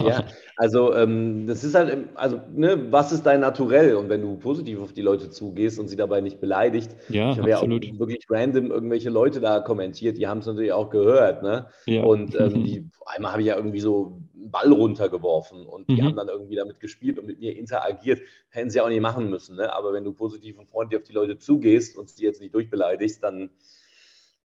Ja, 0.00 0.24
also 0.56 0.94
ähm, 0.94 1.46
das 1.46 1.62
ist 1.62 1.76
halt, 1.76 2.08
also 2.16 2.40
ne, 2.52 2.90
was 2.90 3.12
ist 3.12 3.24
dein 3.24 3.38
Naturell? 3.38 3.94
Und 3.94 4.08
wenn 4.08 4.20
du 4.20 4.36
positiv 4.36 4.80
auf 4.80 4.92
die 4.92 5.02
Leute 5.02 5.30
zugehst 5.30 5.78
und 5.78 5.86
sie 5.86 5.94
dabei 5.94 6.20
nicht 6.20 6.40
beleidigt, 6.40 6.90
ja, 7.08 7.30
ich 7.30 7.38
habe 7.38 7.50
ja 7.50 7.58
auch 7.58 7.68
wirklich 7.68 8.26
random 8.28 8.72
irgendwelche 8.72 9.10
Leute 9.10 9.40
da 9.40 9.60
kommentiert, 9.60 10.18
die 10.18 10.26
haben 10.26 10.38
es 10.38 10.46
natürlich 10.46 10.72
auch 10.72 10.90
gehört, 10.90 11.44
ne? 11.44 11.66
Ja. 11.86 12.02
Und 12.02 12.34
ähm, 12.34 12.64
die, 12.64 12.90
einmal 13.06 13.30
habe 13.30 13.42
ich 13.42 13.48
ja 13.48 13.56
irgendwie 13.56 13.80
so 13.80 14.18
einen 14.34 14.50
Ball 14.50 14.72
runtergeworfen 14.72 15.64
und 15.64 15.88
die 15.88 16.02
mhm. 16.02 16.06
haben 16.06 16.16
dann 16.16 16.28
irgendwie 16.28 16.56
damit 16.56 16.80
gespielt 16.80 17.20
und 17.20 17.26
mit 17.26 17.38
mir 17.38 17.56
interagiert. 17.56 18.20
Hätten 18.48 18.70
sie 18.70 18.80
auch 18.80 18.88
nicht 18.88 19.00
machen 19.00 19.30
müssen, 19.30 19.54
ne? 19.54 19.72
Aber 19.72 19.92
wenn 19.92 20.02
du 20.02 20.12
positiv 20.12 20.58
und 20.58 20.68
freundlich 20.68 21.00
auf 21.00 21.06
die 21.06 21.14
Leute 21.14 21.38
zugehst 21.38 21.96
und 21.96 22.10
sie 22.10 22.24
jetzt 22.24 22.40
nicht 22.40 22.54
durchbeleidigst, 22.54 23.22
dann 23.22 23.50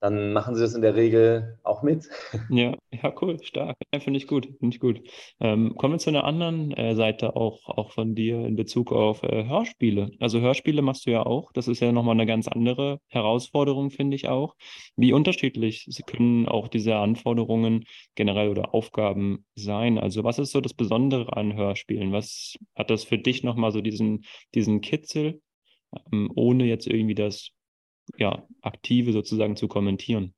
dann 0.00 0.32
machen 0.32 0.54
sie 0.54 0.60
das 0.60 0.74
in 0.74 0.82
der 0.82 0.94
Regel 0.94 1.58
auch 1.62 1.82
mit. 1.82 2.08
Ja, 2.50 2.74
ja, 2.90 3.12
cool, 3.20 3.42
stark. 3.42 3.76
Ja, 3.92 4.00
Finde 4.00 4.18
ich 4.18 4.26
gut, 4.26 4.46
finde 4.58 4.74
ich 4.74 4.80
gut. 4.80 5.00
Ähm, 5.40 5.74
kommen 5.76 5.94
wir 5.94 5.98
zu 5.98 6.10
einer 6.10 6.24
anderen 6.24 6.72
äh, 6.72 6.94
Seite 6.94 7.34
auch, 7.34 7.68
auch 7.68 7.92
von 7.92 8.14
dir 8.14 8.46
in 8.46 8.56
Bezug 8.56 8.92
auf 8.92 9.22
äh, 9.22 9.46
Hörspiele. 9.46 10.10
Also 10.20 10.40
Hörspiele 10.40 10.82
machst 10.82 11.06
du 11.06 11.10
ja 11.10 11.24
auch. 11.24 11.50
Das 11.52 11.66
ist 11.66 11.80
ja 11.80 11.92
nochmal 11.92 12.14
eine 12.14 12.26
ganz 12.26 12.46
andere 12.46 13.00
Herausforderung, 13.08 13.90
finde 13.90 14.16
ich 14.16 14.28
auch. 14.28 14.54
Wie 14.96 15.12
unterschiedlich 15.12 15.88
können 16.06 16.46
auch 16.46 16.68
diese 16.68 16.96
Anforderungen 16.96 17.84
generell 18.14 18.48
oder 18.48 18.74
Aufgaben 18.74 19.44
sein? 19.54 19.98
Also 19.98 20.24
was 20.24 20.38
ist 20.38 20.52
so 20.52 20.60
das 20.60 20.74
Besondere 20.74 21.36
an 21.36 21.54
Hörspielen? 21.54 22.12
Was 22.12 22.56
hat 22.76 22.90
das 22.90 23.04
für 23.04 23.18
dich 23.18 23.42
nochmal 23.42 23.72
so 23.72 23.80
diesen, 23.80 24.24
diesen 24.54 24.80
Kitzel, 24.80 25.40
ähm, 26.12 26.30
ohne 26.34 26.64
jetzt 26.64 26.86
irgendwie 26.86 27.14
das 27.14 27.55
ja, 28.16 28.46
Aktive 28.62 29.12
sozusagen 29.12 29.56
zu 29.56 29.68
kommentieren? 29.68 30.34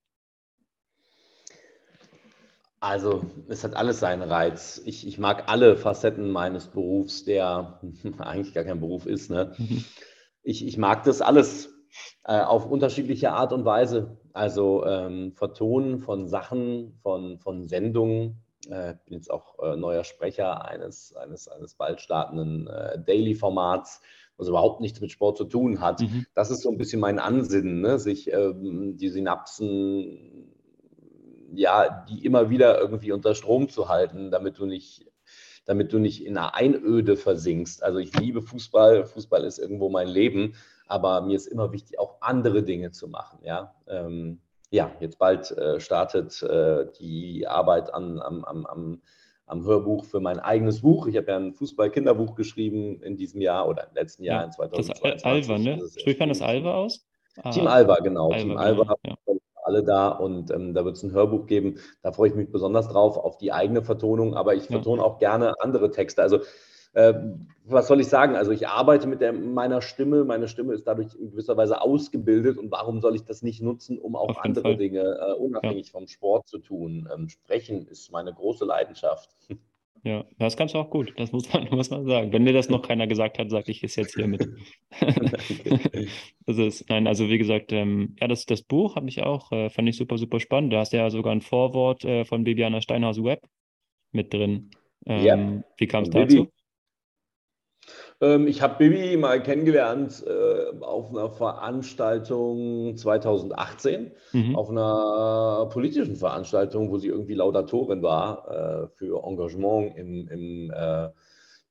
Also, 2.81 3.25
es 3.49 3.65
hat 3.65 3.75
alles 3.75 3.99
seinen 3.99 4.23
Reiz. 4.23 4.81
Ich, 4.85 5.07
ich 5.07 5.19
mag 5.19 5.49
alle 5.49 5.77
Facetten 5.77 6.31
meines 6.31 6.69
Berufs, 6.69 7.25
der 7.25 7.81
eigentlich 8.19 8.55
gar 8.55 8.65
kein 8.65 8.81
Beruf 8.81 9.07
ist. 9.07 9.31
Ne? 9.31 9.53
Mhm. 9.59 9.85
Ich, 10.43 10.65
ich 10.65 10.79
mag 10.79 11.03
das 11.03 11.21
alles 11.21 11.75
äh, 12.25 12.41
auf 12.41 12.67
unterschiedliche 12.67 13.33
Art 13.33 13.53
und 13.53 13.65
Weise. 13.65 14.19
Also 14.33 14.87
ähm, 14.87 15.33
Vertonen 15.33 15.99
von 15.99 16.29
Sachen, 16.29 16.95
von, 17.03 17.39
von 17.41 17.67
Sendungen. 17.67 18.45
Äh, 18.69 18.95
bin 19.05 19.15
jetzt 19.15 19.31
auch 19.31 19.59
äh, 19.59 19.77
neuer 19.77 20.05
Sprecher 20.05 20.65
eines, 20.65 21.17
eines, 21.17 21.49
eines 21.49 21.75
bald 21.75 22.01
startenden 22.01 22.69
äh, 22.69 23.03
Daily-Formats 23.03 24.03
was 24.39 24.49
überhaupt 24.49 24.81
nichts 24.81 25.01
mit 25.01 25.11
Sport 25.11 25.37
zu 25.37 25.45
tun 25.45 25.81
hat. 25.81 26.01
Mhm. 26.01 26.27
Das 26.35 26.51
ist 26.51 26.63
so 26.63 26.71
ein 26.71 26.79
bisschen 26.79 27.01
mein 27.01 27.19
Ansinnen, 27.19 27.81
ne? 27.81 27.99
sich 27.99 28.33
ähm, 28.33 28.97
die 28.97 29.09
Synapsen, 29.09 30.55
ja, 31.53 32.07
die 32.09 32.25
immer 32.25 32.49
wieder 32.49 32.81
irgendwie 32.81 33.13
unter 33.13 33.35
Strom 33.35 33.69
zu 33.69 33.89
halten, 33.89 34.31
damit 34.31 34.59
du 34.59 34.67
nicht 34.67 35.05
damit 35.69 35.93
du 35.93 35.99
nicht 35.99 36.25
in 36.25 36.39
einer 36.39 36.55
Einöde 36.55 37.19
versinkst. 37.19 37.83
Also 37.83 37.99
ich 37.99 38.19
liebe 38.19 38.41
Fußball, 38.41 39.05
Fußball 39.05 39.45
ist 39.45 39.59
irgendwo 39.59 39.91
mein 39.91 40.09
Leben, 40.09 40.55
aber 40.87 41.21
mir 41.21 41.37
ist 41.37 41.47
immer 41.47 41.73
wichtig, 41.73 41.99
auch 41.99 42.23
andere 42.23 42.63
Dinge 42.63 42.91
zu 42.91 43.07
machen. 43.07 43.41
Ja, 43.43 43.75
ähm, 43.87 44.41
ja 44.71 44.91
jetzt 45.01 45.19
bald 45.19 45.51
äh, 45.51 45.79
startet 45.79 46.43
äh, 46.43 46.87
die 46.99 47.47
Arbeit 47.47 47.93
an, 47.93 48.19
am, 48.19 48.45
am, 48.47 48.65
am 48.65 49.03
am 49.49 49.65
Hörbuch 49.65 50.05
für 50.05 50.21
mein 50.21 50.39
eigenes 50.39 50.83
Buch. 50.83 51.07
Ich 51.07 51.17
habe 51.17 51.31
ja 51.31 51.37
ein 51.37 51.55
Fußball-Kinderbuch 51.55 52.35
geschrieben 52.35 53.03
in 53.03 53.17
diesem 53.17 53.41
Jahr 53.41 53.69
oder 53.69 53.89
im 53.89 53.95
letzten 53.95 54.25
Jahr, 54.25 54.41
ja, 54.41 54.47
in 54.47 54.53
2022. 54.53 55.23
Das 55.23 55.25
Alva, 55.25 55.59
ne? 55.59 55.89
Spricht 55.99 56.21
man 56.21 56.29
das 56.29 56.43
Alva 56.43 56.75
aus? 56.75 57.07
Ah, 57.43 57.51
Team 57.51 57.67
Alba, 57.67 57.97
genau. 57.97 58.31
Alba, 58.31 58.39
Team 58.39 58.57
Alba, 58.57 58.97
genau, 59.03 59.17
ja. 59.27 59.35
alle 59.65 59.83
da 59.83 60.09
und 60.09 60.51
ähm, 60.51 60.75
da 60.75 60.85
wird 60.85 60.97
es 60.97 61.03
ein 61.03 61.13
Hörbuch 61.13 61.47
geben. 61.47 61.79
Da 62.03 62.13
freue 62.13 62.29
ich 62.29 62.35
mich 62.35 62.51
besonders 62.51 62.89
drauf, 62.89 63.17
auf 63.17 63.39
die 63.39 63.53
eigene 63.53 63.83
Vertonung, 63.83 64.35
aber 64.35 64.55
ich 64.55 64.65
vertone 64.65 65.03
auch 65.03 65.19
gerne 65.19 65.55
andere 65.61 65.91
Texte. 65.91 66.23
Also 66.23 66.41
was 67.71 67.87
soll 67.87 68.01
ich 68.01 68.09
sagen? 68.09 68.35
Also 68.35 68.51
ich 68.51 68.67
arbeite 68.67 69.07
mit 69.07 69.21
der, 69.21 69.33
meiner 69.33 69.83
Stimme. 69.83 70.25
Meine 70.25 70.49
Stimme 70.49 70.75
ist 70.75 70.87
dadurch 70.87 71.15
in 71.15 71.31
gewisser 71.31 71.57
Weise 71.57 71.81
ausgebildet. 71.81 72.59
Und 72.59 72.71
warum 72.71 73.01
soll 73.01 73.15
ich 73.15 73.25
das 73.25 73.43
nicht 73.43 73.63
nutzen, 73.63 73.99
um 73.99 74.17
auch 74.17 74.39
andere 74.39 74.63
Fall. 74.63 74.77
Dinge 74.77 75.01
äh, 75.01 75.35
unabhängig 75.35 75.89
ja. 75.89 75.93
vom 75.93 76.09
Sport 76.09 76.49
zu 76.49 76.59
tun? 76.59 77.09
Ähm, 77.15 77.29
Sprechen 77.29 77.87
ist 77.87 78.11
meine 78.11 78.33
große 78.33 78.65
Leidenschaft. 78.65 79.31
Ja, 80.05 80.25
das 80.39 80.57
kannst 80.57 80.75
du 80.75 80.79
auch 80.79 80.91
gut. 80.91 81.13
Das 81.17 81.33
muss 81.33 81.53
man, 81.53 81.69
muss 81.71 81.91
man 81.91 82.07
sagen. 82.07 82.33
Wenn 82.33 82.45
mir 82.45 82.53
das 82.53 82.69
noch 82.69 82.83
keiner 82.83 83.09
gesagt 83.09 83.37
hat, 83.39 83.51
sage 83.51 83.73
ich 83.73 83.83
es 83.83 83.97
jetzt 83.97 84.15
hiermit. 84.15 84.49
das 86.47 86.57
ist, 86.57 86.89
nein, 86.89 87.09
also 87.09 87.29
wie 87.29 87.37
gesagt, 87.37 87.73
ähm, 87.73 88.15
ja, 88.21 88.29
das, 88.29 88.47
das 88.47 88.63
Buch 88.63 88.95
habe 88.95 89.09
ich 89.09 89.25
auch, 89.25 89.51
äh, 89.51 89.71
fand 89.71 89.89
ich 89.89 89.97
super, 89.97 90.17
super 90.17 90.39
spannend. 90.39 90.73
Da 90.73 90.79
hast 90.79 90.93
du 90.93 90.99
ja 90.99 91.11
sogar 91.11 91.33
ein 91.33 91.41
Vorwort 91.41 92.05
äh, 92.05 92.25
von 92.25 92.45
Bibiana 92.45 92.81
Steinhaus-Webb 92.81 93.49
mit 94.13 94.33
drin. 94.33 94.71
Ähm, 95.05 95.25
ja. 95.25 95.65
Wie 95.77 95.87
kam 95.89 96.05
es 96.05 96.11
dazu? 96.11 96.49
Ähm, 98.21 98.49
ich 98.49 98.63
habe 98.63 98.77
Bibi 98.79 99.17
mal 99.17 99.43
kennengelernt 99.43 100.25
äh, 100.27 100.81
auf 100.81 101.11
einer 101.11 101.31
Veranstaltung 101.31 102.97
2018, 102.97 104.11
mhm. 104.33 104.57
auf 104.57 104.71
einer 104.71 105.69
politischen 105.71 106.17
Veranstaltung, 106.17 106.91
wo 106.91 106.99
sie 106.99 107.09
irgendwie 107.09 107.35
Laudatorin 107.35 108.03
war 108.03 108.49
äh, 108.49 108.89
für 108.89 109.23
Engagement 109.25 109.97
im, 109.97 110.29
im 110.29 110.73
äh, 110.75 111.11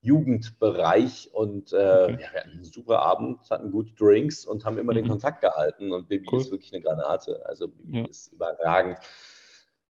Jugendbereich. 0.00 1.28
Und 1.32 1.74
äh, 1.74 1.76
okay. 1.76 2.12
ja, 2.12 2.18
wir 2.18 2.40
hatten 2.40 2.50
einen 2.50 2.64
super 2.64 3.00
Abend, 3.00 3.50
hatten 3.50 3.70
gute 3.70 3.94
Drinks 3.94 4.46
und 4.46 4.64
haben 4.64 4.78
immer 4.78 4.92
mhm. 4.92 4.98
den 4.98 5.08
Kontakt 5.08 5.42
gehalten. 5.42 5.92
Und 5.92 6.08
Bibi 6.08 6.28
cool. 6.32 6.40
ist 6.40 6.50
wirklich 6.50 6.72
eine 6.72 6.82
Granate. 6.82 7.44
Also 7.44 7.68
Bibi 7.68 8.00
ja. 8.00 8.06
ist 8.06 8.32
überragend. 8.32 8.98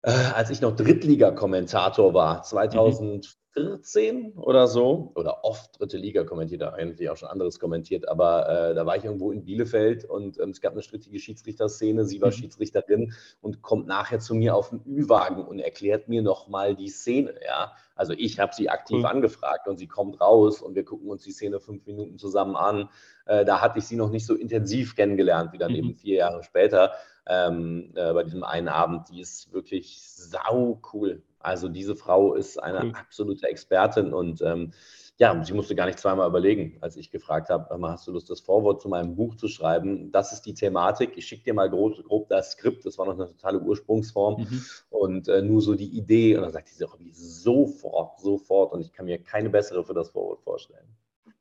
Äh, 0.04 0.12
als 0.34 0.52
ich 0.52 0.62
noch 0.62 0.74
Drittliga-Kommentator 0.74 2.13
war, 2.13 2.44
2000. 2.44 3.26
Mhm. 3.26 3.45
14 3.56 4.34
oder 4.34 4.68
so, 4.68 5.13
oder 5.15 5.46
oft 5.46 5.80
dritte 5.80 5.98
Liga 5.98 6.26
kommentiert, 6.26 6.62
eigentlich 6.62 7.10
auch 7.10 7.15
schon 7.15 7.30
anderes 7.30 7.58
kommentiert, 7.58 8.08
aber 8.10 8.50
äh, 8.50 8.76
da 8.76 8.86
war 8.86 8.98
ich 8.98 9.06
irgendwo 9.06 9.32
in 9.32 9.46
Bielefeld 9.46 10.04
und 10.04 10.38
ähm, 10.41 10.50
es 10.50 10.60
gab 10.60 10.74
eine 10.74 10.82
strittige 10.82 11.18
Schiedsrichterszene, 11.20 12.04
sie 12.04 12.22
war 12.22 12.30
mhm. 12.30 12.34
Schiedsrichterin 12.34 13.13
und 13.41 13.62
kommt 13.62 13.88
nachher 13.88 14.20
zu 14.20 14.36
mir 14.36 14.56
auf 14.56 14.72
den 14.72 14.82
Ü-Wagen 14.86 15.46
und 15.46 15.60
erklärt 15.60 16.10
mir 16.10 16.22
nochmal 16.22 16.76
die 16.76 16.89
Szene, 16.89 17.34
ja. 17.46 17.72
Also 17.96 18.12
ich 18.12 18.39
habe 18.39 18.54
sie 18.54 18.70
aktiv 18.70 18.98
cool. 19.00 19.06
angefragt 19.06 19.70
und 19.70 19.78
sie 19.78 19.88
kommt 19.88 20.20
raus 20.20 20.62
und 20.62 20.76
wir 20.76 20.84
gucken 20.84 21.10
uns 21.10 21.24
die 21.24 21.32
Szene 21.32 21.62
fünf 21.62 21.86
Minuten 21.86 22.18
zusammen 22.18 22.58
an. 22.58 22.89
Äh, 23.26 23.46
da 23.46 23.62
hatte 23.62 23.80
ich 23.80 23.86
sie 23.86 23.96
noch 23.96 24.10
nicht 24.10 24.26
so 24.26 24.36
intensiv 24.36 24.98
kennengelernt, 24.98 25.54
wie 25.54 25.58
dann 25.58 25.72
mhm. 25.72 25.78
eben 25.78 25.96
vier 25.96 26.18
Jahre 26.18 26.44
später 26.44 26.91
ähm, 27.26 27.94
äh, 27.96 28.12
bei 28.12 28.24
diesem 28.24 28.44
einen 28.44 28.68
Abend. 28.68 29.10
Die 29.10 29.22
ist 29.22 29.54
wirklich 29.54 30.02
sau 30.02 30.82
cool. 30.91 31.24
Also 31.46 31.70
diese 31.70 31.96
Frau 31.96 32.34
ist 32.34 32.62
eine 32.62 32.86
cool. 32.86 32.94
absolute 32.96 33.48
Expertin 33.48 34.14
und 34.14 34.42
ähm, 34.42 34.72
ja, 35.18 35.42
sie 35.44 35.54
musste 35.54 35.76
gar 35.76 35.86
nicht 35.86 36.00
zweimal 36.00 36.28
überlegen, 36.28 36.78
als 36.82 36.98
ich 36.98 37.10
gefragt 37.10 37.50
habe, 37.50 37.70
hast 37.88 38.06
du 38.08 38.12
Lust, 38.12 38.30
das 38.30 38.42
Vorwort 38.42 38.82
zu 38.82 38.90
meinem 38.90 39.16
Buch 39.16 39.36
zu 39.36 39.48
schreiben? 39.48 40.12
Das 40.12 40.34
ist 40.34 40.42
die 40.42 40.54
Thematik. 40.54 41.12
Ich 41.16 41.26
schicke 41.26 41.46
dir 41.46 41.54
mal 41.54 41.70
grob, 41.70 42.04
grob, 42.04 42.28
das 42.28 42.52
Skript. 42.52 42.86
Das 42.86 42.98
war 42.98 43.06
noch 43.06 43.14
eine 43.14 43.28
totale 43.28 43.62
Ursprungsform 43.62 44.42
mhm. 44.42 44.66
und 44.90 45.28
äh, 45.30 45.42
nur 45.42 45.62
so 45.62 45.76
die 45.76 45.98
Idee. 45.98 46.36
Und 46.36 46.42
dann 46.42 46.52
sagt 46.52 46.70
diese 46.70 46.86
Robby 46.86 47.12
sofort, 47.14 48.20
sofort. 48.20 48.74
Und 48.74 48.82
ich 48.82 48.92
kann 48.92 49.06
mir 49.06 49.20
keine 49.20 49.50
bessere 49.50 49.86
für 49.86 49.94
das 49.94 50.10
Vorwort 50.10 50.42
vorstellen. 50.42 50.88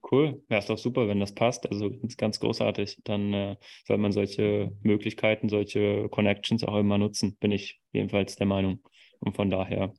Cool, 0.09 0.43
ja, 0.51 0.59
ist 0.59 0.69
doch 0.69 0.79
super, 0.79 1.09
wenn 1.09 1.19
das 1.19 1.35
passt. 1.35 1.69
Also 1.69 1.89
ist 2.03 2.19
ganz 2.19 2.39
großartig. 2.39 2.99
Dann 3.03 3.33
äh, 3.33 3.57
soll 3.87 3.99
man 3.99 4.13
solche 4.13 4.71
Möglichkeiten, 4.83 5.49
solche 5.49 6.09
Connections 6.11 6.63
auch 6.63 6.77
immer 6.77 6.99
nutzen, 6.99 7.37
bin 7.41 7.51
ich 7.51 7.81
jedenfalls 7.91 8.37
der 8.37 8.47
Meinung. 8.47 8.81
Und 9.21 9.35
von 9.35 9.51
daher 9.51 9.93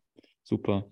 super. 0.43 0.88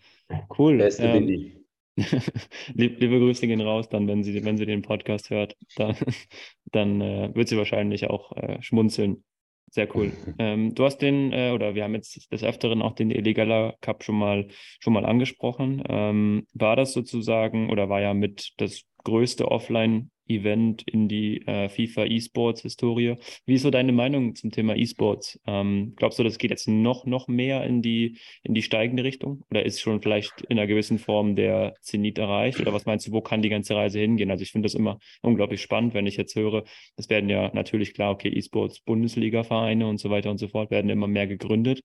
Cool. 0.57 0.77
Beste 0.77 1.03
ähm, 1.03 1.27
Willi. 1.27 1.63
liebe 2.73 3.19
Grüße 3.19 3.45
gehen 3.47 3.61
raus, 3.61 3.87
dann, 3.89 4.07
wenn 4.07 4.23
sie, 4.23 4.43
wenn 4.43 4.57
sie 4.57 4.65
den 4.65 4.81
Podcast 4.81 5.29
hört, 5.29 5.55
dann, 5.75 5.95
dann 6.71 7.01
äh, 7.01 7.31
wird 7.35 7.47
sie 7.49 7.57
wahrscheinlich 7.57 8.09
auch 8.09 8.35
äh, 8.35 8.61
schmunzeln. 8.61 9.23
Sehr 9.69 9.93
cool. 9.95 10.11
Ähm, 10.39 10.73
du 10.73 10.85
hast 10.85 10.97
den, 10.97 11.31
äh, 11.31 11.51
oder 11.51 11.75
wir 11.75 11.83
haben 11.83 11.93
jetzt 11.93 12.31
des 12.31 12.43
Öfteren 12.43 12.81
auch 12.81 12.93
den 12.93 13.11
Illegaler 13.11 13.75
Cup 13.81 14.03
schon 14.03 14.17
mal, 14.17 14.47
schon 14.79 14.93
mal 14.93 15.05
angesprochen. 15.05 15.83
Ähm, 15.87 16.47
war 16.53 16.75
das 16.75 16.93
sozusagen 16.93 17.69
oder 17.69 17.89
war 17.89 18.01
ja 18.01 18.13
mit 18.13 18.53
das 18.57 18.83
größte 19.03 19.49
Offline 19.49 20.09
Event 20.27 20.83
in 20.83 21.07
die 21.07 21.45
äh, 21.47 21.69
FIFA 21.69 22.05
E-Sports-Historie. 22.05 23.15
Wie 23.45 23.53
ist 23.55 23.63
so 23.63 23.69
deine 23.69 23.91
Meinung 23.91 24.35
zum 24.35 24.51
Thema 24.51 24.75
E-Sports? 24.75 25.39
Ähm, 25.45 25.93
glaubst 25.95 26.19
du, 26.19 26.23
das 26.23 26.37
geht 26.37 26.51
jetzt 26.51 26.67
noch, 26.67 27.05
noch 27.05 27.27
mehr 27.27 27.63
in 27.63 27.81
die, 27.81 28.17
in 28.43 28.53
die 28.53 28.61
steigende 28.61 29.03
Richtung? 29.03 29.43
Oder 29.49 29.65
ist 29.65 29.81
schon 29.81 30.01
vielleicht 30.01 30.41
in 30.41 30.57
einer 30.57 30.67
gewissen 30.67 30.99
Form 30.99 31.35
der 31.35 31.75
Zenit 31.81 32.17
erreicht? 32.17 32.59
Oder 32.59 32.73
was 32.73 32.85
meinst 32.85 33.07
du, 33.07 33.11
wo 33.11 33.21
kann 33.21 33.41
die 33.41 33.49
ganze 33.49 33.75
Reise 33.75 33.99
hingehen? 33.99 34.31
Also 34.31 34.43
ich 34.43 34.51
finde 34.51 34.67
das 34.67 34.75
immer 34.75 34.99
unglaublich 35.21 35.61
spannend, 35.61 35.93
wenn 35.93 36.07
ich 36.07 36.17
jetzt 36.17 36.35
höre, 36.35 36.63
es 36.95 37.09
werden 37.09 37.29
ja 37.29 37.51
natürlich 37.53 37.93
klar, 37.93 38.11
okay, 38.11 38.29
E-Sports-Bundesliga-Vereine 38.29 39.87
und 39.87 39.99
so 39.99 40.09
weiter 40.09 40.31
und 40.31 40.37
so 40.37 40.47
fort 40.47 40.71
werden 40.71 40.89
immer 40.89 41.07
mehr 41.07 41.27
gegründet. 41.27 41.81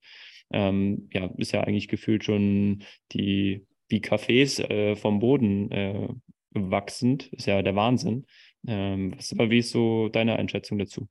Ähm, 0.51 1.09
ja, 1.13 1.31
ist 1.37 1.53
ja 1.53 1.63
eigentlich 1.63 1.89
gefühlt 1.89 2.25
schon 2.25 2.85
die 3.13 3.67
wie 3.89 4.01
Cafés 4.01 4.61
äh, 4.61 4.97
vom 4.97 5.19
Boden 5.19 5.71
äh, 5.71 6.09
wachsend. 6.51 7.33
Ist 7.33 7.47
ja 7.47 7.63
der 7.63 7.77
Wahnsinn. 7.77 8.27
Ähm, 8.67 9.15
was, 9.17 9.33
wie 9.37 9.59
ist 9.59 9.71
so 9.71 10.09
deine 10.09 10.37
Einschätzung 10.37 10.79
dazu? 10.79 11.09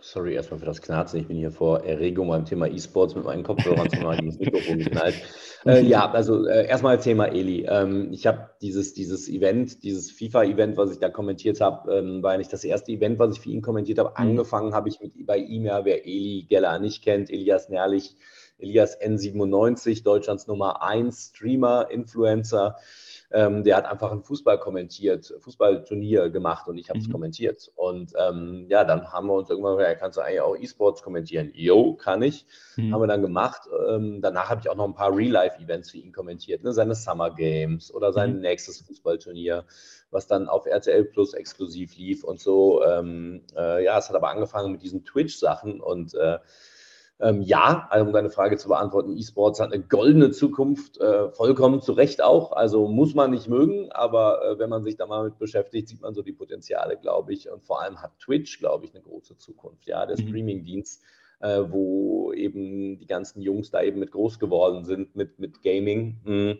Sorry 0.00 0.34
erstmal 0.34 0.60
für 0.60 0.66
das 0.66 0.82
Knarzen. 0.82 1.20
Ich 1.20 1.26
bin 1.26 1.36
hier 1.36 1.50
vor 1.50 1.84
Erregung 1.84 2.28
beim 2.28 2.44
Thema 2.44 2.66
E-Sports 2.68 3.14
mit 3.14 3.24
meinen 3.24 3.42
Kopfhörern 3.42 3.90
zu 3.90 4.00
mal 4.00 4.18
ins 4.22 4.38
Mikrofon 4.38 4.78
geknallt. 4.78 5.14
Äh, 5.64 5.82
ja, 5.82 6.08
also 6.12 6.46
äh, 6.46 6.68
erstmal 6.68 7.00
Thema 7.00 7.26
Eli. 7.26 7.66
Ähm, 7.68 8.12
ich 8.12 8.28
habe 8.28 8.50
dieses, 8.62 8.94
dieses 8.94 9.28
Event, 9.28 9.82
dieses 9.82 10.12
FIFA-Event, 10.12 10.76
was 10.76 10.92
ich 10.92 11.00
da 11.00 11.08
kommentiert 11.08 11.60
habe, 11.60 11.92
ähm, 11.92 12.22
war 12.22 12.32
ja 12.32 12.38
nicht 12.38 12.52
das 12.52 12.62
erste 12.62 12.92
Event, 12.92 13.18
was 13.18 13.34
ich 13.34 13.40
für 13.40 13.48
ihn 13.48 13.62
kommentiert 13.62 13.98
habe. 13.98 14.10
Mhm. 14.10 14.14
Angefangen 14.16 14.74
habe 14.74 14.88
ich 14.88 15.00
mit 15.00 15.26
bei 15.26 15.38
ihm 15.38 15.64
ja, 15.64 15.84
wer 15.84 16.06
Eli 16.06 16.46
Geller 16.48 16.78
nicht 16.78 17.02
kennt, 17.02 17.30
Elias 17.30 17.68
Nerlich, 17.68 18.14
Elias 18.58 19.00
N97, 19.00 20.04
Deutschlands 20.04 20.46
Nummer 20.46 20.84
1 20.84 21.32
Streamer, 21.34 21.90
Influencer. 21.90 22.76
Ähm, 23.32 23.64
der 23.64 23.76
hat 23.76 23.86
einfach 23.86 24.12
ein 24.12 24.22
Fußball 24.22 24.58
kommentiert, 24.58 25.34
Fußballturnier 25.40 26.30
gemacht 26.30 26.68
und 26.68 26.78
ich 26.78 26.88
habe 26.88 26.98
es 26.98 27.08
mhm. 27.08 27.12
kommentiert. 27.12 27.72
Und 27.74 28.12
ähm, 28.18 28.66
ja, 28.68 28.84
dann 28.84 29.12
haben 29.12 29.26
wir 29.26 29.34
uns 29.34 29.50
irgendwann 29.50 29.76
gesagt, 29.76 29.92
ja, 29.92 29.98
kannst 29.98 30.16
du 30.16 30.22
eigentlich 30.22 30.40
auch 30.40 30.56
E-Sports 30.56 31.02
kommentieren? 31.02 31.50
Jo, 31.54 31.94
kann 31.94 32.22
ich. 32.22 32.46
Mhm. 32.76 32.94
Haben 32.94 33.02
wir 33.02 33.06
dann 33.08 33.22
gemacht. 33.22 33.62
Ähm, 33.88 34.20
danach 34.20 34.50
habe 34.50 34.60
ich 34.60 34.70
auch 34.70 34.76
noch 34.76 34.86
ein 34.86 34.94
paar 34.94 35.16
Real-Life-Events 35.16 35.90
für 35.90 35.98
ihn 35.98 36.12
kommentiert, 36.12 36.62
ne? 36.62 36.72
seine 36.72 36.94
Summer 36.94 37.34
Games 37.34 37.92
oder 37.92 38.12
sein 38.12 38.36
mhm. 38.36 38.40
nächstes 38.40 38.80
Fußballturnier, 38.82 39.64
was 40.10 40.26
dann 40.26 40.48
auf 40.48 40.66
RTL 40.66 41.04
Plus 41.04 41.34
exklusiv 41.34 41.96
lief 41.96 42.22
und 42.22 42.40
so. 42.40 42.84
Ähm, 42.84 43.42
äh, 43.56 43.84
ja, 43.84 43.98
es 43.98 44.08
hat 44.08 44.16
aber 44.16 44.30
angefangen 44.30 44.72
mit 44.72 44.82
diesen 44.82 45.04
Twitch-Sachen 45.04 45.80
und 45.80 46.14
äh, 46.14 46.38
ähm, 47.18 47.40
ja, 47.40 47.86
also 47.90 48.06
um 48.06 48.12
deine 48.12 48.28
Frage 48.28 48.58
zu 48.58 48.68
beantworten, 48.68 49.16
E-Sports 49.16 49.58
hat 49.60 49.72
eine 49.72 49.82
goldene 49.82 50.32
Zukunft, 50.32 51.00
äh, 51.00 51.30
vollkommen 51.30 51.80
zu 51.80 51.92
Recht 51.92 52.22
auch. 52.22 52.52
Also 52.52 52.88
muss 52.88 53.14
man 53.14 53.30
nicht 53.30 53.48
mögen, 53.48 53.90
aber 53.92 54.44
äh, 54.44 54.58
wenn 54.58 54.68
man 54.68 54.82
sich 54.84 54.96
da 54.96 55.06
mal 55.06 55.24
mit 55.24 55.38
beschäftigt, 55.38 55.88
sieht 55.88 56.02
man 56.02 56.12
so 56.12 56.22
die 56.22 56.32
Potenziale, 56.32 56.98
glaube 56.98 57.32
ich. 57.32 57.50
Und 57.50 57.64
vor 57.64 57.80
allem 57.80 58.02
hat 58.02 58.18
Twitch, 58.18 58.58
glaube 58.58 58.84
ich, 58.84 58.94
eine 58.94 59.02
große 59.02 59.38
Zukunft. 59.38 59.86
Ja, 59.86 60.04
der 60.04 60.18
mhm. 60.18 60.28
Streaming-Dienst, 60.28 61.02
äh, 61.40 61.62
wo 61.68 62.32
eben 62.34 62.98
die 62.98 63.06
ganzen 63.06 63.40
Jungs 63.40 63.70
da 63.70 63.80
eben 63.80 63.98
mit 63.98 64.12
groß 64.12 64.38
geworden 64.38 64.84
sind, 64.84 65.16
mit, 65.16 65.38
mit 65.38 65.62
Gaming. 65.62 66.20
Mh, 66.24 66.56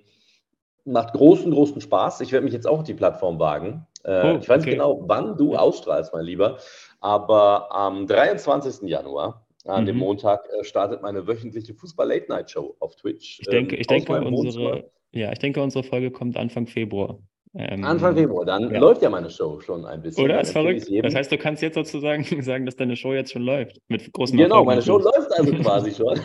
macht 0.86 1.12
großen, 1.12 1.50
großen 1.50 1.82
Spaß. 1.82 2.22
Ich 2.22 2.32
werde 2.32 2.44
mich 2.44 2.54
jetzt 2.54 2.66
auch 2.66 2.78
auf 2.78 2.84
die 2.84 2.94
Plattform 2.94 3.38
wagen. 3.38 3.86
Äh, 4.04 4.22
oh, 4.22 4.38
ich 4.40 4.48
weiß 4.48 4.62
okay. 4.62 4.70
nicht 4.70 4.78
genau, 4.78 5.02
wann 5.06 5.36
du 5.36 5.54
ausstrahlst, 5.56 6.14
mein 6.14 6.24
Lieber, 6.24 6.58
aber 7.00 7.74
am 7.74 8.06
23. 8.06 8.88
Januar 8.88 9.45
an 9.66 9.82
mhm. 9.82 9.86
dem 9.86 9.96
Montag 9.98 10.48
äh, 10.48 10.64
startet 10.64 11.02
meine 11.02 11.26
wöchentliche 11.26 11.74
Fußball-Late-Night-Show 11.74 12.76
auf 12.80 12.96
Twitch. 12.96 13.40
Ich 13.40 13.46
denke, 13.46 13.74
ähm, 13.74 13.80
ich 13.80 13.86
denke 13.86 14.20
unsere, 14.22 14.90
ja, 15.12 15.32
ich 15.32 15.38
denke, 15.38 15.62
unsere 15.62 15.84
Folge 15.84 16.10
kommt 16.10 16.36
Anfang 16.36 16.66
Februar. 16.66 17.18
Ähm, 17.58 17.84
Anfang 17.84 18.14
Februar, 18.14 18.44
dann 18.44 18.70
ja. 18.70 18.78
läuft 18.78 19.00
ja 19.00 19.08
meine 19.08 19.30
Show 19.30 19.60
schon 19.60 19.86
ein 19.86 20.02
bisschen. 20.02 20.24
Oder? 20.24 20.42
Ist 20.42 20.52
verrückt. 20.52 20.86
Das 21.02 21.14
heißt, 21.14 21.32
du 21.32 21.38
kannst 21.38 21.62
jetzt 21.62 21.74
sozusagen 21.74 22.24
sagen, 22.42 22.66
dass 22.66 22.76
deine 22.76 22.96
Show 22.96 23.14
jetzt 23.14 23.32
schon 23.32 23.42
läuft. 23.42 23.80
Mit 23.88 24.12
großen 24.12 24.36
Genau, 24.36 24.64
meine 24.64 24.82
Show 24.82 24.98
läuft 24.98 25.32
also 25.32 25.52
quasi 25.62 25.92
schon. 25.92 26.20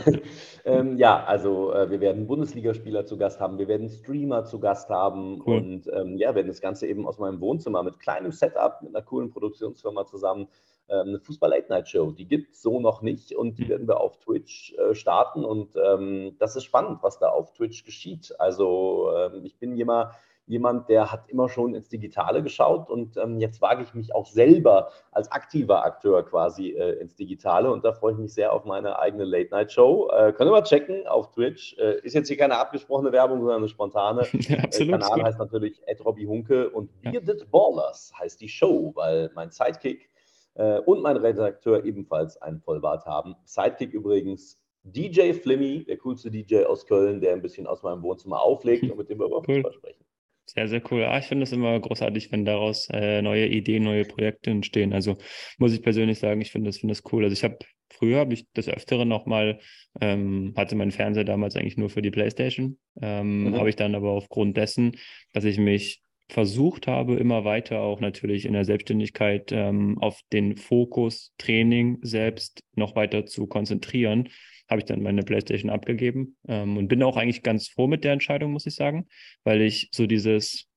ähm, 0.65 0.97
ja, 0.97 1.23
also 1.23 1.73
äh, 1.73 1.89
wir 1.89 2.01
werden 2.01 2.27
Bundesligaspieler 2.27 3.05
zu 3.05 3.17
Gast 3.17 3.39
haben, 3.39 3.57
wir 3.57 3.69
werden 3.69 3.89
Streamer 3.89 4.43
zu 4.43 4.59
Gast 4.59 4.89
haben 4.89 5.41
cool. 5.45 5.57
und 5.57 5.87
ähm, 5.93 6.17
ja, 6.17 6.35
werden 6.35 6.47
das 6.47 6.59
Ganze 6.59 6.85
eben 6.87 7.07
aus 7.07 7.17
meinem 7.17 7.39
Wohnzimmer 7.39 7.81
mit 7.81 7.99
kleinem 7.99 8.31
Setup, 8.31 8.81
mit 8.81 8.93
einer 8.93 9.03
coolen 9.03 9.29
Produktionsfirma 9.29 10.05
zusammen 10.05 10.47
ähm, 10.89 11.07
eine 11.07 11.19
Fußball-Late-Night-Show. 11.19 12.11
Die 12.11 12.27
gibt 12.27 12.55
es 12.55 12.61
so 12.61 12.81
noch 12.81 13.01
nicht 13.01 13.33
und 13.33 13.57
die 13.57 13.63
hm. 13.63 13.69
werden 13.69 13.87
wir 13.87 14.01
auf 14.01 14.19
Twitch 14.19 14.73
äh, 14.73 14.93
starten. 14.93 15.45
Und 15.45 15.77
ähm, 15.77 16.35
das 16.39 16.57
ist 16.57 16.65
spannend, 16.65 16.99
was 17.01 17.19
da 17.19 17.29
auf 17.29 17.53
Twitch 17.53 17.85
geschieht. 17.85 18.35
Also 18.37 19.09
ähm, 19.15 19.45
ich 19.45 19.57
bin 19.57 19.77
jemand, 19.77 20.11
jemand, 20.47 20.89
der 20.89 21.11
hat 21.11 21.29
immer 21.29 21.49
schon 21.49 21.75
ins 21.75 21.89
Digitale 21.89 22.43
geschaut 22.43 22.89
und 22.89 23.17
ähm, 23.17 23.39
jetzt 23.39 23.61
wage 23.61 23.83
ich 23.83 23.93
mich 23.93 24.13
auch 24.13 24.25
selber 24.25 24.89
als 25.11 25.31
aktiver 25.31 25.85
Akteur 25.85 26.23
quasi 26.23 26.71
äh, 26.71 26.99
ins 26.99 27.15
Digitale 27.15 27.71
und 27.71 27.85
da 27.85 27.93
freue 27.93 28.13
ich 28.13 28.17
mich 28.17 28.33
sehr 28.33 28.51
auf 28.51 28.65
meine 28.65 28.99
eigene 28.99 29.23
Late-Night-Show. 29.23 30.09
Äh, 30.11 30.33
ihr 30.39 30.45
mal 30.45 30.63
checken 30.63 31.07
auf 31.07 31.31
Twitch. 31.31 31.77
Äh, 31.77 31.99
ist 32.03 32.13
jetzt 32.13 32.27
hier 32.27 32.37
keine 32.37 32.57
abgesprochene 32.57 33.11
Werbung, 33.11 33.39
sondern 33.39 33.57
eine 33.57 33.69
spontane. 33.69 34.27
Ja, 34.41 34.57
absolut. 34.57 34.93
Der 34.93 34.99
Kanal 34.99 35.23
heißt 35.23 35.39
natürlich 35.39 35.81
Ed 35.85 36.03
Robbie 36.03 36.25
Hunke 36.27 36.69
und 36.69 36.89
Bearded 37.01 37.41
ja. 37.41 37.45
Ballers 37.51 38.11
heißt 38.19 38.41
die 38.41 38.49
Show, 38.49 38.91
weil 38.95 39.29
mein 39.35 39.51
Sidekick 39.51 40.09
äh, 40.55 40.79
und 40.79 41.01
mein 41.01 41.17
Redakteur 41.17 41.85
ebenfalls 41.85 42.41
einen 42.41 42.59
Vollbart 42.59 43.05
haben. 43.05 43.35
Sidekick 43.45 43.93
übrigens 43.93 44.59
DJ 44.83 45.33
Flimmy, 45.33 45.85
der 45.85 45.97
coolste 45.97 46.31
DJ 46.31 46.63
aus 46.63 46.85
Köln, 46.85 47.21
der 47.21 47.33
ein 47.33 47.41
bisschen 47.41 47.67
aus 47.67 47.83
meinem 47.83 48.01
Wohnzimmer 48.01 48.41
auflegt 48.41 48.83
und 48.91 48.97
mit 48.97 49.09
dem 49.09 49.19
wir 49.19 49.27
über 49.27 49.37
cool. 49.37 49.55
Fußball 49.55 49.73
sprechen. 49.73 50.05
Sehr, 50.53 50.67
sehr 50.67 50.81
cool. 50.91 51.05
Ah, 51.05 51.17
ich 51.17 51.25
finde 51.25 51.43
es 51.43 51.53
immer 51.53 51.79
großartig, 51.79 52.31
wenn 52.33 52.43
daraus 52.43 52.89
äh, 52.91 53.21
neue 53.21 53.47
Ideen, 53.47 53.83
neue 53.83 54.03
Projekte 54.03 54.49
entstehen. 54.49 54.91
Also 54.91 55.17
muss 55.57 55.71
ich 55.73 55.81
persönlich 55.81 56.19
sagen, 56.19 56.41
ich 56.41 56.51
finde 56.51 56.69
das, 56.69 56.79
finde 56.79 56.93
das 56.93 57.03
cool. 57.13 57.23
Also 57.23 57.33
ich 57.33 57.43
habe 57.45 57.57
früher 57.89 58.19
habe 58.19 58.33
ich 58.33 58.47
das 58.53 58.67
Öfteren 58.67 59.07
noch 59.07 59.25
mal, 59.25 59.59
ähm, 60.01 60.53
hatte 60.57 60.75
mein 60.75 60.91
Fernseher 60.91 61.23
damals 61.23 61.55
eigentlich 61.55 61.77
nur 61.77 61.89
für 61.89 62.01
die 62.01 62.11
Playstation. 62.11 62.77
Ähm, 63.01 63.45
mhm. 63.45 63.55
Habe 63.55 63.69
ich 63.69 63.77
dann 63.77 63.95
aber 63.95 64.11
aufgrund 64.11 64.57
dessen, 64.57 64.97
dass 65.31 65.45
ich 65.45 65.57
mich 65.57 66.00
versucht 66.31 66.87
habe, 66.87 67.15
immer 67.17 67.43
weiter 67.43 67.81
auch 67.81 67.99
natürlich 67.99 68.45
in 68.45 68.53
der 68.53 68.63
Selbstständigkeit 68.63 69.51
ähm, 69.51 69.97
auf 69.99 70.21
den 70.31 70.55
Fokus 70.55 71.33
Training 71.37 71.99
selbst 72.03 72.63
noch 72.73 72.95
weiter 72.95 73.25
zu 73.25 73.47
konzentrieren, 73.47 74.29
habe 74.69 74.79
ich 74.79 74.85
dann 74.85 75.03
meine 75.03 75.23
PlayStation 75.23 75.69
abgegeben 75.69 76.37
ähm, 76.47 76.77
und 76.77 76.87
bin 76.87 77.03
auch 77.03 77.17
eigentlich 77.17 77.43
ganz 77.43 77.67
froh 77.67 77.87
mit 77.87 78.05
der 78.05 78.13
Entscheidung, 78.13 78.53
muss 78.53 78.65
ich 78.65 78.75
sagen, 78.75 79.07
weil 79.43 79.61
ich 79.61 79.89
so 79.91 80.07
dieses, 80.07 80.67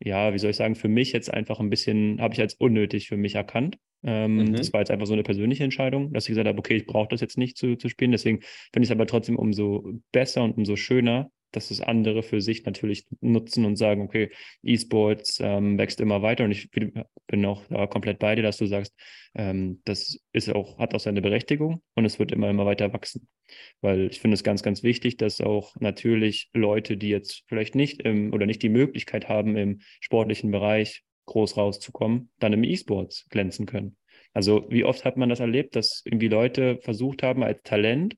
ja, 0.00 0.34
wie 0.34 0.38
soll 0.40 0.50
ich 0.50 0.56
sagen, 0.56 0.74
für 0.74 0.88
mich 0.88 1.12
jetzt 1.12 1.32
einfach 1.32 1.60
ein 1.60 1.70
bisschen, 1.70 2.20
habe 2.20 2.34
ich 2.34 2.40
als 2.40 2.54
unnötig 2.54 3.06
für 3.06 3.16
mich 3.16 3.36
erkannt. 3.36 3.78
Ähm, 4.02 4.38
mhm. 4.38 4.52
Das 4.54 4.72
war 4.72 4.80
jetzt 4.80 4.90
einfach 4.90 5.06
so 5.06 5.12
eine 5.12 5.22
persönliche 5.22 5.62
Entscheidung, 5.62 6.12
dass 6.12 6.24
ich 6.24 6.30
gesagt 6.30 6.48
habe, 6.48 6.58
okay, 6.58 6.74
ich 6.74 6.86
brauche 6.86 7.08
das 7.08 7.20
jetzt 7.20 7.38
nicht 7.38 7.56
zu, 7.56 7.76
zu 7.76 7.88
spielen. 7.88 8.10
Deswegen 8.10 8.40
finde 8.72 8.84
ich 8.84 8.88
es 8.88 8.92
aber 8.92 9.06
trotzdem 9.06 9.36
umso 9.36 9.92
besser 10.10 10.42
und 10.42 10.56
umso 10.56 10.74
schöner, 10.74 11.30
dass 11.52 11.70
es 11.70 11.80
andere 11.80 12.22
für 12.22 12.40
sich 12.40 12.64
natürlich 12.64 13.06
nutzen 13.20 13.64
und 13.64 13.76
sagen, 13.76 14.02
okay, 14.02 14.30
E-Sports 14.62 15.38
ähm, 15.42 15.78
wächst 15.78 16.00
immer 16.00 16.22
weiter 16.22 16.44
und 16.44 16.52
ich 16.52 16.70
bin 16.70 17.44
auch 17.44 17.62
da 17.68 17.86
komplett 17.86 18.18
bei 18.18 18.34
dir, 18.34 18.42
dass 18.42 18.58
du 18.58 18.66
sagst, 18.66 18.94
ähm, 19.34 19.80
das 19.84 20.20
ist 20.32 20.50
auch, 20.50 20.78
hat 20.78 20.94
auch 20.94 21.00
seine 21.00 21.22
Berechtigung 21.22 21.82
und 21.94 22.04
es 22.04 22.18
wird 22.18 22.32
immer, 22.32 22.50
immer 22.50 22.66
weiter 22.66 22.92
wachsen. 22.92 23.28
Weil 23.80 24.08
ich 24.08 24.20
finde 24.20 24.34
es 24.34 24.44
ganz, 24.44 24.62
ganz 24.62 24.82
wichtig, 24.82 25.16
dass 25.16 25.40
auch 25.40 25.74
natürlich 25.80 26.50
Leute, 26.52 26.96
die 26.96 27.08
jetzt 27.08 27.44
vielleicht 27.46 27.74
nicht 27.74 28.02
im, 28.02 28.32
oder 28.32 28.46
nicht 28.46 28.62
die 28.62 28.68
Möglichkeit 28.68 29.28
haben, 29.28 29.56
im 29.56 29.80
sportlichen 30.00 30.50
Bereich 30.50 31.02
groß 31.26 31.56
rauszukommen, 31.56 32.30
dann 32.38 32.52
im 32.52 32.64
E-Sports 32.64 33.26
glänzen 33.28 33.66
können. 33.66 33.96
Also 34.32 34.66
wie 34.68 34.84
oft 34.84 35.04
hat 35.04 35.16
man 35.16 35.28
das 35.28 35.40
erlebt, 35.40 35.76
dass 35.76 36.02
irgendwie 36.04 36.28
Leute 36.28 36.78
versucht 36.82 37.22
haben, 37.22 37.42
als 37.42 37.62
Talent 37.62 38.16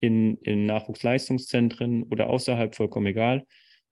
in, 0.00 0.36
in 0.38 0.66
Nachwuchsleistungszentren 0.66 2.04
oder 2.04 2.28
außerhalb, 2.28 2.74
vollkommen 2.74 3.06
egal, 3.06 3.46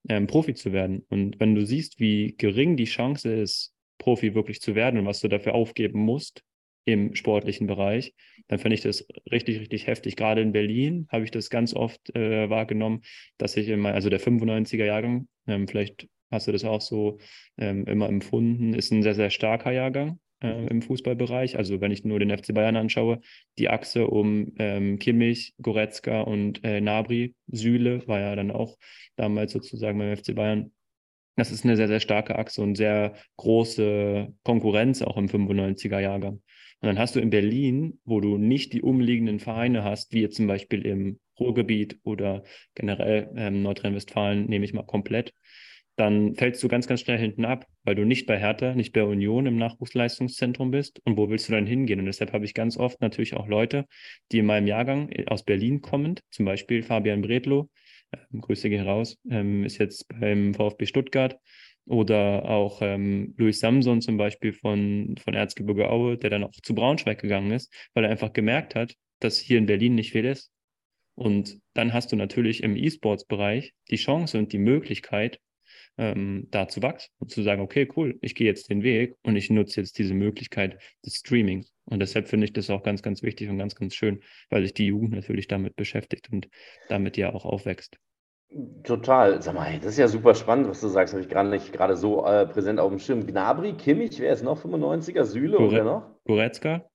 ähm, 0.09 0.27
Profi 0.27 0.55
zu 0.55 0.73
werden. 0.73 1.05
Und 1.09 1.39
wenn 1.41 1.55
du 1.55 1.65
siehst, 1.65 2.01
wie 2.01 2.35
gering 2.37 2.77
die 2.77 2.85
Chance 2.85 3.33
ist, 3.33 3.75
Profi 3.99 4.35
wirklich 4.35 4.61
zu 4.61 4.75
werden 4.75 4.99
und 4.99 5.07
was 5.07 5.21
du 5.21 5.29
dafür 5.29 5.55
aufgeben 5.55 6.01
musst 6.01 6.43
im 6.85 7.15
sportlichen 7.15 7.67
Bereich, 7.67 8.15
dann 8.47 8.59
finde 8.59 8.75
ich 8.75 8.81
das 8.81 9.07
richtig, 9.31 9.61
richtig 9.61 9.87
heftig. 9.87 10.17
Gerade 10.17 10.41
in 10.41 10.53
Berlin 10.53 11.07
habe 11.11 11.25
ich 11.25 11.31
das 11.31 11.51
ganz 11.51 11.75
oft 11.75 12.15
äh, 12.17 12.49
wahrgenommen, 12.49 13.03
dass 13.37 13.57
ich 13.57 13.69
immer, 13.69 13.93
also 13.93 14.09
der 14.09 14.21
95er 14.21 14.85
Jahrgang, 14.85 15.29
ähm, 15.47 15.69
vielleicht 15.69 16.09
hast 16.31 16.47
du 16.47 16.53
das 16.53 16.65
auch 16.65 16.81
so 16.81 17.19
ähm, 17.59 17.85
immer 17.87 18.09
empfunden, 18.09 18.73
ist 18.73 18.93
ein 18.93 19.03
sehr, 19.03 19.15
sehr 19.15 19.31
starker 19.31 19.73
Jahrgang 19.73 20.19
äh, 20.43 20.67
im 20.67 20.83
Fußballbereich. 20.83 21.57
Also 21.57 21.81
wenn 21.81 21.93
ich 21.93 22.05
nur 22.05 22.19
den 22.19 22.37
FC 22.37 22.55
Bayern 22.55 22.77
anschaue, 22.77 23.21
die 23.59 23.69
Achse 23.69 24.07
um 24.07 24.53
ähm, 24.59 24.99
Kimmich, 24.99 25.55
Goretzka 25.61 26.23
und 26.23 26.65
äh, 26.65 26.81
Nabri, 26.81 27.35
Süle 27.47 28.07
war 28.07 28.21
ja 28.21 28.37
dann 28.37 28.51
auch 28.51 28.77
damals 29.17 29.53
sozusagen 29.53 29.99
beim 29.99 30.17
FC 30.17 30.35
Bayern. 30.35 30.73
Das 31.37 31.53
ist 31.53 31.65
eine 31.65 31.77
sehr, 31.77 31.89
sehr 31.89 32.01
starke 32.01 32.37
Achse 32.37 32.63
und 32.63 32.75
sehr 32.75 33.15
große 33.37 34.33
Konkurrenz 34.43 35.03
auch 35.03 35.17
im 35.17 35.27
95er 35.27 36.01
Jahrgang. 36.01 36.43
Und 36.81 36.87
dann 36.87 36.99
hast 36.99 37.17
du 37.17 37.21
in 37.21 37.31
Berlin, 37.31 38.01
wo 38.05 38.21
du 38.21 38.39
nicht 38.39 38.73
die 38.73 38.83
umliegenden 38.83 39.41
Vereine 39.41 39.83
hast, 39.83 40.13
wie 40.13 40.21
jetzt 40.21 40.37
zum 40.37 40.47
Beispiel 40.47 40.87
im 40.87 41.19
Ruhrgebiet 41.39 41.99
oder 42.05 42.45
generell 42.75 43.31
ähm, 43.37 43.63
Nordrhein-Westfalen, 43.63 44.47
nehme 44.47 44.65
ich 44.65 44.75
mal 44.75 44.85
komplett, 44.85 45.33
dann 45.97 46.37
fällst 46.37 46.63
du 46.63 46.69
ganz, 46.69 46.87
ganz 46.87 47.01
schnell 47.01 47.19
hinten 47.19 47.45
ab, 47.45 47.67
weil 47.89 47.95
du 47.95 48.05
nicht 48.05 48.27
bei 48.27 48.39
Hertha, 48.39 48.75
nicht 48.75 48.93
bei 48.93 49.03
Union 49.03 49.47
im 49.47 49.57
Nachwuchsleistungszentrum 49.57 50.71
bist. 50.71 51.01
Und 51.07 51.17
wo 51.17 51.31
willst 51.31 51.49
du 51.49 51.55
dann 51.55 51.65
hingehen? 51.65 52.01
Und 52.01 52.05
deshalb 52.05 52.35
habe 52.35 52.45
ich 52.45 52.53
ganz 52.53 52.77
oft 52.77 53.01
natürlich 53.01 53.33
auch 53.33 53.49
Leute, 53.49 53.87
die 54.31 54.41
in 54.41 54.45
meinem 54.45 54.67
Jahrgang 54.67 55.11
aus 55.29 55.43
Berlin 55.43 55.81
kommend, 55.81 56.21
zum 56.31 56.45
Beispiel 56.45 56.83
Fabian 56.83 57.23
Bredlow, 57.23 57.71
äh, 58.11 58.19
Grüße 58.39 58.69
gehen 58.69 58.87
raus, 58.87 59.17
ähm, 59.31 59.65
ist 59.65 59.79
jetzt 59.79 60.07
beim 60.09 60.53
VfB 60.53 60.85
Stuttgart. 60.85 61.39
Oder 61.87 62.45
auch 62.45 62.83
ähm, 62.83 63.33
Luis 63.39 63.61
Samson 63.61 64.03
zum 64.03 64.19
Beispiel 64.19 64.53
von, 64.53 65.17
von 65.25 65.33
Erzgebirge 65.33 65.89
Aue, 65.89 66.19
der 66.19 66.29
dann 66.29 66.45
auch 66.45 66.53
zu 66.63 66.75
Braunschweig 66.75 67.19
gegangen 67.23 67.53
ist, 67.53 67.73
weil 67.95 68.05
er 68.05 68.11
einfach 68.11 68.35
gemerkt 68.35 68.75
hat, 68.75 68.97
dass 69.21 69.39
hier 69.39 69.57
in 69.57 69.65
Berlin 69.65 69.95
nicht 69.95 70.13
viel 70.13 70.27
ist. 70.27 70.53
Und 71.15 71.59
dann 71.73 71.95
hast 71.95 72.13
du 72.13 72.17
natürlich 72.17 72.63
im 72.63 72.77
E-Sports-Bereich 72.77 73.73
die 73.91 73.97
Chance 73.97 74.37
und 74.37 74.53
die 74.53 74.59
Möglichkeit, 74.59 75.41
ähm, 75.99 76.47
da 76.51 76.69
zu 76.69 76.83
wachsen 76.83 77.11
und 77.19 77.31
zu 77.31 77.43
sagen, 77.43 77.61
okay, 77.61 77.89
cool, 77.97 78.17
ich 78.23 78.35
gehe 78.35 78.47
jetzt 78.47 78.71
den 78.71 78.83
Weg 78.83 79.17
und 79.23 79.37
ich 79.37 79.51
nutze 79.51 79.81
jetzt 79.81 79.99
diese 79.99 80.15
Möglichkeit 80.15 80.81
des 81.05 81.17
Streamings. 81.17 81.73
Und 81.85 82.01
deshalb 82.01 82.29
finde 82.29 82.47
ich 82.47 82.53
das 82.53 82.71
auch 82.71 82.83
ganz, 82.83 83.03
ganz 83.03 83.23
wichtig 83.23 83.49
und 83.49 83.59
ganz, 83.59 83.75
ganz 83.75 83.95
schön, 83.95 84.21
weil 84.51 84.63
sich 84.63 84.75
die 84.75 84.87
Jugend 84.87 85.13
natürlich 85.13 85.49
damit 85.49 85.77
beschäftigt 85.77 86.31
und 86.31 86.49
damit 86.89 87.17
ja 87.17 87.35
auch 87.35 87.45
aufwächst. 87.45 87.99
Total. 88.83 89.43
Sag 89.43 89.55
mal, 89.55 89.79
das 89.79 89.93
ist 89.93 89.99
ja 89.99 90.09
super 90.09 90.35
spannend, 90.35 90.69
was 90.69 90.81
du 90.81 90.89
sagst. 90.89 91.13
Habe 91.13 91.23
ich 91.23 91.29
gerade 91.29 91.51
nicht 91.51 91.73
gerade 91.73 91.97
so 91.97 92.25
äh, 92.25 92.47
präsent 92.47 92.81
auf 92.81 92.91
dem 92.91 92.99
Schirm. 92.99 93.27
Gnabry, 93.27 93.75
Kimmich, 93.75 94.21
wer 94.21 94.33
ist 94.33 94.43
noch 94.43 94.63
95er? 94.63 95.25
Süle 95.25 95.57
Gore 95.57 95.69
oder 95.69 95.85
noch? 95.85 96.25
Goretzka. 96.25 96.89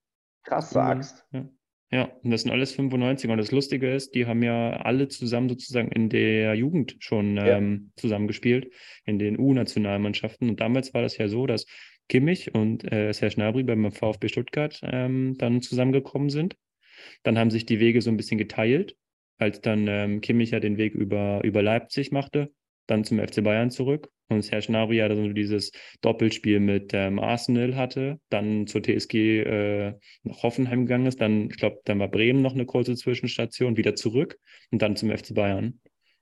Krass 0.44 0.72
sagst. 0.72 1.26
Ja. 1.32 1.46
Ja, 1.94 2.06
und 2.24 2.32
das 2.32 2.42
sind 2.42 2.50
alles 2.50 2.76
95er. 2.76 3.32
Und 3.32 3.38
das 3.38 3.52
Lustige 3.52 3.94
ist, 3.94 4.16
die 4.16 4.26
haben 4.26 4.42
ja 4.42 4.78
alle 4.78 5.10
zusammen 5.10 5.48
sozusagen 5.48 5.90
in 5.90 6.10
der 6.10 6.56
Jugend 6.56 6.96
schon 6.98 7.38
ja. 7.38 7.58
ähm, 7.58 7.92
zusammengespielt, 7.98 8.74
in 9.06 9.20
den 9.20 9.38
U-Nationalmannschaften. 9.38 10.50
Und 10.50 10.60
damals 10.60 10.96
war 10.96 11.04
das 11.04 11.20
ja 11.20 11.28
so, 11.28 11.46
dass 11.46 11.68
Kimmich 12.10 12.56
und 12.56 12.92
äh, 12.92 13.14
Serge 13.14 13.36
Gnabry 13.36 13.62
beim 13.62 13.92
VfB 13.92 14.28
Stuttgart 14.28 14.80
ähm, 14.82 15.36
dann 15.38 15.62
zusammengekommen 15.62 16.32
sind. 16.32 16.56
Dann 17.22 17.38
haben 17.38 17.52
sich 17.52 17.68
die 17.68 17.80
Wege 17.80 18.02
so 18.02 18.10
ein 18.10 18.18
bisschen 18.18 18.40
geteilt, 18.40 18.98
als 19.38 19.62
dann 19.62 19.86
ähm, 19.88 20.22
Kimmich 20.22 20.50
ja 20.50 20.60
den 20.60 20.78
Weg 20.78 20.96
über, 20.96 21.42
über 21.44 21.62
Leipzig 21.62 22.12
machte, 22.12 22.52
dann 22.88 23.04
zum 23.04 23.20
FC 23.20 23.44
Bayern 23.44 23.70
zurück 23.70 24.10
und 24.30 24.42
Serge 24.42 24.72
ja 24.96 25.16
so 25.16 25.28
dieses 25.30 25.72
Doppelspiel 26.02 26.60
mit 26.60 26.92
ähm, 26.94 27.20
Arsenal 27.20 27.76
hatte, 27.76 28.20
dann 28.30 28.68
zur 28.68 28.82
TSG 28.82 29.42
äh, 29.42 29.94
nach 30.24 30.44
Hoffenheim 30.44 30.86
gegangen 30.86 31.06
ist, 31.06 31.22
dann, 31.22 31.50
ich 31.50 31.58
glaube, 31.58 31.80
dann 31.86 32.00
war 32.00 32.10
Bremen 32.10 32.42
noch 32.42 32.54
eine 32.54 32.66
kurze 32.66 32.96
Zwischenstation, 32.96 33.78
wieder 33.78 33.96
zurück 33.96 34.38
und 34.72 34.82
dann 34.82 34.96
zum 34.96 35.10
FC 35.10 35.34
Bayern. 35.34 35.80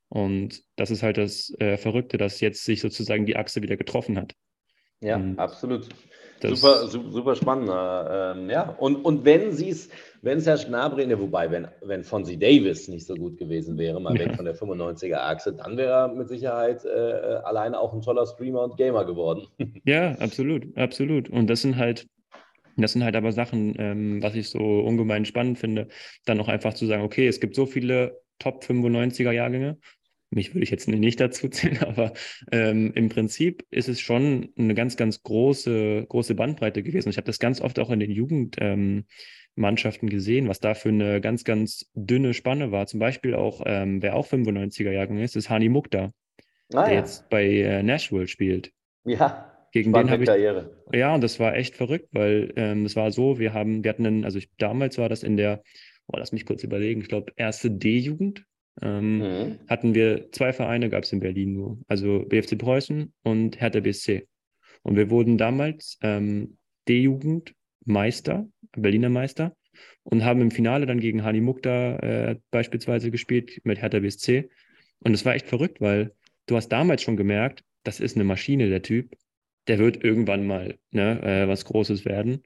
Und 0.09 0.63
das 0.75 0.91
ist 0.91 1.03
halt 1.03 1.17
das 1.17 1.53
äh, 1.59 1.77
Verrückte, 1.77 2.17
dass 2.17 2.41
jetzt 2.41 2.65
sich 2.65 2.81
sozusagen 2.81 3.25
die 3.25 3.37
Achse 3.37 3.61
wieder 3.61 3.77
getroffen 3.77 4.17
hat. 4.17 4.35
Ja, 4.99 5.15
und 5.15 5.39
absolut. 5.39 5.87
Super, 6.41 6.87
super 6.87 7.35
spannend. 7.35 7.69
Ähm, 7.71 8.49
ja, 8.49 8.69
und, 8.79 8.97
und 8.97 9.25
wenn 9.25 9.53
sie 9.53 9.69
es, 9.69 9.89
wenn 10.21 10.39
Serge 10.39 10.65
Gnabry, 10.67 11.05
ne, 11.05 11.19
wobei, 11.19 11.49
wenn, 11.51 11.67
wenn 11.81 12.03
Fonzie 12.03 12.37
Davis 12.37 12.87
nicht 12.87 13.05
so 13.05 13.15
gut 13.15 13.37
gewesen 13.37 13.77
wäre, 13.77 13.99
mal 13.99 14.17
ja. 14.17 14.25
weg 14.25 14.35
von 14.35 14.45
der 14.45 14.55
95er-Achse, 14.55 15.53
dann 15.53 15.77
wäre 15.77 15.91
er 15.91 16.07
mit 16.07 16.29
Sicherheit 16.29 16.83
äh, 16.85 17.39
alleine 17.43 17.79
auch 17.79 17.93
ein 17.93 18.01
toller 18.01 18.25
Streamer 18.25 18.63
und 18.63 18.77
Gamer 18.77 19.05
geworden. 19.05 19.47
Ja, 19.85 20.11
absolut, 20.19 20.77
absolut. 20.77 21.29
Und 21.29 21.49
das 21.49 21.61
sind 21.61 21.77
halt, 21.77 22.07
das 22.77 22.93
sind 22.93 23.03
halt 23.03 23.15
aber 23.15 23.31
Sachen, 23.31 23.75
ähm, 23.79 24.21
was 24.21 24.35
ich 24.35 24.49
so 24.49 24.59
ungemein 24.59 25.25
spannend 25.25 25.57
finde, 25.57 25.87
dann 26.25 26.37
noch 26.37 26.47
einfach 26.47 26.73
zu 26.73 26.85
sagen, 26.85 27.03
okay, 27.03 27.27
es 27.27 27.39
gibt 27.39 27.55
so 27.55 27.65
viele 27.65 28.21
Top 28.37 28.63
95er 28.63 29.31
Jahrgänge 29.31 29.77
mich 30.31 30.53
würde 30.53 30.63
ich 30.63 30.71
jetzt 30.71 30.87
nicht 30.87 31.19
dazu 31.19 31.49
zählen, 31.49 31.77
aber 31.83 32.13
ähm, 32.51 32.91
im 32.95 33.09
Prinzip 33.09 33.65
ist 33.69 33.89
es 33.89 33.99
schon 34.01 34.49
eine 34.57 34.73
ganz, 34.73 34.97
ganz 34.97 35.21
große, 35.21 36.05
große 36.07 36.35
Bandbreite 36.35 36.81
gewesen. 36.81 37.09
Ich 37.09 37.17
habe 37.17 37.25
das 37.25 37.39
ganz 37.39 37.61
oft 37.61 37.77
auch 37.79 37.91
in 37.91 37.99
den 37.99 38.11
Jugendmannschaften 38.11 40.07
ähm, 40.07 40.09
gesehen, 40.09 40.47
was 40.47 40.59
da 40.59 40.73
für 40.73 40.89
eine 40.89 41.21
ganz, 41.21 41.43
ganz 41.43 41.91
dünne 41.93 42.33
Spanne 42.33 42.71
war. 42.71 42.87
Zum 42.87 42.99
Beispiel 42.99 43.35
auch, 43.35 43.61
ähm, 43.65 44.01
wer 44.01 44.15
auch 44.15 44.27
95er-Jahrgang 44.27 45.19
ist, 45.19 45.35
ist 45.35 45.49
Hani 45.49 45.69
Mukta, 45.69 46.11
ah, 46.73 46.85
der 46.85 46.93
ja. 46.93 46.99
jetzt 46.99 47.29
bei 47.29 47.45
äh, 47.45 47.83
Nashville 47.83 48.27
spielt. 48.27 48.71
Ja. 49.03 49.47
Gegen 49.73 49.93
den 49.93 50.09
habe 50.09 50.23
ich. 50.23 50.27
Karriere. 50.27 50.77
Ja, 50.93 51.15
und 51.15 51.21
das 51.21 51.39
war 51.39 51.55
echt 51.55 51.75
verrückt, 51.75 52.09
weil 52.11 52.51
ähm, 52.57 52.83
das 52.83 52.97
war 52.97 53.11
so, 53.11 53.39
wir 53.39 53.53
haben, 53.53 53.83
wir 53.83 53.89
hatten 53.89 54.05
einen, 54.05 54.25
also 54.25 54.37
ich, 54.37 54.49
damals 54.57 54.97
war 54.97 55.07
das 55.07 55.23
in 55.23 55.37
der, 55.37 55.63
oh, 56.07 56.17
lass 56.17 56.33
mich 56.33 56.45
kurz 56.45 56.63
überlegen, 56.63 57.01
ich 57.01 57.07
glaube, 57.07 57.31
erste 57.37 57.71
D-Jugend 57.71 58.45
ähm, 58.81 59.17
mhm. 59.19 59.59
hatten 59.67 59.95
wir 59.95 60.31
zwei 60.31 60.53
Vereine, 60.53 60.89
gab 60.89 61.03
es 61.03 61.11
in 61.11 61.19
Berlin 61.19 61.53
nur. 61.53 61.79
Also 61.87 62.25
BFC 62.27 62.57
Preußen 62.57 63.13
und 63.23 63.59
Hertha 63.59 63.79
BSC. 63.79 64.27
Und 64.83 64.95
wir 64.95 65.09
wurden 65.09 65.37
damals 65.37 65.97
ähm, 66.01 66.57
D-Jugend 66.87 67.53
Meister, 67.85 68.47
Berliner 68.75 69.09
Meister 69.09 69.55
und 70.03 70.23
haben 70.23 70.41
im 70.41 70.51
Finale 70.51 70.85
dann 70.85 70.99
gegen 70.99 71.23
Hani 71.23 71.41
Mukta 71.41 71.97
äh, 71.97 72.35
beispielsweise 72.51 73.11
gespielt 73.11 73.61
mit 73.63 73.81
Hertha 73.81 73.99
BSC. 73.99 74.49
Und 74.99 75.13
es 75.13 75.25
war 75.25 75.35
echt 75.35 75.47
verrückt, 75.47 75.81
weil 75.81 76.13
du 76.45 76.55
hast 76.55 76.69
damals 76.69 77.01
schon 77.01 77.17
gemerkt, 77.17 77.63
das 77.83 77.99
ist 77.99 78.15
eine 78.15 78.23
Maschine, 78.23 78.69
der 78.69 78.81
Typ. 78.81 79.15
Der 79.67 79.79
wird 79.79 80.03
irgendwann 80.03 80.45
mal 80.45 80.77
ne, 80.91 81.21
äh, 81.21 81.47
was 81.47 81.65
Großes 81.65 82.05
werden. 82.05 82.43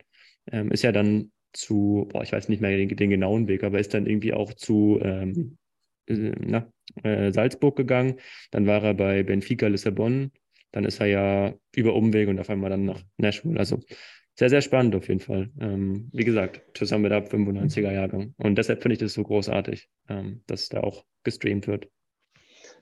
Ähm, 0.51 0.71
ist 0.71 0.83
ja 0.83 0.91
dann 0.91 1.31
zu, 1.53 2.07
boah, 2.11 2.23
ich 2.23 2.31
weiß 2.31 2.49
nicht 2.49 2.61
mehr 2.61 2.75
den, 2.75 2.89
den, 2.89 3.09
genauen 3.09 3.47
Weg, 3.47 3.63
aber 3.63 3.79
ist 3.79 3.93
dann 3.93 4.05
irgendwie 4.05 4.33
auch 4.33 4.53
zu 4.53 4.99
ähm, 5.01 5.57
äh, 6.07 6.31
na, 6.39 6.71
äh, 7.03 7.31
Salzburg 7.31 7.75
gegangen. 7.75 8.19
Dann 8.51 8.67
war 8.67 8.83
er 8.83 8.93
bei 8.93 9.23
Benfica 9.23 9.67
Lissabon. 9.67 10.31
Dann 10.71 10.85
ist 10.85 10.99
er 10.99 11.07
ja 11.07 11.53
über 11.75 11.95
Umwege 11.95 12.29
und 12.29 12.39
auf 12.39 12.49
einmal 12.49 12.69
dann 12.69 12.85
nach 12.85 13.01
Nashville. 13.17 13.57
Also 13.57 13.79
sehr, 14.37 14.49
sehr 14.49 14.61
spannend 14.61 14.95
auf 14.95 15.07
jeden 15.07 15.21
Fall. 15.21 15.49
Ähm, 15.59 16.09
wie 16.11 16.25
gesagt, 16.25 16.77
zusammen 16.77 17.03
mit 17.03 17.13
ab 17.13 17.31
95er 17.31 17.91
Jahrgang. 17.91 18.33
Und 18.37 18.57
deshalb 18.57 18.81
finde 18.81 18.93
ich 18.93 18.99
das 18.99 19.13
so 19.13 19.23
großartig, 19.23 19.87
ähm, 20.09 20.41
dass 20.47 20.67
da 20.67 20.81
auch 20.81 21.05
gestreamt 21.23 21.67
wird. 21.67 21.87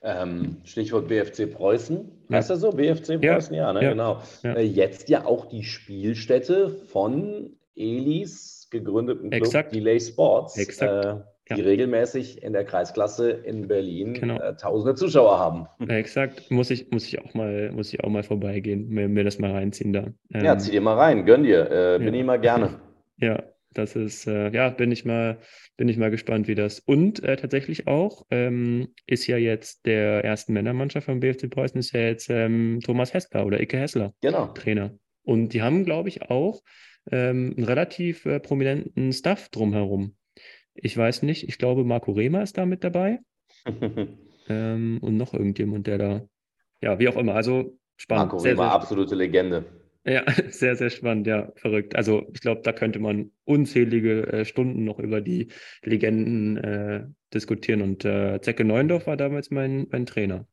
Ähm, 0.02 0.58
Stichwort 0.64 1.08
BFC 1.08 1.52
Preußen. 1.52 2.12
Ja. 2.30 2.38
Heißt 2.38 2.50
das 2.50 2.60
so? 2.60 2.72
BFC 2.72 3.22
Preußen? 3.22 3.56
Ja, 3.56 3.68
ja, 3.68 3.74
ne? 3.74 3.84
ja. 3.84 3.90
genau. 3.92 4.22
Äh, 4.44 4.64
jetzt 4.64 5.10
ja 5.10 5.26
auch 5.26 5.46
die 5.46 5.64
Spielstätte 5.64 6.70
von 6.70 7.56
Elis 7.76 8.68
gegründeten 8.72 9.30
Club 9.30 9.44
Exakt. 9.44 9.76
Delay 9.76 10.00
Sports. 10.00 10.58
Exakt. 10.58 11.06
Äh, 11.06 11.33
die 11.50 11.60
ja. 11.60 11.66
regelmäßig 11.66 12.42
in 12.42 12.54
der 12.54 12.64
Kreisklasse 12.64 13.30
in 13.32 13.68
Berlin 13.68 14.14
genau. 14.14 14.40
äh, 14.40 14.56
tausende 14.56 14.96
Zuschauer 14.96 15.40
haben. 15.40 15.68
Ja, 15.80 15.98
exakt, 15.98 16.50
muss 16.50 16.70
ich, 16.70 16.90
muss 16.92 17.06
ich 17.06 17.20
auch 17.20 17.34
mal, 17.34 17.72
muss 17.72 17.94
ich 17.94 18.04
auch 18.04 18.10
mal 18.10 18.24
vorbeigehen, 18.24 18.88
mir, 18.88 19.10
mir 19.10 19.24
das 19.24 19.38
mal 19.38 19.52
reinziehen 19.52 19.92
da. 19.92 20.08
Ähm, 20.34 20.46
ja, 20.46 20.58
zieh 20.58 20.72
dir 20.72 20.82
mal 20.82 20.96
rein, 20.96 21.26
gönn 21.26 21.44
dir, 21.44 21.70
äh, 21.70 22.00
bin 22.00 22.14
ich 22.14 22.24
mal 22.24 22.40
gerne. 22.40 22.80
Ja, 23.18 23.44
das 23.74 23.96
ist, 23.96 24.28
äh, 24.28 24.50
ja, 24.50 24.70
bin 24.70 24.92
ich 24.92 25.06
mal, 25.06 25.38
bin 25.78 25.88
ich 25.88 25.98
mal 25.98 26.10
gespannt, 26.10 26.48
wie 26.48 26.56
das. 26.56 26.80
Und 26.80 27.24
äh, 27.24 27.38
tatsächlich 27.38 27.88
auch 27.88 28.26
ähm, 28.32 28.90
ist 29.06 29.28
ja 29.28 29.38
jetzt 29.38 29.86
der 29.86 30.24
ersten 30.24 30.54
Männermannschaft 30.54 31.06
vom 31.06 31.20
BFC 31.20 31.50
Preußen 31.50 31.80
ist 31.80 31.94
ja 31.94 32.02
jetzt 32.02 32.30
ähm, 32.30 32.80
Thomas 32.84 33.14
Hessler 33.14 33.46
oder 33.46 33.62
Icke 33.62 33.78
Hessler 33.78 34.14
genau. 34.20 34.48
Trainer. 34.48 34.92
Und 35.24 35.50
die 35.50 35.62
haben, 35.62 35.86
glaube 35.86 36.10
ich, 36.10 36.24
auch 36.24 36.64
ähm, 37.12 37.54
einen 37.56 37.66
relativ 37.66 38.26
äh, 38.26 38.40
prominenten 38.40 39.14
Staff 39.14 39.50
drumherum. 39.50 40.16
Ich 40.76 40.98
weiß 40.98 41.24
nicht, 41.24 41.48
ich 41.48 41.58
glaube, 41.58 41.84
Marco 41.84 42.12
Rehmer 42.12 42.42
ist 42.44 42.58
da 42.58 42.66
mit 42.66 42.84
dabei. 42.84 43.20
ähm, 44.50 45.00
und 45.02 45.18
noch 45.18 45.34
irgendjemand, 45.34 45.88
der 45.88 45.98
da, 45.98 46.22
ja, 46.82 47.00
wie 47.00 47.08
auch 47.08 47.16
immer. 47.16 47.36
Also 47.36 47.78
spannend. 47.98 48.32
Marco 48.32 48.44
Rehmer, 48.44 48.72
absolute 48.72 49.16
Legende. 49.16 49.66
Ja, 50.06 50.24
sehr, 50.50 50.76
sehr 50.76 50.90
spannend, 50.90 51.28
ja, 51.28 51.52
verrückt. 51.56 51.96
Also 51.96 52.24
ich 52.34 52.42
glaube, 52.42 52.62
da 52.64 52.74
könnte 52.74 53.00
man 53.00 53.32
unzählige 53.46 54.28
äh, 54.32 54.46
Stunden 54.46 54.84
noch 54.84 55.00
über 55.00 55.22
die 55.22 55.50
Legenden 55.84 56.58
äh, 56.58 57.06
diskutieren. 57.34 57.82
Und 57.82 58.04
äh, 58.06 58.40
Zecke 58.42 58.66
Neundorf 58.66 59.08
war 59.08 59.18
damals 59.18 59.52
mein, 59.52 59.88
mein 59.92 60.06
Trainer. 60.06 60.46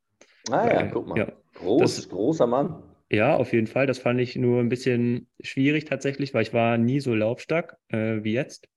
Ah 0.49 0.67
ja, 0.67 0.87
guck 0.87 1.07
mal. 1.07 1.17
Ja, 1.17 1.33
Groß, 1.55 1.95
das, 1.95 2.09
großer 2.09 2.47
Mann. 2.47 2.81
Ja, 3.09 3.35
auf 3.35 3.51
jeden 3.53 3.67
Fall. 3.67 3.87
Das 3.87 3.99
fand 3.99 4.19
ich 4.21 4.35
nur 4.35 4.59
ein 4.59 4.69
bisschen 4.69 5.27
schwierig 5.41 5.85
tatsächlich, 5.85 6.33
weil 6.33 6.43
ich 6.43 6.53
war 6.53 6.77
nie 6.77 6.99
so 6.99 7.13
laufstark 7.13 7.77
äh, 7.89 8.23
wie 8.23 8.33
jetzt. 8.33 8.67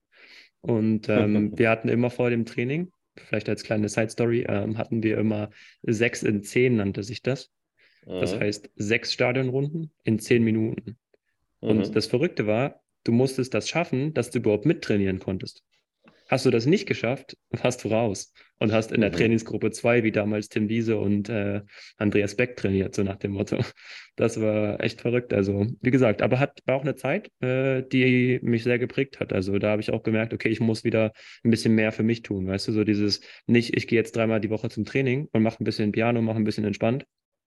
Und 0.65 1.09
ähm, 1.09 1.57
wir 1.57 1.69
hatten 1.69 1.89
immer 1.89 2.09
vor 2.09 2.29
dem 2.29 2.45
Training, 2.45 2.91
vielleicht 3.15 3.49
als 3.49 3.63
kleine 3.63 3.89
Side 3.89 4.09
Story, 4.09 4.45
ähm, 4.47 4.77
hatten 4.77 5.03
wir 5.03 5.17
immer 5.17 5.49
sechs 5.83 6.23
in 6.23 6.43
zehn, 6.43 6.77
nannte 6.77 7.03
sich 7.03 7.21
das. 7.21 7.51
Mhm. 8.05 8.19
Das 8.19 8.37
heißt, 8.37 8.69
sechs 8.75 9.13
Stadionrunden 9.13 9.91
in 10.03 10.19
zehn 10.19 10.43
Minuten. 10.43 10.97
Mhm. 11.61 11.69
Und 11.69 11.95
das 11.95 12.07
Verrückte 12.07 12.47
war, 12.47 12.81
du 13.03 13.11
musstest 13.11 13.53
das 13.53 13.69
schaffen, 13.69 14.13
dass 14.13 14.31
du 14.31 14.39
überhaupt 14.39 14.65
mittrainieren 14.65 15.19
konntest. 15.19 15.63
Hast 16.27 16.45
du 16.45 16.49
das 16.49 16.65
nicht 16.65 16.87
geschafft, 16.87 17.37
warst 17.51 17.83
du 17.83 17.89
raus 17.89 18.33
und 18.57 18.71
hast 18.71 18.91
in 18.91 19.01
der 19.01 19.11
mhm. 19.11 19.15
Trainingsgruppe 19.15 19.71
2, 19.71 20.03
wie 20.03 20.11
damals 20.11 20.49
Tim 20.49 20.69
Wiese 20.69 20.97
und 20.97 21.29
äh, 21.29 21.61
Andreas 21.97 22.35
Beck 22.35 22.55
trainiert, 22.55 22.95
so 22.95 23.03
nach 23.03 23.17
dem 23.17 23.31
Motto. 23.31 23.59
Das 24.17 24.39
war 24.39 24.79
echt 24.79 25.01
verrückt. 25.01 25.33
Also, 25.33 25.67
wie 25.81 25.91
gesagt, 25.91 26.21
aber 26.21 26.39
hat, 26.39 26.61
war 26.65 26.77
auch 26.77 26.83
eine 26.83 26.95
Zeit, 26.95 27.29
äh, 27.41 27.83
die 27.83 28.39
mich 28.41 28.63
sehr 28.63 28.79
geprägt 28.79 29.19
hat. 29.19 29.33
Also, 29.33 29.59
da 29.59 29.71
habe 29.71 29.81
ich 29.81 29.91
auch 29.91 30.03
gemerkt, 30.03 30.33
okay, 30.33 30.47
ich 30.47 30.61
muss 30.61 30.85
wieder 30.85 31.11
ein 31.43 31.51
bisschen 31.51 31.75
mehr 31.75 31.91
für 31.91 32.03
mich 32.03 32.21
tun. 32.21 32.47
Weißt 32.47 32.65
du, 32.69 32.71
so 32.71 32.85
dieses 32.85 33.19
nicht, 33.45 33.75
ich 33.75 33.87
gehe 33.87 33.99
jetzt 33.99 34.15
dreimal 34.15 34.39
die 34.39 34.49
Woche 34.49 34.69
zum 34.69 34.85
Training 34.85 35.27
und 35.33 35.43
mache 35.43 35.61
ein 35.61 35.65
bisschen 35.65 35.91
Piano, 35.91 36.21
mache 36.21 36.37
ein 36.37 36.45
bisschen 36.45 36.63
entspannt, 36.63 37.05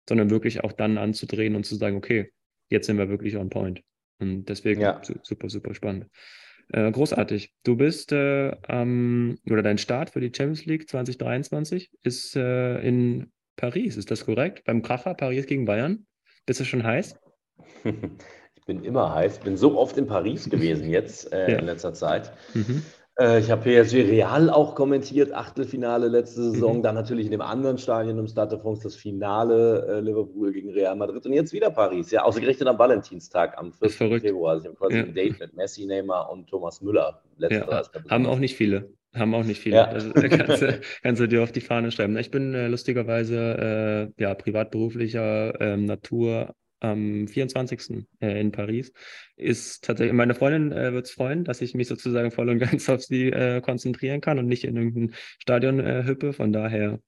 sondern 0.09 0.29
wirklich 0.29 0.65
auch 0.65 0.73
dann 0.73 0.99
anzudrehen 0.99 1.55
und 1.55 1.65
zu 1.65 1.77
sagen, 1.77 1.97
okay, 1.97 2.33
jetzt 2.69 2.87
sind 2.87 2.99
wir 2.99 3.09
wirklich 3.09 3.37
on 3.37 3.49
point. 3.49 3.83
Und 4.19 4.49
deswegen 4.49 4.81
ja. 4.81 5.01
super, 5.23 5.49
super 5.49 5.73
spannend. 5.73 6.07
Äh, 6.73 6.91
großartig. 6.91 7.53
Du 7.63 7.77
bist 7.77 8.13
äh, 8.13 8.57
ähm, 8.69 9.39
oder 9.49 9.63
dein 9.63 9.79
Start 9.79 10.11
für 10.11 10.21
die 10.21 10.33
Champions 10.35 10.65
League 10.67 10.89
2023 10.89 11.91
ist 12.03 12.37
äh, 12.37 12.81
in 12.81 13.31
Paris, 13.57 13.97
ist 13.97 14.11
das 14.11 14.27
korrekt? 14.27 14.65
Beim 14.65 14.83
Kracher 14.83 15.15
Paris 15.15 15.47
gegen 15.47 15.65
Bayern? 15.65 16.07
Bist 16.45 16.61
du 16.61 16.65
schon 16.65 16.85
heiß? 16.85 17.17
Ich 18.59 18.75
bin 18.75 18.83
immer 18.83 19.15
heiß, 19.15 19.39
bin 19.39 19.57
so 19.57 19.79
oft 19.79 19.97
in 19.97 20.09
Paris 20.09 20.51
gewesen 20.51 20.91
jetzt 20.91 21.33
äh, 21.33 21.53
ja. 21.53 21.59
in 21.59 21.67
letzter 21.67 21.95
Zeit. 21.95 22.33
Mhm. 22.53 22.83
Äh, 23.19 23.41
ich 23.41 23.51
habe 23.51 23.63
PSG 23.63 23.95
Real 24.11 24.51
auch 24.51 24.75
kommentiert, 24.75 25.33
Achtelfinale 25.33 26.09
letzte 26.09 26.51
Saison, 26.51 26.79
mhm. 26.79 26.83
dann 26.83 26.95
natürlich 26.95 27.27
in 27.27 27.33
dem 27.33 27.41
anderen 27.41 27.79
Stadion 27.79 28.19
im 28.19 28.27
Stade 28.27 28.57
de 28.57 28.61
France 28.61 28.83
das 28.83 28.95
Finale 28.95 29.87
äh, 29.89 30.01
Liverpool 30.01 30.53
gegen 30.53 30.71
Real 30.71 30.95
Madrid 30.97 31.25
und 31.25 31.33
jetzt 31.33 31.53
wieder 31.53 31.71
Paris. 31.71 32.11
Ja, 32.11 32.25
ausgerechnet 32.25 32.69
am 32.69 32.79
Valentinstag 32.79 33.57
am 33.57 33.73
4. 33.73 34.21
Februar. 34.21 34.53
Also 34.53 34.65
ich 34.65 34.69
habe 34.69 34.77
quasi 34.77 34.99
ja. 34.99 35.05
ein 35.05 35.15
Date 35.15 35.41
mit 35.41 35.57
Messi, 35.57 35.87
Neymar 35.87 36.31
und 36.31 36.49
Thomas 36.49 36.83
Müller. 36.83 37.23
Ja, 37.39 37.83
haben 38.11 38.27
auch 38.27 38.39
nicht 38.39 38.55
viele. 38.55 38.91
Haben 39.15 39.35
auch 39.35 39.45
nicht 39.45 39.61
viele. 39.61 39.77
Ja. 39.77 39.85
Also, 39.85 40.13
kannst, 40.13 40.63
du, 40.63 40.81
kannst, 41.03 41.21
du 41.23 41.27
dir 41.27 41.43
auf 41.43 41.53
die 41.53 41.63
Fahne 41.63 41.91
schreiben. 41.91 42.19
Ich 42.19 42.31
bin 42.31 42.53
äh, 42.53 42.69
lustigerweise 42.69 44.13
äh, 44.19 44.23
ja, 44.23 44.35
privatberuflicher 44.35 45.59
ähm, 45.59 45.87
Natur 45.87 46.55
am 46.81 47.29
24. 47.29 48.07
Äh, 48.21 48.41
in 48.41 48.53
Paris, 48.53 48.93
ist 49.37 49.85
tatsächlich, 49.85 50.15
meine 50.15 50.35
Freundin 50.35 50.73
äh, 50.73 50.93
wird 50.93 51.07
es 51.07 51.13
freuen, 51.13 51.45
dass 51.45 51.61
ich 51.61 51.75
mich 51.75 51.89
sozusagen 51.89 52.31
voll 52.31 52.49
und 52.49 52.59
ganz 52.61 52.89
auf 52.89 53.03
sie 53.03 53.29
äh, 53.29 53.61
konzentrieren 53.61 54.21
kann 54.21 54.39
und 54.39 54.47
nicht 54.47 54.65
in 54.65 54.77
irgendein 54.77 55.15
Stadion 55.39 55.81
äh, 55.81 56.05
hüppe. 56.05 56.33
Von 56.33 56.53
daher, 56.53 57.01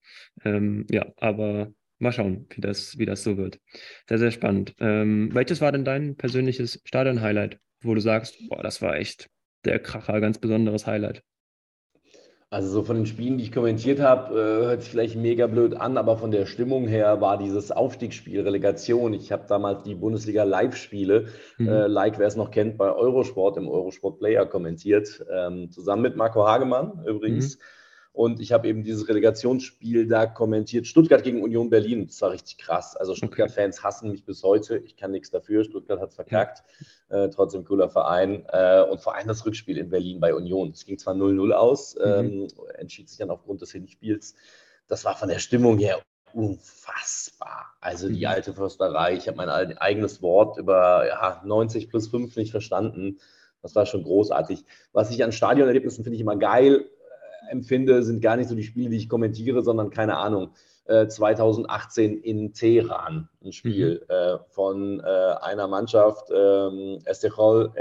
ähm, 0.44 0.86
ja, 0.90 1.06
aber 1.16 1.72
mal 1.98 2.12
schauen, 2.12 2.46
wie 2.50 2.60
das, 2.60 2.98
wie 2.98 3.06
das 3.06 3.22
so 3.22 3.36
wird. 3.36 3.60
Sehr, 4.08 4.18
sehr 4.18 4.30
spannend. 4.30 4.74
Ähm, 4.80 5.30
welches 5.32 5.60
war 5.60 5.72
denn 5.72 5.84
dein 5.84 6.16
persönliches 6.16 6.80
Stadion-Highlight, 6.84 7.58
wo 7.82 7.94
du 7.94 8.00
sagst, 8.00 8.36
boah, 8.48 8.62
das 8.62 8.82
war 8.82 8.96
echt 8.96 9.28
der 9.64 9.78
Kracher, 9.78 10.20
ganz 10.20 10.38
besonderes 10.38 10.86
Highlight? 10.86 11.22
Also 12.50 12.70
so 12.70 12.82
von 12.82 12.96
den 12.96 13.06
Spielen, 13.06 13.36
die 13.36 13.44
ich 13.44 13.52
kommentiert 13.52 14.00
habe, 14.00 14.32
äh, 14.32 14.66
hört 14.66 14.80
sich 14.80 14.90
vielleicht 14.90 15.16
mega 15.16 15.46
blöd 15.46 15.74
an, 15.74 15.98
aber 15.98 16.16
von 16.16 16.30
der 16.30 16.46
Stimmung 16.46 16.86
her 16.88 17.20
war 17.20 17.36
dieses 17.36 17.70
Aufstiegsspiel, 17.70 18.40
Relegation. 18.40 19.12
Ich 19.12 19.30
habe 19.32 19.44
damals 19.46 19.82
die 19.82 19.94
Bundesliga 19.94 20.44
Live-Spiele, 20.44 21.26
mhm. 21.58 21.68
äh, 21.68 21.86
like 21.88 22.18
wer 22.18 22.26
es 22.26 22.36
noch 22.36 22.50
kennt, 22.50 22.78
bei 22.78 22.90
Eurosport 22.90 23.58
im 23.58 23.68
Eurosport 23.68 24.18
Player 24.18 24.46
kommentiert, 24.46 25.22
ähm, 25.30 25.70
zusammen 25.70 26.00
mit 26.00 26.16
Marco 26.16 26.46
Hagemann 26.46 27.04
übrigens. 27.06 27.58
Mhm. 27.58 27.62
Und 28.18 28.40
ich 28.40 28.50
habe 28.50 28.66
eben 28.66 28.82
dieses 28.82 29.08
Relegationsspiel 29.08 30.08
da 30.08 30.26
kommentiert. 30.26 30.88
Stuttgart 30.88 31.22
gegen 31.22 31.40
Union 31.40 31.70
Berlin. 31.70 32.08
Das 32.08 32.20
war 32.20 32.32
richtig 32.32 32.58
krass. 32.58 32.96
Also 32.96 33.14
Stuttgart-Fans 33.14 33.84
hassen 33.84 34.10
mich 34.10 34.24
bis 34.24 34.42
heute. 34.42 34.78
Ich 34.78 34.96
kann 34.96 35.12
nichts 35.12 35.30
dafür. 35.30 35.62
Stuttgart 35.62 36.00
hat 36.00 36.08
es 36.08 36.16
verkackt. 36.16 36.64
Äh, 37.10 37.28
trotzdem 37.28 37.64
cooler 37.64 37.88
Verein. 37.88 38.44
Äh, 38.48 38.82
und 38.82 39.00
vor 39.00 39.14
allem 39.14 39.28
das 39.28 39.46
Rückspiel 39.46 39.78
in 39.78 39.90
Berlin 39.90 40.18
bei 40.18 40.34
Union. 40.34 40.70
Es 40.70 40.84
ging 40.84 40.98
zwar 40.98 41.14
0-0 41.14 41.52
aus, 41.52 41.94
mhm. 41.94 42.02
ähm, 42.02 42.48
entschied 42.74 43.08
sich 43.08 43.18
dann 43.18 43.30
aufgrund 43.30 43.62
des 43.62 43.70
Hinspiels. 43.70 44.34
Das 44.88 45.04
war 45.04 45.14
von 45.14 45.28
der 45.28 45.38
Stimmung 45.38 45.78
her 45.78 46.02
unfassbar. 46.32 47.66
Also 47.80 48.08
die 48.08 48.26
mhm. 48.26 48.32
alte 48.32 48.52
Försterei. 48.52 49.14
Ich 49.14 49.28
habe 49.28 49.36
mein 49.36 49.48
eigenes 49.48 50.22
Wort 50.22 50.58
über 50.58 51.06
ja, 51.06 51.40
90 51.44 51.88
plus 51.88 52.08
5 52.08 52.34
nicht 52.34 52.50
verstanden. 52.50 53.20
Das 53.62 53.76
war 53.76 53.86
schon 53.86 54.02
großartig. 54.02 54.64
Was 54.92 55.12
ich 55.12 55.22
an 55.22 55.30
Stadionerlebnissen 55.30 56.02
finde 56.02 56.16
ich 56.16 56.20
immer 56.20 56.36
geil 56.36 56.90
empfinde, 57.48 58.02
sind 58.02 58.20
gar 58.20 58.36
nicht 58.36 58.48
so 58.48 58.54
die 58.54 58.62
Spiele, 58.62 58.90
die 58.90 58.96
ich 58.96 59.08
kommentiere, 59.08 59.62
sondern 59.62 59.90
keine 59.90 60.16
Ahnung. 60.16 60.50
2018 60.88 62.24
äh, 62.24 62.26
in 62.26 62.52
Teheran 62.54 63.28
ein 63.44 63.52
Spiel 63.52 64.00
mhm. 64.08 64.14
äh, 64.14 64.38
von 64.48 65.00
äh, 65.00 65.02
einer 65.04 65.68
Mannschaft, 65.68 66.30
ähm, 66.34 66.98
Esteghlal 67.04 67.72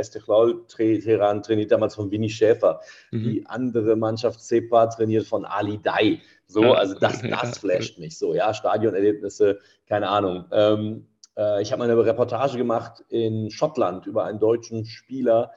Teheran 0.68 1.42
trainiert 1.42 1.72
damals 1.72 1.96
von 1.96 2.12
Winnie 2.12 2.30
Schäfer. 2.30 2.82
Mhm. 3.12 3.24
Die 3.24 3.46
andere 3.46 3.96
Mannschaft 3.96 4.42
Sepa 4.42 4.88
trainiert 4.88 5.26
von 5.26 5.46
Ali 5.46 5.80
Dai. 5.82 6.20
So, 6.48 6.64
ja, 6.64 6.74
also 6.74 6.96
das, 6.96 7.22
das 7.30 7.60
flasht 7.60 7.98
mich 7.98 8.18
so, 8.18 8.34
ja, 8.34 8.54
Stadionerlebnisse, 8.54 9.60
keine 9.88 10.10
Ahnung. 10.10 10.46
Ähm, 10.52 11.08
äh, 11.38 11.62
ich 11.62 11.72
habe 11.72 11.80
mal 11.80 11.90
eine 11.90 12.06
Reportage 12.06 12.58
gemacht 12.58 13.06
in 13.08 13.52
Schottland 13.52 14.06
über 14.06 14.26
einen 14.26 14.40
deutschen 14.40 14.86
Spieler, 14.86 15.52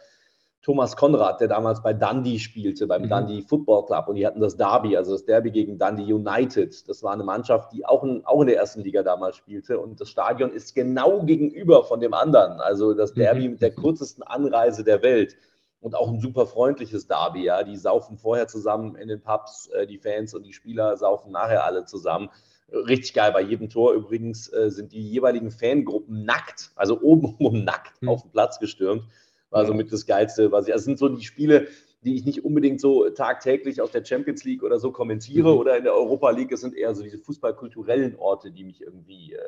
Thomas 0.62 0.94
Konrad, 0.94 1.40
der 1.40 1.48
damals 1.48 1.82
bei 1.82 1.94
Dundee 1.94 2.38
spielte, 2.38 2.86
beim 2.86 3.02
mhm. 3.02 3.08
Dundee 3.08 3.42
Football 3.42 3.86
Club 3.86 4.08
und 4.08 4.16
die 4.16 4.26
hatten 4.26 4.40
das 4.40 4.56
Derby, 4.56 4.96
also 4.96 5.12
das 5.12 5.24
Derby 5.24 5.50
gegen 5.50 5.78
Dundee 5.78 6.12
United. 6.12 6.86
Das 6.88 7.02
war 7.02 7.14
eine 7.14 7.24
Mannschaft, 7.24 7.72
die 7.72 7.86
auch 7.86 8.04
in, 8.04 8.24
auch 8.26 8.42
in 8.42 8.48
der 8.48 8.56
ersten 8.56 8.82
Liga 8.82 9.02
damals 9.02 9.36
spielte 9.36 9.80
und 9.80 10.00
das 10.00 10.10
Stadion 10.10 10.52
ist 10.52 10.74
genau 10.74 11.22
gegenüber 11.22 11.84
von 11.84 12.00
dem 12.00 12.12
anderen. 12.12 12.60
Also 12.60 12.92
das 12.92 13.14
Derby 13.14 13.46
mhm. 13.46 13.52
mit 13.52 13.62
der 13.62 13.74
kürzesten 13.74 14.22
Anreise 14.22 14.84
der 14.84 15.02
Welt 15.02 15.36
und 15.80 15.94
auch 15.94 16.08
ein 16.08 16.20
super 16.20 16.46
freundliches 16.46 17.06
Derby. 17.06 17.44
Ja, 17.44 17.62
die 17.62 17.76
saufen 17.76 18.18
vorher 18.18 18.46
zusammen 18.46 18.96
in 18.96 19.08
den 19.08 19.22
Pubs, 19.22 19.68
äh, 19.68 19.86
die 19.86 19.98
Fans 19.98 20.34
und 20.34 20.42
die 20.42 20.52
Spieler 20.52 20.96
saufen 20.98 21.32
nachher 21.32 21.64
alle 21.64 21.86
zusammen. 21.86 22.28
Richtig 22.70 23.14
geil. 23.14 23.32
Bei 23.32 23.40
jedem 23.40 23.68
Tor 23.68 23.94
übrigens 23.94 24.52
äh, 24.52 24.70
sind 24.70 24.92
die 24.92 25.10
jeweiligen 25.10 25.50
Fangruppen 25.50 26.24
nackt, 26.24 26.70
also 26.76 27.00
oben 27.00 27.34
um 27.38 27.64
nackt 27.64 28.02
mhm. 28.02 28.10
auf 28.10 28.22
den 28.22 28.30
Platz 28.30 28.58
gestürmt. 28.58 29.04
War 29.50 29.66
so 29.66 29.74
mit 29.74 29.92
das 29.92 30.06
Geilste, 30.06 30.52
was 30.52 30.68
ich. 30.68 30.72
Also, 30.72 30.82
es 30.82 30.84
sind 30.84 30.98
so 30.98 31.08
die 31.08 31.24
Spiele, 31.24 31.66
die 32.02 32.16
ich 32.16 32.24
nicht 32.24 32.44
unbedingt 32.44 32.80
so 32.80 33.10
tagtäglich 33.10 33.80
aus 33.82 33.90
der 33.90 34.04
Champions 34.04 34.44
League 34.44 34.62
oder 34.62 34.78
so 34.78 34.90
kommentiere 34.90 35.52
mhm. 35.52 35.58
oder 35.58 35.76
in 35.76 35.84
der 35.84 35.94
Europa 35.94 36.30
League. 36.30 36.52
Es 36.52 36.62
sind 36.62 36.74
eher 36.74 36.94
so 36.94 37.02
diese 37.02 37.18
fußballkulturellen 37.18 38.16
Orte, 38.16 38.50
die 38.50 38.64
mich 38.64 38.80
irgendwie 38.80 39.34
äh, 39.34 39.38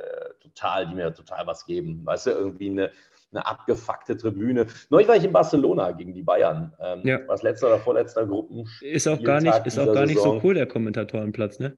total, 0.40 0.86
die 0.86 0.94
mir 0.94 1.14
total 1.14 1.46
was 1.46 1.64
geben. 1.64 2.02
Weißt 2.04 2.26
du, 2.26 2.30
irgendwie 2.30 2.70
eine, 2.70 2.90
eine 3.30 3.46
abgefuckte 3.46 4.16
Tribüne. 4.16 4.66
Neulich 4.90 5.08
war 5.08 5.16
ich 5.16 5.24
in 5.24 5.32
Barcelona 5.32 5.92
gegen 5.92 6.12
die 6.12 6.22
Bayern. 6.22 6.74
Ähm, 6.78 7.00
ja. 7.04 7.20
Was 7.26 7.42
letzter 7.42 7.68
oder 7.68 7.78
vorletzter 7.78 8.26
Gruppen. 8.26 8.68
Ist 8.82 9.08
auch 9.08 9.22
gar 9.22 9.40
nicht, 9.40 9.66
ist 9.66 9.78
auch 9.78 9.94
gar 9.94 10.04
nicht 10.04 10.20
so 10.20 10.40
cool, 10.44 10.54
der 10.54 10.66
Kommentatorenplatz, 10.66 11.58
ne? 11.58 11.76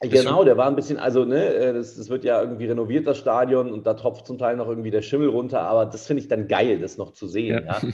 Genau, 0.00 0.42
der 0.42 0.56
war 0.56 0.66
ein 0.66 0.74
bisschen, 0.74 0.98
also 0.98 1.24
ne, 1.24 1.54
äh, 1.54 1.72
das, 1.72 1.96
das, 1.96 2.08
wird 2.08 2.24
ja 2.24 2.40
irgendwie 2.40 2.66
renoviert, 2.66 3.06
das 3.06 3.18
Stadion, 3.18 3.70
und 3.70 3.86
da 3.86 3.94
tropft 3.94 4.26
zum 4.26 4.36
Teil 4.36 4.56
noch 4.56 4.68
irgendwie 4.68 4.90
der 4.90 5.02
Schimmel 5.02 5.28
runter, 5.28 5.60
aber 5.60 5.86
das 5.86 6.06
finde 6.06 6.22
ich 6.22 6.28
dann 6.28 6.48
geil, 6.48 6.80
das 6.80 6.98
noch 6.98 7.12
zu 7.12 7.28
sehen. 7.28 7.64
Ja. 7.66 7.78
ja. 7.78 7.88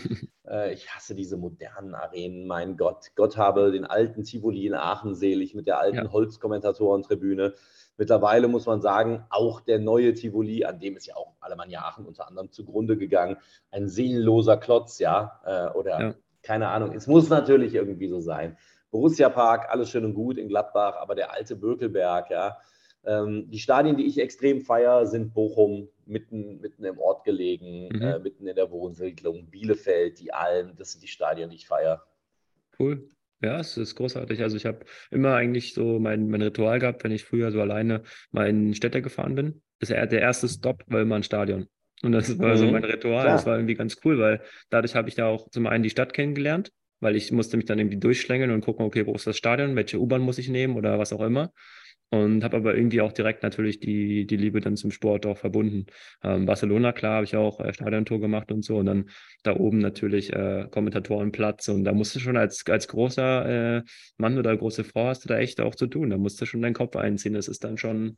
Äh, 0.49 0.73
ich 0.73 0.89
hasse 0.89 1.15
diese 1.15 1.37
modernen 1.37 1.95
Arenen, 1.95 2.47
mein 2.47 2.79
Gott. 2.79 3.09
Gott 3.17 3.37
habe 3.37 3.71
den 3.71 3.85
alten 3.85 4.25
Tivoli 4.25 4.67
in 4.67 4.73
Aachen 4.73 5.15
selig 5.15 5.55
mit 5.55 5.67
der 5.67 5.79
alten 5.79 5.97
ja. 6.07 6.11
Holzkommentatorentribüne. 6.11 7.53
Mittlerweile 7.99 8.49
muss 8.49 8.65
man 8.65 8.81
sagen, 8.81 9.27
auch 9.29 9.61
der 9.61 9.79
neue 9.79 10.15
Tivoli, 10.15 10.65
an 10.65 10.81
dem 10.81 10.97
ist 10.97 11.07
ja 11.07 11.17
auch 11.17 11.35
Alemannia 11.41 11.81
Aachen 11.81 12.07
unter 12.07 12.27
anderem 12.27 12.51
zugrunde 12.51 12.97
gegangen, 12.97 13.37
ein 13.71 13.89
seelenloser 13.89 14.57
Klotz, 14.57 14.99
ja, 15.01 15.39
äh, 15.45 15.77
oder 15.77 16.15
keine 16.43 16.69
Ahnung. 16.69 16.95
Es 16.95 17.07
muss 17.07 17.29
natürlich 17.29 17.75
irgendwie 17.75 18.09
so 18.09 18.21
sein. 18.21 18.57
Borussia 18.91 19.29
Park, 19.29 19.69
alles 19.71 19.91
schön 19.91 20.05
und 20.05 20.15
gut 20.15 20.39
in 20.39 20.49
Gladbach, 20.49 20.97
aber 20.97 21.15
der 21.15 21.33
alte 21.33 21.57
Bökelberg, 21.57 22.31
ja. 22.31 22.59
Ähm, 23.05 23.49
die 23.51 23.59
Stadien, 23.59 23.97
die 23.97 24.07
ich 24.07 24.19
extrem 24.19 24.61
feiere, 24.61 25.07
sind 25.07 25.33
Bochum, 25.33 25.89
mitten, 26.05 26.61
mitten 26.61 26.85
im 26.85 26.99
Ort 26.99 27.25
gelegen, 27.25 27.89
mhm. 27.89 28.03
äh, 28.03 28.19
mitten 28.19 28.47
in 28.47 28.57
der 28.57 28.71
Wohnsiedlung, 28.71 29.47
Bielefeld, 29.47 30.19
die 30.21 30.33
Alm, 30.33 30.75
das 30.77 30.93
sind 30.93 31.03
die 31.03 31.09
Stadien, 31.09 31.51
die 31.51 31.57
ich 31.57 31.69
feiere. 31.69 32.03
Cool. 32.79 33.09
Ja, 33.41 33.61
es 33.61 33.77
ist 33.77 33.95
großartig. 33.95 34.43
Also 34.43 34.57
ich 34.57 34.67
habe 34.67 34.81
immer 35.11 35.35
eigentlich 35.35 35.73
so 35.73 36.01
mein, 36.01 36.29
mein 36.29 36.43
Ritual 36.43 36.81
gehabt, 36.81 37.05
wenn 37.05 37.13
ich 37.13 37.25
früher 37.25 37.53
so 37.53 37.61
alleine 37.61 38.03
mal 38.33 38.49
in 38.49 38.75
Städte 38.75 39.01
gefahren 39.01 39.37
bin. 39.37 39.63
Das 39.79 39.91
ist 39.91 39.97
der 39.97 40.21
erste 40.21 40.49
Stop 40.49 40.83
war 40.89 41.01
immer 41.01 41.15
ein 41.15 41.23
Stadion. 41.23 41.69
Und 42.03 42.13
das 42.13 42.37
war 42.39 42.55
mhm. 42.55 42.57
so 42.57 42.67
mein 42.67 42.85
Ritual. 42.85 43.23
Klar. 43.23 43.37
Das 43.37 43.47
war 43.47 43.57
irgendwie 43.57 43.75
ganz 43.75 43.97
cool, 44.05 44.19
weil 44.19 44.43
dadurch 44.71 44.97
habe 44.97 45.09
ich 45.09 45.15
da 45.15 45.29
auch 45.29 45.49
zum 45.51 45.69
einen 45.69 45.85
die 45.85 45.91
Stadt 45.91 46.15
kennengelernt 46.15 46.73
weil 47.01 47.17
ich 47.17 47.33
musste 47.33 47.57
mich 47.57 47.67
dann 47.67 47.79
irgendwie 47.79 47.99
durchschlängeln 47.99 48.51
und 48.51 48.65
gucken, 48.65 48.85
okay, 48.85 49.07
wo 49.07 49.15
ist 49.15 49.27
das 49.27 49.37
Stadion, 49.37 49.77
welche 49.77 50.01
U-Bahn 50.01 50.21
muss 50.23 50.39
ich 50.39 50.49
nehmen 50.49 50.77
oder 50.77 50.99
was 50.99 51.13
auch 51.13 51.23
immer. 51.23 51.53
Und 52.11 52.43
habe 52.43 52.57
aber 52.57 52.75
irgendwie 52.75 53.03
auch 53.03 53.13
direkt 53.13 53.43
natürlich 53.43 53.81
die, 53.81 54.27
die 54.27 54.37
Liebe 54.39 54.61
dann 54.61 54.77
zum 54.77 54.91
Sport 54.91 55.27
auch 55.27 55.37
verbunden. 55.37 55.87
Ähm, 56.23 56.47
Barcelona, 56.47 56.93
klar, 56.93 57.17
habe 57.17 57.25
ich 57.25 57.37
auch 57.37 57.61
äh, 57.61 57.75
Stadiontor 57.75 58.19
gemacht 58.19 58.51
und 58.51 58.65
so. 58.65 58.79
Und 58.79 58.87
dann 58.87 59.11
da 59.43 59.55
oben 59.55 59.79
natürlich 59.79 60.33
äh, 60.33 60.69
Kommentatorenplatz. 60.71 61.69
Und 61.69 61.85
da 61.85 61.93
musst 61.93 62.15
du 62.15 62.21
schon 62.21 62.39
als, 62.39 62.65
als 62.67 62.89
großer 62.89 63.77
äh, 63.79 63.83
Mann 64.17 64.39
oder 64.39 64.57
große 64.57 64.85
Frau 64.85 65.09
hast 65.09 65.25
du 65.25 65.29
da 65.29 65.39
echt 65.39 65.61
auch 65.61 65.75
zu 65.75 65.87
tun. 65.87 66.09
Da 66.09 66.17
musst 66.17 66.41
du 66.41 66.47
schon 66.47 66.63
deinen 66.63 66.73
Kopf 66.73 66.97
einziehen. 66.97 67.35
Das 67.35 67.47
ist 67.47 67.63
dann 67.63 67.77
schon, 67.77 68.17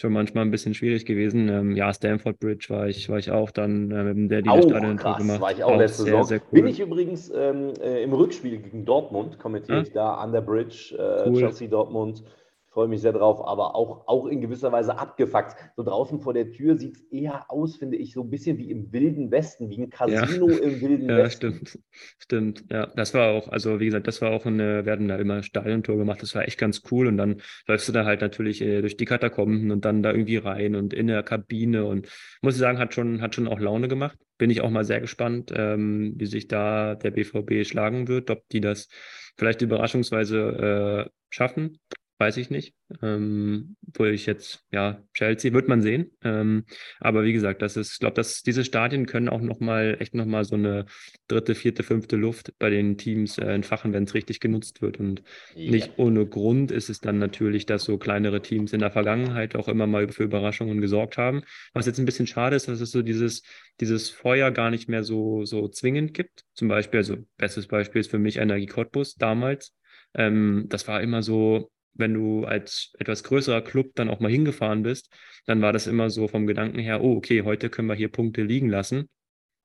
schon 0.00 0.12
manchmal 0.12 0.44
ein 0.44 0.50
bisschen 0.50 0.74
schwierig 0.74 1.04
gewesen. 1.04 1.48
Ähm, 1.48 1.76
ja, 1.76 1.92
Stanford 1.92 2.40
Bridge 2.40 2.66
war 2.70 2.88
ich, 2.88 3.08
war 3.08 3.18
ich 3.18 3.30
auch 3.30 3.50
dann, 3.50 3.90
äh, 3.90 4.14
mit 4.14 4.30
der 4.30 4.42
die 4.42 4.48
das 4.48 4.64
Stadion 4.64 4.96
krass, 4.96 5.18
gemacht. 5.18 5.40
war 5.40 5.52
ich 5.52 5.62
auch, 5.62 5.72
auch 5.72 5.78
letzte 5.78 6.02
sehr, 6.02 6.12
Saison. 6.12 6.24
Sehr 6.24 6.38
cool. 6.40 6.60
Bin 6.60 6.66
ich 6.66 6.80
übrigens 6.80 7.30
ähm, 7.34 7.72
äh, 7.82 8.02
im 8.02 8.12
Rückspiel 8.12 8.58
gegen 8.58 8.84
Dortmund, 8.84 9.38
kommentiere 9.38 9.78
ah. 9.78 9.82
ich 9.82 9.92
da 9.92 10.14
an 10.14 10.32
der 10.32 10.40
Bridge, 10.40 10.96
äh, 10.98 11.28
cool. 11.28 11.38
Chelsea 11.38 11.68
Dortmund 11.68 12.24
freue 12.70 12.86
mich 12.86 13.00
sehr 13.00 13.12
drauf, 13.12 13.44
aber 13.44 13.74
auch, 13.74 14.06
auch 14.06 14.26
in 14.26 14.40
gewisser 14.40 14.70
Weise 14.70 14.96
abgefuckt. 14.96 15.56
So 15.76 15.82
draußen 15.82 16.20
vor 16.20 16.34
der 16.34 16.52
Tür 16.52 16.78
sieht 16.78 16.96
es 16.96 17.02
eher 17.10 17.50
aus, 17.50 17.76
finde 17.76 17.96
ich, 17.96 18.12
so 18.12 18.22
ein 18.22 18.30
bisschen 18.30 18.58
wie 18.58 18.70
im 18.70 18.92
Wilden 18.92 19.30
Westen, 19.32 19.68
wie 19.70 19.82
ein 19.82 19.90
Casino 19.90 20.48
ja. 20.48 20.58
im 20.58 20.80
Wilden 20.80 21.08
ja, 21.10 21.16
Westen. 21.18 21.50
Ja, 21.50 21.56
stimmt. 21.56 21.78
Stimmt. 22.18 22.64
Ja, 22.70 22.86
das 22.86 23.12
war 23.12 23.30
auch, 23.30 23.48
also 23.48 23.80
wie 23.80 23.86
gesagt, 23.86 24.06
das 24.06 24.22
war 24.22 24.30
auch 24.30 24.46
eine, 24.46 24.84
wir 24.84 24.92
hatten 24.92 25.08
da 25.08 25.16
immer 25.16 25.42
Stadiontor 25.42 25.96
gemacht, 25.96 26.22
das 26.22 26.34
war 26.34 26.46
echt 26.46 26.58
ganz 26.58 26.82
cool 26.90 27.08
und 27.08 27.16
dann 27.16 27.42
läufst 27.66 27.88
du 27.88 27.92
da 27.92 28.04
halt 28.04 28.20
natürlich 28.20 28.62
äh, 28.62 28.80
durch 28.80 28.96
die 28.96 29.04
Katakomben 29.04 29.72
und 29.72 29.84
dann 29.84 30.02
da 30.02 30.12
irgendwie 30.12 30.36
rein 30.36 30.76
und 30.76 30.94
in 30.94 31.08
der 31.08 31.24
Kabine 31.24 31.84
und 31.84 32.08
muss 32.40 32.54
ich 32.54 32.60
sagen, 32.60 32.78
hat 32.78 32.94
schon, 32.94 33.20
hat 33.20 33.34
schon 33.34 33.48
auch 33.48 33.58
Laune 33.58 33.88
gemacht. 33.88 34.16
Bin 34.38 34.48
ich 34.48 34.60
auch 34.60 34.70
mal 34.70 34.84
sehr 34.84 35.00
gespannt, 35.00 35.52
ähm, 35.54 36.14
wie 36.16 36.26
sich 36.26 36.46
da 36.46 36.94
der 36.94 37.10
BVB 37.10 37.66
schlagen 37.66 38.08
wird, 38.08 38.30
ob 38.30 38.48
die 38.48 38.60
das 38.60 38.88
vielleicht 39.36 39.60
überraschungsweise 39.60 41.08
äh, 41.08 41.10
schaffen 41.30 41.78
weiß 42.20 42.36
ich 42.36 42.50
nicht. 42.50 42.74
Ähm, 43.02 43.76
wo 43.96 44.04
ich 44.04 44.26
jetzt, 44.26 44.62
ja, 44.70 45.02
Chelsea 45.14 45.54
wird 45.54 45.68
man 45.68 45.80
sehen. 45.80 46.10
Ähm, 46.22 46.64
aber 47.00 47.24
wie 47.24 47.32
gesagt, 47.32 47.62
das 47.62 47.76
ist, 47.76 47.94
ich 47.94 47.98
glaube, 47.98 48.14
dass 48.14 48.42
diese 48.42 48.62
Stadien 48.62 49.06
können 49.06 49.30
auch 49.30 49.40
nochmal, 49.40 49.96
echt 50.00 50.14
nochmal 50.14 50.44
so 50.44 50.54
eine 50.54 50.84
dritte, 51.28 51.54
vierte, 51.54 51.82
fünfte 51.82 52.16
Luft 52.16 52.52
bei 52.58 52.68
den 52.68 52.98
Teams 52.98 53.38
äh, 53.38 53.46
entfachen, 53.46 53.94
wenn 53.94 54.04
es 54.04 54.12
richtig 54.12 54.38
genutzt 54.38 54.82
wird. 54.82 55.00
Und 55.00 55.22
ja. 55.54 55.70
nicht 55.70 55.92
ohne 55.96 56.26
Grund 56.26 56.70
ist 56.70 56.90
es 56.90 57.00
dann 57.00 57.18
natürlich, 57.18 57.64
dass 57.64 57.84
so 57.84 57.96
kleinere 57.96 58.42
Teams 58.42 58.74
in 58.74 58.80
der 58.80 58.90
Vergangenheit 58.90 59.56
auch 59.56 59.68
immer 59.68 59.86
mal 59.86 60.06
für 60.08 60.24
Überraschungen 60.24 60.82
gesorgt 60.82 61.16
haben. 61.16 61.42
Was 61.72 61.86
jetzt 61.86 61.98
ein 61.98 62.06
bisschen 62.06 62.26
schade 62.26 62.54
ist, 62.54 62.68
dass 62.68 62.82
es 62.82 62.90
so 62.90 63.00
dieses, 63.00 63.42
dieses 63.80 64.10
Feuer 64.10 64.50
gar 64.50 64.70
nicht 64.70 64.90
mehr 64.90 65.04
so, 65.04 65.46
so 65.46 65.68
zwingend 65.68 66.12
gibt. 66.12 66.44
Zum 66.52 66.68
Beispiel, 66.68 66.98
also 66.98 67.16
bestes 67.38 67.66
Beispiel 67.66 68.00
ist 68.00 68.10
für 68.10 68.18
mich 68.18 68.36
Energie 68.36 68.66
Cottbus 68.66 69.14
damals. 69.14 69.74
Ähm, 70.12 70.66
das 70.68 70.86
war 70.86 71.00
immer 71.00 71.22
so, 71.22 71.70
wenn 71.94 72.14
du 72.14 72.44
als 72.44 72.92
etwas 72.98 73.24
größerer 73.24 73.62
Club 73.62 73.92
dann 73.94 74.08
auch 74.08 74.20
mal 74.20 74.30
hingefahren 74.30 74.82
bist, 74.82 75.12
dann 75.46 75.62
war 75.62 75.72
das 75.72 75.86
immer 75.86 76.10
so 76.10 76.28
vom 76.28 76.46
Gedanken 76.46 76.78
her, 76.78 77.02
oh, 77.02 77.16
okay, 77.16 77.42
heute 77.42 77.70
können 77.70 77.88
wir 77.88 77.94
hier 77.94 78.08
Punkte 78.08 78.42
liegen 78.42 78.68
lassen, 78.68 79.08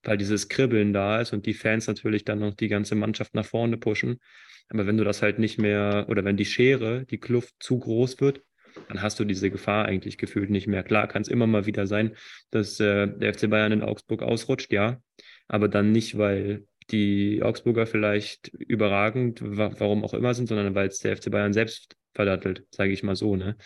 weil 0.04 0.18
dieses 0.18 0.50
Kribbeln 0.50 0.94
da 0.94 1.22
ist 1.22 1.34
und 1.34 1.46
die 1.46 1.54
Fans 1.54 1.88
natürlich 1.88 2.26
dann 2.26 2.40
noch 2.40 2.54
die 2.54 2.68
ganze 2.68 2.96
Mannschaft 2.96 3.34
nach 3.34 3.46
vorne 3.46 3.78
pushen. 3.78 4.20
Aber 4.70 4.88
wenn 4.88 4.98
du 4.98 5.04
das 5.04 5.22
halt 5.22 5.40
nicht 5.40 5.60
mehr, 5.60 6.08
oder 6.10 6.26
wenn 6.26 6.38
die 6.38 6.46
Schere, 6.46 7.06
die 7.06 7.20
Kluft 7.20 7.54
zu 7.60 7.80
groß 7.80 8.20
wird, 8.20 8.42
dann 8.90 9.02
hast 9.02 9.20
du 9.20 9.26
diese 9.26 9.50
Gefahr 9.50 9.86
eigentlich 9.86 10.18
gefühlt 10.18 10.50
nicht 10.50 10.68
mehr. 10.68 10.84
Klar, 10.84 11.08
kann 11.08 11.22
es 11.22 11.28
immer 11.28 11.48
mal 11.48 11.66
wieder 11.66 11.88
sein, 11.88 12.16
dass 12.52 12.80
äh, 12.80 13.08
der 13.08 13.34
FC 13.34 13.50
Bayern 13.50 13.72
in 13.72 13.84
Augsburg 13.84 14.22
ausrutscht, 14.22 14.74
ja, 14.74 15.00
aber 15.48 15.68
dann 15.68 15.92
nicht, 15.92 16.18
weil 16.18 16.66
die 16.92 17.42
Augsburger 17.42 17.88
vielleicht 17.88 18.50
überragend, 18.50 19.40
warum 19.42 20.04
auch 20.04 20.14
immer 20.14 20.34
sind, 20.34 20.48
sondern 20.48 20.76
weil 20.76 20.88
es 20.88 21.00
der 21.00 21.18
FC 21.18 21.32
Bayern 21.32 21.54
selbst 21.54 21.96
verdattelt, 22.16 22.66
sage 22.72 22.92
ich 22.92 23.04
mal 23.04 23.16
so. 23.16 23.36
Ne? 23.36 23.58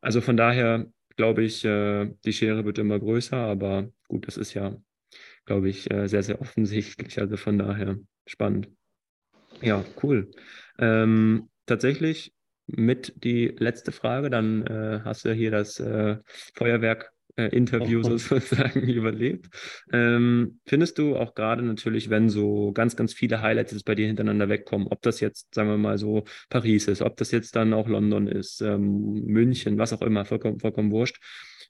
Also 0.00 0.20
von 0.20 0.36
daher 0.36 0.86
glaube 1.16 1.42
ich, 1.42 1.64
äh, 1.64 2.10
die 2.24 2.32
Schere 2.32 2.64
wird 2.64 2.78
immer 2.78 2.98
größer, 2.98 3.36
aber 3.36 3.90
gut, 4.06 4.26
das 4.26 4.36
ist 4.36 4.54
ja, 4.54 4.80
glaube 5.44 5.68
ich, 5.68 5.90
äh, 5.90 6.06
sehr, 6.06 6.22
sehr 6.22 6.40
offensichtlich. 6.40 7.20
Also 7.20 7.36
von 7.36 7.58
daher 7.58 7.98
spannend. 8.26 8.70
Ja, 9.60 9.84
cool. 10.02 10.30
Ähm, 10.78 11.50
tatsächlich 11.66 12.32
mit 12.66 13.12
die 13.24 13.48
letzte 13.58 13.92
Frage, 13.92 14.30
dann 14.30 14.66
äh, 14.66 15.00
hast 15.04 15.24
du 15.24 15.32
hier 15.32 15.50
das 15.50 15.80
äh, 15.80 16.18
Feuerwerk 16.54 17.12
äh, 17.38 17.48
Interview 17.56 18.02
sozusagen 18.28 18.80
überlebt. 18.88 19.46
Ähm, 19.92 20.60
findest 20.66 20.98
du 20.98 21.16
auch 21.16 21.34
gerade 21.34 21.62
natürlich, 21.62 22.10
wenn 22.10 22.28
so 22.28 22.72
ganz, 22.72 22.96
ganz 22.96 23.14
viele 23.14 23.40
Highlights 23.40 23.82
bei 23.84 23.94
dir 23.94 24.08
hintereinander 24.08 24.48
wegkommen, 24.48 24.88
ob 24.88 25.00
das 25.02 25.20
jetzt, 25.20 25.54
sagen 25.54 25.70
wir 25.70 25.78
mal 25.78 25.98
so, 25.98 26.24
Paris 26.50 26.88
ist, 26.88 27.00
ob 27.00 27.16
das 27.16 27.30
jetzt 27.30 27.54
dann 27.54 27.72
auch 27.72 27.88
London 27.88 28.26
ist, 28.26 28.60
ähm, 28.60 29.24
München, 29.24 29.78
was 29.78 29.92
auch 29.92 30.02
immer, 30.02 30.24
vollkommen, 30.24 30.58
vollkommen 30.58 30.90
wurscht. 30.90 31.22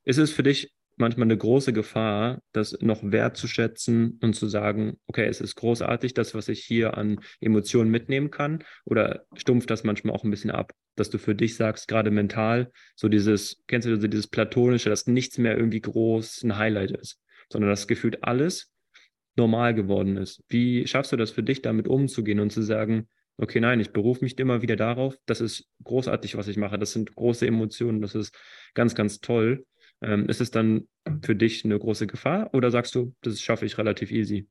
Ist 0.04 0.18
es 0.18 0.32
für 0.32 0.42
dich 0.42 0.72
manchmal 1.00 1.26
eine 1.26 1.36
große 1.36 1.72
Gefahr, 1.72 2.40
das 2.52 2.76
noch 2.80 3.00
wertzuschätzen 3.02 4.18
und 4.22 4.34
zu 4.34 4.46
sagen, 4.48 4.98
okay, 5.06 5.26
es 5.26 5.40
ist 5.40 5.54
großartig, 5.56 6.14
das, 6.14 6.34
was 6.34 6.48
ich 6.48 6.64
hier 6.64 6.96
an 6.96 7.20
Emotionen 7.40 7.90
mitnehmen 7.90 8.30
kann, 8.30 8.64
oder 8.84 9.24
stumpft 9.34 9.70
das 9.70 9.84
manchmal 9.84 10.14
auch 10.14 10.24
ein 10.24 10.30
bisschen 10.30 10.50
ab, 10.50 10.72
dass 10.96 11.10
du 11.10 11.18
für 11.18 11.34
dich 11.34 11.56
sagst, 11.56 11.88
gerade 11.88 12.10
mental, 12.10 12.70
so 12.96 13.08
dieses, 13.08 13.62
kennst 13.66 13.86
du 13.86 13.96
dieses 14.08 14.26
Platonische, 14.26 14.90
dass 14.90 15.06
nichts 15.06 15.38
mehr 15.38 15.56
irgendwie 15.56 15.80
groß 15.80 16.42
ein 16.44 16.56
Highlight 16.56 16.92
ist, 16.92 17.20
sondern 17.50 17.70
dass 17.70 17.88
gefühlt 17.88 18.24
alles 18.24 18.72
normal 19.36 19.74
geworden 19.74 20.16
ist. 20.16 20.42
Wie 20.48 20.86
schaffst 20.86 21.12
du 21.12 21.16
das 21.16 21.30
für 21.30 21.42
dich, 21.42 21.62
damit 21.62 21.86
umzugehen 21.88 22.40
und 22.40 22.50
zu 22.50 22.62
sagen, 22.62 23.08
okay, 23.36 23.60
nein, 23.60 23.80
ich 23.80 23.92
berufe 23.92 24.24
mich 24.24 24.38
immer 24.38 24.62
wieder 24.62 24.76
darauf, 24.76 25.16
das 25.26 25.40
ist 25.40 25.68
großartig, 25.84 26.36
was 26.36 26.48
ich 26.48 26.56
mache, 26.56 26.78
das 26.78 26.92
sind 26.92 27.14
große 27.14 27.46
Emotionen, 27.46 28.02
das 28.02 28.14
ist 28.14 28.36
ganz, 28.74 28.94
ganz 28.94 29.20
toll 29.20 29.64
ähm, 30.02 30.28
ist 30.28 30.40
es 30.40 30.50
dann 30.50 30.88
für 31.22 31.34
dich 31.34 31.64
eine 31.64 31.78
große 31.78 32.06
Gefahr 32.06 32.50
oder 32.52 32.70
sagst 32.70 32.94
du, 32.94 33.14
das 33.22 33.40
schaffe 33.40 33.66
ich 33.66 33.78
relativ 33.78 34.10
easy? 34.10 34.48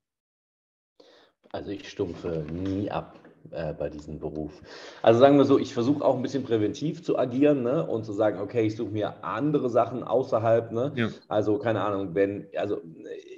Also 1.51 1.71
ich 1.71 1.89
stumpfe 1.89 2.45
nie 2.51 2.91
ab 2.91 3.17
äh, 3.51 3.73
bei 3.73 3.89
diesem 3.89 4.19
Beruf. 4.19 4.61
Also 5.01 5.19
sagen 5.19 5.37
wir 5.37 5.45
so, 5.45 5.57
ich 5.57 5.73
versuche 5.73 6.03
auch 6.03 6.15
ein 6.15 6.21
bisschen 6.21 6.43
präventiv 6.43 7.03
zu 7.03 7.17
agieren 7.17 7.63
ne? 7.63 7.85
und 7.85 8.03
zu 8.03 8.11
sagen, 8.11 8.39
okay, 8.39 8.65
ich 8.65 8.75
suche 8.75 8.91
mir 8.91 9.23
andere 9.23 9.69
Sachen 9.69 10.03
außerhalb. 10.03 10.71
Ne? 10.71 10.91
Ja. 10.95 11.09
Also 11.27 11.57
keine 11.57 11.83
Ahnung, 11.83 12.13
wenn, 12.15 12.47
also 12.57 12.81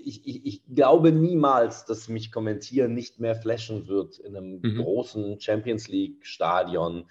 ich, 0.04 0.28
ich, 0.28 0.46
ich, 0.46 0.64
glaube 0.74 1.12
niemals, 1.12 1.86
dass 1.86 2.10
mich 2.10 2.32
kommentieren 2.32 2.94
nicht 2.94 3.20
mehr 3.20 3.36
flashen 3.36 3.88
wird 3.88 4.18
in 4.20 4.36
einem 4.36 4.60
mhm. 4.62 4.78
großen 4.78 5.40
Champions 5.40 5.88
League-Stadion. 5.88 7.06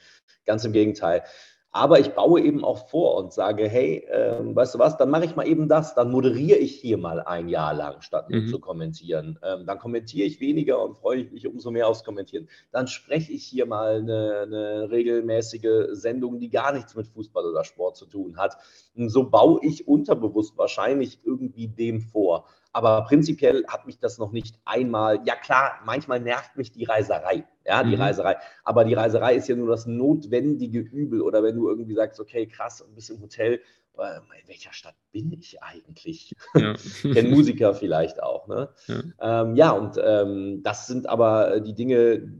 Ganz 0.44 0.64
im 0.64 0.72
Gegenteil. 0.72 1.22
Aber 1.70 2.00
ich 2.00 2.14
baue 2.14 2.40
eben 2.40 2.64
auch 2.64 2.88
vor 2.88 3.16
und 3.18 3.32
sage, 3.32 3.68
hey, 3.68 3.98
äh, 4.10 4.38
weißt 4.40 4.74
du 4.74 4.78
was, 4.78 4.96
dann 4.96 5.10
mache 5.10 5.26
ich 5.26 5.36
mal 5.36 5.46
eben 5.46 5.68
das, 5.68 5.94
dann 5.94 6.10
moderiere 6.10 6.58
ich 6.58 6.80
hier 6.80 6.96
mal 6.96 7.20
ein 7.20 7.48
Jahr 7.48 7.74
lang, 7.74 8.00
statt 8.00 8.30
nur 8.30 8.40
mhm. 8.40 8.48
zu 8.48 8.58
kommentieren. 8.58 9.38
Ähm, 9.42 9.66
dann 9.66 9.78
kommentiere 9.78 10.26
ich 10.26 10.40
weniger 10.40 10.82
und 10.82 10.96
freue 10.96 11.24
mich 11.24 11.46
umso 11.46 11.70
mehr 11.70 11.86
aufs 11.86 12.04
Kommentieren. 12.04 12.48
Dann 12.72 12.86
spreche 12.86 13.32
ich 13.32 13.44
hier 13.44 13.66
mal 13.66 13.96
eine, 13.96 14.44
eine 14.46 14.90
regelmäßige 14.90 15.88
Sendung, 15.90 16.40
die 16.40 16.48
gar 16.48 16.72
nichts 16.72 16.94
mit 16.94 17.06
Fußball 17.06 17.44
oder 17.44 17.64
Sport 17.64 17.96
zu 17.96 18.06
tun 18.06 18.38
hat. 18.38 18.56
Und 18.96 19.10
so 19.10 19.28
baue 19.28 19.60
ich 19.62 19.86
unterbewusst 19.86 20.56
wahrscheinlich 20.56 21.20
irgendwie 21.22 21.68
dem 21.68 22.00
vor. 22.00 22.46
Aber 22.72 23.02
prinzipiell 23.04 23.64
hat 23.66 23.86
mich 23.86 23.98
das 23.98 24.18
noch 24.18 24.30
nicht 24.30 24.58
einmal, 24.64 25.20
ja 25.24 25.34
klar, 25.34 25.80
manchmal 25.84 26.20
nervt 26.20 26.56
mich 26.56 26.70
die 26.70 26.84
Reiserei, 26.84 27.44
ja, 27.64 27.82
die 27.82 27.96
mhm. 27.96 28.02
Reiserei. 28.02 28.36
Aber 28.62 28.84
die 28.84 28.94
Reiserei 28.94 29.36
ist 29.36 29.48
ja 29.48 29.56
nur 29.56 29.68
das 29.68 29.86
notwendige 29.86 30.80
Übel. 30.80 31.22
Oder 31.22 31.42
wenn 31.42 31.56
du 31.56 31.68
irgendwie 31.68 31.94
sagst, 31.94 32.20
okay, 32.20 32.46
krass, 32.46 32.84
ein 32.86 32.94
bisschen 32.94 33.20
Hotel, 33.20 33.60
äh, 33.98 34.16
in 34.40 34.48
welcher 34.48 34.72
Stadt 34.72 34.94
bin 35.12 35.32
ich 35.32 35.62
eigentlich? 35.62 36.34
Ja. 36.54 36.74
Kennen 37.02 37.30
Musiker 37.30 37.74
vielleicht 37.74 38.22
auch. 38.22 38.46
Ne? 38.46 38.68
Ja. 38.86 39.42
Ähm, 39.42 39.56
ja, 39.56 39.70
und 39.72 39.98
ähm, 40.02 40.62
das 40.62 40.86
sind 40.86 41.08
aber 41.08 41.60
die 41.60 41.74
Dinge, 41.74 42.30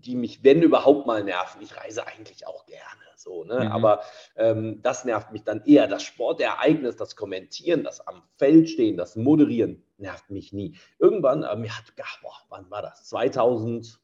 die 0.00 0.16
mich, 0.16 0.42
wenn 0.44 0.62
überhaupt 0.62 1.06
mal 1.06 1.22
nerven. 1.22 1.62
Ich 1.62 1.76
reise 1.76 2.06
eigentlich 2.06 2.46
auch 2.46 2.66
gerne. 2.66 2.82
So, 3.16 3.44
ne? 3.44 3.66
Mhm. 3.66 3.72
Aber 3.72 4.00
ähm, 4.36 4.80
das 4.82 5.04
nervt 5.04 5.32
mich 5.32 5.44
dann 5.44 5.62
eher. 5.64 5.86
Das 5.86 6.02
Sportereignis, 6.02 6.96
das 6.96 7.16
Kommentieren, 7.16 7.84
das 7.84 8.06
am 8.06 8.22
Feld 8.36 8.70
stehen, 8.70 8.96
das 8.96 9.16
Moderieren 9.16 9.82
nervt 9.98 10.30
mich 10.30 10.52
nie. 10.52 10.76
Irgendwann, 10.98 11.42
äh, 11.42 11.56
mir 11.56 11.76
hat, 11.76 11.84
ach, 12.02 12.22
boah, 12.22 12.36
wann 12.48 12.70
war 12.70 12.80
das? 12.82 13.04
2005, 13.08 14.00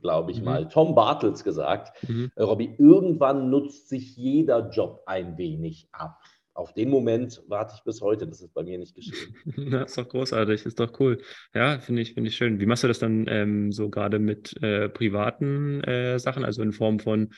glaube 0.00 0.30
ich 0.30 0.38
mhm. 0.38 0.44
mal, 0.44 0.68
Tom 0.68 0.94
Bartels 0.94 1.42
gesagt, 1.42 2.00
mhm. 2.08 2.30
äh, 2.36 2.42
Robby, 2.42 2.74
irgendwann 2.78 3.50
nutzt 3.50 3.88
sich 3.88 4.16
jeder 4.16 4.70
Job 4.70 5.02
ein 5.06 5.36
wenig 5.36 5.88
ab 5.92 6.20
auf 6.54 6.74
den 6.74 6.90
Moment 6.90 7.42
warte 7.48 7.74
ich 7.76 7.84
bis 7.84 8.00
heute. 8.00 8.26
Das 8.26 8.40
ist 8.40 8.52
bei 8.52 8.62
mir 8.62 8.78
nicht 8.78 8.94
geschehen. 8.94 9.34
Das 9.70 9.90
ist 9.90 9.98
doch 9.98 10.08
großartig, 10.08 10.66
ist 10.66 10.80
doch 10.80 10.98
cool. 11.00 11.18
Ja, 11.54 11.78
finde 11.78 12.02
ich, 12.02 12.14
finde 12.14 12.28
ich 12.28 12.36
schön. 12.36 12.60
Wie 12.60 12.66
machst 12.66 12.84
du 12.84 12.88
das 12.88 12.98
dann 12.98 13.26
ähm, 13.28 13.72
so 13.72 13.90
gerade 13.90 14.18
mit 14.18 14.60
äh, 14.62 14.88
privaten 14.88 15.82
äh, 15.84 16.18
Sachen, 16.18 16.44
also 16.44 16.62
in 16.62 16.72
Form 16.72 16.98
von 16.98 17.32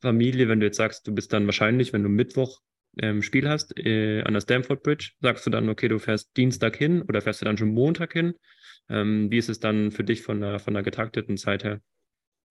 Familie, 0.00 0.48
wenn 0.48 0.60
du 0.60 0.66
jetzt 0.66 0.76
sagst, 0.76 1.06
du 1.06 1.14
bist 1.14 1.32
dann 1.32 1.46
wahrscheinlich, 1.46 1.92
wenn 1.92 2.02
du 2.02 2.08
Mittwoch 2.08 2.60
ähm, 2.98 3.22
Spiel 3.22 3.48
hast 3.48 3.78
äh, 3.78 4.22
an 4.22 4.34
der 4.34 4.40
Stamford 4.40 4.82
Bridge, 4.82 5.12
sagst 5.20 5.46
du 5.46 5.50
dann, 5.50 5.68
okay, 5.68 5.88
du 5.88 5.98
fährst 5.98 6.36
Dienstag 6.36 6.76
hin 6.76 7.02
oder 7.02 7.20
fährst 7.20 7.40
du 7.40 7.44
dann 7.44 7.58
schon 7.58 7.68
Montag 7.68 8.12
hin? 8.12 8.34
Ähm, 8.88 9.30
wie 9.30 9.38
ist 9.38 9.48
es 9.48 9.60
dann 9.60 9.90
für 9.90 10.04
dich 10.04 10.22
von 10.22 10.40
der, 10.40 10.58
von 10.58 10.74
der 10.74 10.82
getakteten 10.82 11.36
Zeit 11.36 11.64
her? 11.64 11.80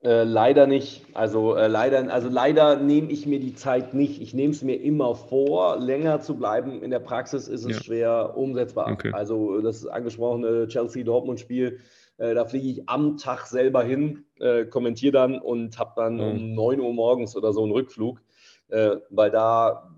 Äh, 0.05 0.23
leider 0.23 0.67
nicht. 0.67 1.03
Also 1.15 1.55
äh, 1.55 1.65
leider, 1.65 2.13
also 2.13 2.29
leider 2.29 2.75
nehme 2.75 3.11
ich 3.11 3.25
mir 3.25 3.39
die 3.39 3.55
Zeit 3.55 3.95
nicht. 3.95 4.21
Ich 4.21 4.35
nehme 4.35 4.53
es 4.53 4.61
mir 4.61 4.79
immer 4.79 5.15
vor, 5.15 5.79
länger 5.79 6.21
zu 6.21 6.35
bleiben. 6.35 6.83
In 6.83 6.91
der 6.91 6.99
Praxis 6.99 7.47
ist 7.47 7.65
es 7.65 7.77
ja. 7.77 7.83
schwer 7.83 8.37
umsetzbar. 8.37 8.91
Okay. 8.91 9.11
Also 9.13 9.59
das 9.61 9.87
angesprochene 9.87 10.67
Chelsea-Dortmund-Spiel, 10.67 11.79
äh, 12.17 12.35
da 12.35 12.45
fliege 12.45 12.67
ich 12.67 12.87
am 12.87 13.17
Tag 13.17 13.47
selber 13.47 13.83
hin, 13.83 14.25
äh, 14.39 14.65
kommentiere 14.65 15.11
dann 15.11 15.39
und 15.39 15.79
habe 15.79 15.93
dann 15.95 16.19
oh. 16.19 16.29
um 16.29 16.53
9 16.53 16.81
Uhr 16.81 16.93
morgens 16.93 17.35
oder 17.35 17.51
so 17.51 17.63
einen 17.63 17.71
Rückflug, 17.71 18.21
äh, 18.67 18.97
weil 19.09 19.31
da 19.31 19.89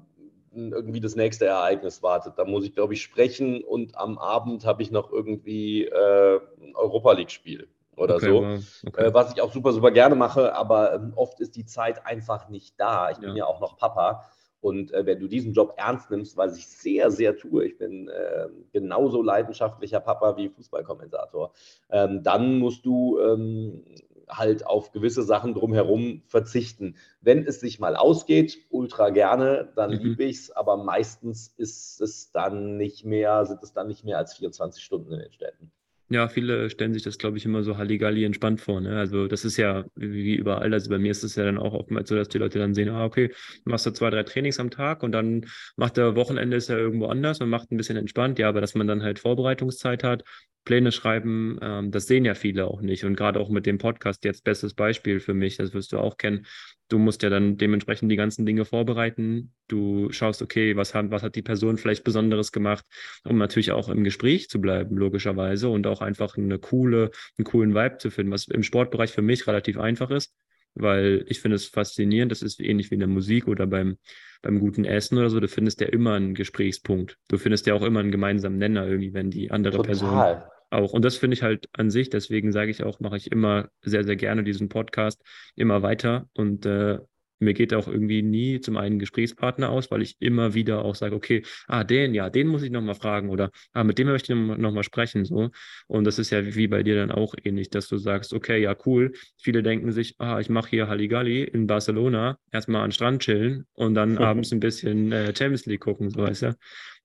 irgendwie 0.54 1.02
das 1.02 1.18
nächste 1.18 1.48
Ereignis 1.48 2.02
wartet. 2.02 2.36
Da 2.38 2.46
muss 2.46 2.64
ich, 2.64 2.74
glaube 2.74 2.94
ich, 2.94 3.02
sprechen 3.02 3.62
und 3.62 3.98
am 3.98 4.18
Abend 4.18 4.66
habe 4.66 4.82
ich 4.82 4.90
noch 4.90 5.12
irgendwie 5.12 5.88
ein 5.92 6.76
Europa 6.76 7.12
League-Spiel 7.12 7.68
oder 7.98 8.16
okay, 8.16 8.30
so. 8.30 8.42
Wow. 8.42 8.84
Okay. 8.88 9.06
Äh, 9.06 9.14
was 9.14 9.34
ich 9.34 9.42
auch 9.42 9.52
super, 9.52 9.74
super 9.74 9.92
gerne 9.92 10.16
mache, 10.16 10.56
aber 10.56 10.94
ähm, 10.94 11.14
oft 11.16 11.40
ist 11.40 11.56
die 11.56 11.66
Zeit 11.66 12.06
einfach 12.06 12.48
nicht 12.50 12.80
da. 12.80 13.12
Ich 13.12 13.18
bin 13.18 13.36
ja 13.36 13.46
auch 13.46 13.60
noch 13.60 13.78
Papa. 13.78 14.24
Und 14.60 14.92
äh, 14.92 15.06
wenn 15.06 15.20
du 15.20 15.28
diesen 15.28 15.54
Job 15.54 15.76
ernst 15.78 16.10
nimmst, 16.10 16.36
was 16.36 16.58
ich 16.58 16.68
sehr, 16.68 17.12
sehr 17.12 17.38
tue, 17.38 17.66
ich 17.66 17.78
bin 17.78 18.10
äh, 18.10 18.48
genauso 18.72 19.22
leidenschaftlicher 19.22 20.00
Papa 20.00 20.36
wie 20.36 20.50
Fußballkommentator, 20.50 21.54
ähm, 21.90 22.24
dann 22.24 22.58
musst 22.58 22.86
du 22.86 23.20
ähm, 23.20 23.84
halt 24.28 24.66
auf 24.66 24.92
gewisse 24.92 25.24
Sachen 25.24 25.54
drumherum 25.54 26.24
verzichten. 26.26 26.96
Wenn 27.22 27.46
es 27.46 27.60
sich 27.60 27.80
mal 27.80 27.96
ausgeht, 27.96 28.58
ultra 28.70 29.10
gerne, 29.10 29.72
dann 29.76 29.92
mhm. 29.92 30.00
liebe 30.00 30.24
ich 30.24 30.38
es, 30.38 30.52
aber 30.52 30.78
meistens 30.78 31.54
ist 31.56 32.02
es 32.02 32.32
dann 32.32 32.78
nicht 32.78 33.06
mehr, 33.06 33.46
sind 33.46 33.64
es 33.64 33.74
dann 33.74 33.88
nicht 33.88 34.04
mehr 34.04 34.18
als 34.18 34.36
24 34.36 34.84
Stunden 34.84 35.14
in 35.14 35.20
den 35.20 35.32
Städten. 35.32 35.72
Ja, 36.10 36.30
viele 36.30 36.70
stellen 36.70 36.94
sich 36.94 37.04
das, 37.04 37.18
glaube 37.18 37.38
ich, 37.38 37.44
immer 37.44 37.64
so 37.64 37.78
Halligalli 37.78 38.24
entspannt 38.24 38.62
vor. 38.62 38.80
Ne? 38.80 38.98
Also 38.98 39.28
das 39.28 39.44
ist 39.44 39.58
ja 39.58 39.84
wie 39.96 40.36
überall. 40.36 40.74
Also 40.74 40.90
bei 40.90 40.98
mir 40.98 41.12
ist 41.12 41.24
es 41.24 41.36
ja 41.36 41.44
dann 41.44 41.58
auch 41.58 41.74
oftmals 41.74 42.08
so, 42.08 42.16
dass 42.16 42.30
die 42.30 42.38
Leute 42.38 42.60
dann 42.60 42.74
sehen, 42.74 42.88
ah, 42.90 43.04
okay, 43.04 43.34
machst 43.66 43.86
du 43.86 43.92
zwei, 43.92 44.10
drei 44.10 44.24
Trainings 44.24 44.60
am 44.60 44.70
Tag 44.70 45.04
und 45.04 45.12
dann 45.12 45.46
macht 45.76 45.98
der 45.98 46.16
Wochenende 46.16 46.56
ist 46.56 46.70
ja 46.70 46.78
irgendwo 46.78 47.08
anders 47.08 47.42
und 47.42 47.50
macht 47.50 47.72
ein 47.72 47.78
bisschen 47.78 47.98
entspannt. 47.98 48.40
Ja, 48.40 48.48
aber 48.48 48.62
dass 48.62 48.74
man 48.74 48.88
dann 48.88 49.04
halt 49.04 49.20
Vorbereitungszeit 49.20 50.06
hat, 50.06 50.24
Pläne 50.64 50.94
schreiben, 50.94 51.60
ähm, 51.62 51.92
das 51.92 52.08
sehen 52.08 52.24
ja 52.24 52.36
viele 52.36 52.68
auch 52.68 52.82
nicht. 52.82 53.04
Und 53.04 53.16
gerade 53.16 53.40
auch 53.40 53.50
mit 53.50 53.66
dem 53.66 53.78
Podcast 53.78 54.24
jetzt 54.24 54.46
bestes 54.46 54.74
Beispiel 54.74 55.20
für 55.20 55.34
mich, 55.34 55.58
das 55.58 55.74
wirst 55.74 55.92
du 55.92 56.00
auch 56.00 56.18
kennen. 56.18 56.46
Du 56.90 56.98
musst 56.98 57.22
ja 57.22 57.30
dann 57.30 57.58
dementsprechend 57.58 58.12
die 58.12 58.16
ganzen 58.16 58.46
Dinge 58.46 58.64
vorbereiten. 58.64 59.54
Du 59.68 60.12
schaust, 60.12 60.42
okay, 60.42 60.76
was 60.76 60.94
hat, 60.94 61.12
was 61.12 61.22
hat 61.24 61.36
die 61.36 61.42
Person 61.42 61.78
vielleicht 61.78 62.04
Besonderes 62.04 62.52
gemacht, 62.52 62.86
um 63.26 63.38
natürlich 63.38 63.72
auch 63.72 63.90
im 63.90 64.04
Gespräch 64.04 64.50
zu 64.50 64.62
bleiben, 64.62 64.96
logischerweise, 64.98 65.70
und 65.70 65.86
auch 65.86 66.02
einfach 66.02 66.38
eine 66.38 66.60
coole, 66.60 67.12
einen 67.38 67.46
coolen 67.46 67.76
Vibe 67.76 67.98
zu 67.98 68.10
finden, 68.10 68.32
was 68.32 68.48
im 68.48 68.64
Sportbereich 68.64 69.12
für 69.12 69.22
mich 69.22 69.48
relativ 69.48 69.78
einfach 69.78 70.12
ist, 70.12 70.34
weil 70.76 71.26
ich 71.28 71.42
finde 71.42 71.56
es 71.56 71.66
faszinierend. 71.66 72.32
Das 72.32 72.42
ist 72.42 72.62
ähnlich 72.62 72.90
wie 72.90 72.96
in 72.96 73.02
der 73.02 73.10
Musik 73.10 73.48
oder 73.48 73.68
beim, 73.68 73.98
beim 74.42 74.60
guten 74.60 74.86
Essen 74.86 75.18
oder 75.18 75.30
so. 75.30 75.40
Du 75.40 75.48
findest 75.48 75.82
ja 75.82 75.88
immer 75.88 76.14
einen 76.14 76.36
Gesprächspunkt. 76.36 77.18
Du 77.28 77.38
findest 77.38 77.66
ja 77.68 77.74
auch 77.74 77.84
immer 77.84 78.00
einen 78.00 78.12
gemeinsamen 78.12 78.58
Nenner 78.58 78.88
irgendwie, 78.88 79.14
wenn 79.14 79.30
die 79.30 79.52
andere 79.52 79.78
Total. 79.78 79.88
Person 79.88 80.48
auch. 80.70 80.94
Und 80.94 81.04
das 81.06 81.18
finde 81.18 81.36
ich 81.36 81.44
halt 81.44 81.70
an 81.74 81.90
sich, 81.90 82.10
deswegen 82.10 82.52
sage 82.52 82.72
ich 82.72 82.84
auch, 82.84 83.00
mache 83.00 83.18
ich 83.18 83.32
immer 83.32 83.70
sehr, 83.82 84.04
sehr 84.04 84.16
gerne 84.16 84.44
diesen 84.44 84.70
Podcast 84.70 85.22
immer 85.56 85.82
weiter 85.82 86.30
und 86.34 86.66
äh, 86.66 87.00
mir 87.40 87.54
geht 87.54 87.74
auch 87.74 87.88
irgendwie 87.88 88.22
nie 88.22 88.60
zum 88.62 88.78
einen 88.78 89.00
Gesprächspartner 89.00 89.70
aus, 89.70 89.92
weil 89.92 90.02
ich 90.02 90.16
immer 90.20 90.54
wieder 90.54 90.84
auch 90.84 90.96
sage, 90.96 91.16
okay, 91.16 91.44
ah, 91.68 91.84
den, 91.84 92.14
ja, 92.14 92.30
den 92.30 92.48
muss 92.48 92.64
ich 92.64 92.72
nochmal 92.72 92.96
fragen 92.96 93.30
oder 93.30 93.52
ah, 93.74 93.84
mit 93.84 94.00
dem 94.00 94.08
möchte 94.08 94.34
ich 94.34 94.40
nochmal 94.40 94.58
noch 94.58 94.72
mal 94.72 94.84
sprechen. 94.84 95.26
So. 95.26 95.50
Und 95.88 96.06
das 96.06 96.20
ist 96.20 96.32
ja 96.32 96.56
wie 96.56 96.68
bei 96.68 96.84
dir 96.84 96.96
dann 96.96 97.12
auch 97.12 97.36
ähnlich, 97.44 97.70
dass 97.70 97.88
du 97.88 97.98
sagst, 97.98 98.34
okay, 98.34 98.62
ja, 98.62 98.76
cool. 98.86 99.14
Viele 99.38 99.64
denken 99.64 99.92
sich, 99.92 100.16
ah, 100.20 100.40
ich 100.40 100.50
mache 100.50 100.70
hier 100.70 100.88
Halligalli 100.88 101.44
in 101.44 101.68
Barcelona, 101.68 102.38
erstmal 102.52 102.82
an 102.82 102.90
den 102.90 102.94
Strand 102.94 103.22
chillen 103.22 103.66
und 103.74 103.94
dann 103.94 104.18
abends 104.18 104.52
ein 104.52 104.60
bisschen 104.60 105.12
äh, 105.12 105.34
Champions 105.36 105.66
League 105.66 105.82
gucken, 105.82 106.10
so 106.10 106.22
weißt 106.22 106.42
du. 106.44 106.56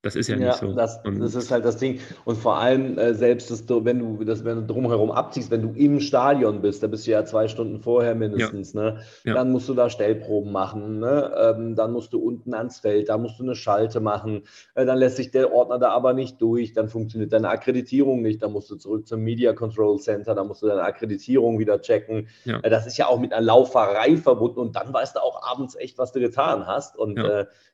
Das 0.02 0.16
ist 0.16 0.28
ja, 0.28 0.36
ja 0.36 0.48
nicht 0.48 0.58
so. 0.58 0.72
Das, 0.72 1.00
das, 1.02 1.34
ist 1.36 1.50
halt 1.52 1.64
das 1.64 1.76
Ding. 1.76 2.00
Und 2.24 2.36
vor 2.36 2.58
allem, 2.58 2.98
äh, 2.98 3.14
selbst 3.14 3.52
das, 3.52 3.64
wenn 3.68 4.00
du 4.00 4.24
das 4.24 4.44
wenn 4.44 4.56
du 4.56 4.66
drumherum 4.66 5.12
abziehst, 5.12 5.52
wenn 5.52 5.62
du 5.62 5.70
im 5.78 6.00
Stadion 6.00 6.60
bist, 6.60 6.82
da 6.82 6.88
bist 6.88 7.06
du 7.06 7.12
ja 7.12 7.24
zwei 7.24 7.46
Stunden 7.46 7.78
vorher 7.78 8.16
mindestens, 8.16 8.72
ja. 8.72 8.82
ne? 8.82 9.00
Ja. 9.24 9.34
Dann 9.34 9.52
musst 9.52 9.68
du 9.68 9.74
da 9.74 9.88
Stellproben 9.88 10.50
machen, 10.50 10.98
ne? 10.98 11.32
Ähm, 11.36 11.76
dann 11.76 11.92
musst 11.92 12.12
du 12.12 12.18
unten 12.18 12.52
ans 12.52 12.80
Feld, 12.80 13.08
da 13.08 13.16
musst 13.16 13.38
du 13.38 13.44
eine 13.44 13.54
Schalte 13.54 14.00
machen, 14.00 14.42
äh, 14.74 14.84
dann 14.84 14.98
lässt 14.98 15.16
sich 15.16 15.30
der 15.30 15.52
Ordner 15.52 15.78
da 15.78 15.90
aber 15.90 16.14
nicht 16.14 16.42
durch, 16.42 16.72
dann 16.72 16.88
funktioniert 16.88 17.32
deine 17.32 17.50
Akkreditierung 17.50 18.22
nicht, 18.22 18.42
dann 18.42 18.50
musst 18.50 18.70
du 18.70 18.76
zurück 18.76 19.06
zum 19.06 19.20
Media 19.20 19.52
Control 19.52 20.00
Center, 20.00 20.34
dann 20.34 20.48
musst 20.48 20.62
du 20.62 20.66
deine 20.66 20.82
Akkreditierung 20.82 21.60
wieder 21.60 21.80
checken. 21.80 22.26
Ja. 22.44 22.58
Äh, 22.58 22.70
das 22.70 22.88
ist 22.88 22.98
ja 22.98 23.06
auch 23.06 23.20
mit 23.20 23.32
einer 23.32 23.44
Lauferei 23.44 24.16
verbunden 24.16 24.58
und 24.58 24.74
dann 24.74 24.92
weißt 24.92 25.14
du 25.14 25.20
auch 25.20 25.48
abends 25.48 25.76
echt, 25.76 25.96
was 25.98 26.10
du 26.10 26.18
getan 26.18 26.66
hast. 26.66 26.96
Und 26.96 27.18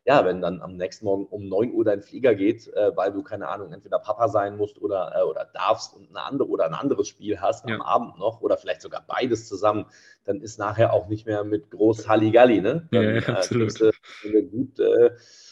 ja, 0.09 0.21
äh, 0.21 0.25
wenn 0.25 0.41
dann 0.41 0.63
am 0.63 0.77
nächsten 0.77 1.05
Morgen 1.05 1.27
um 1.27 1.49
9 1.49 1.73
Uhr 1.73 1.85
dein 1.85 2.03
Flieger 2.03 2.35
geht, 2.35 2.67
äh, 2.75 2.97
weil 2.97 3.13
du, 3.13 3.23
keine 3.23 3.49
Ahnung, 3.49 3.73
entweder 3.73 3.99
Papa 3.99 4.29
sein 4.29 4.57
musst 4.57 4.81
oder, 4.81 5.13
äh, 5.15 5.23
oder 5.23 5.49
darfst 5.53 5.95
und 5.95 6.09
eine 6.09 6.25
andere 6.25 6.49
oder 6.49 6.65
ein 6.65 6.75
anderes 6.75 7.09
Spiel 7.09 7.41
hast 7.41 7.69
ja. 7.69 7.75
am 7.75 7.83
Abend 7.83 8.19
noch 8.19 8.41
oder 8.41 8.57
vielleicht 8.57 8.81
sogar 8.81 9.05
beides 9.07 9.47
zusammen, 9.47 9.85
dann 10.25 10.41
ist 10.41 10.59
nachher 10.59 10.95
auch 10.95 11.09
nicht 11.09 11.27
mehr 11.27 11.45
mit 11.45 11.71
groß 11.71 12.09
Halligalli, 12.09 12.61
ne? 12.61 12.89
Dann, 12.91 13.03
ja, 13.03 13.11
ja, 13.11 13.29
äh, 13.29 13.33
absolut. 13.33 13.81
Du, 13.81 13.91
wenn 14.25 14.33
du 14.33 14.43
gut 14.45 14.81
äh, 14.81 15.11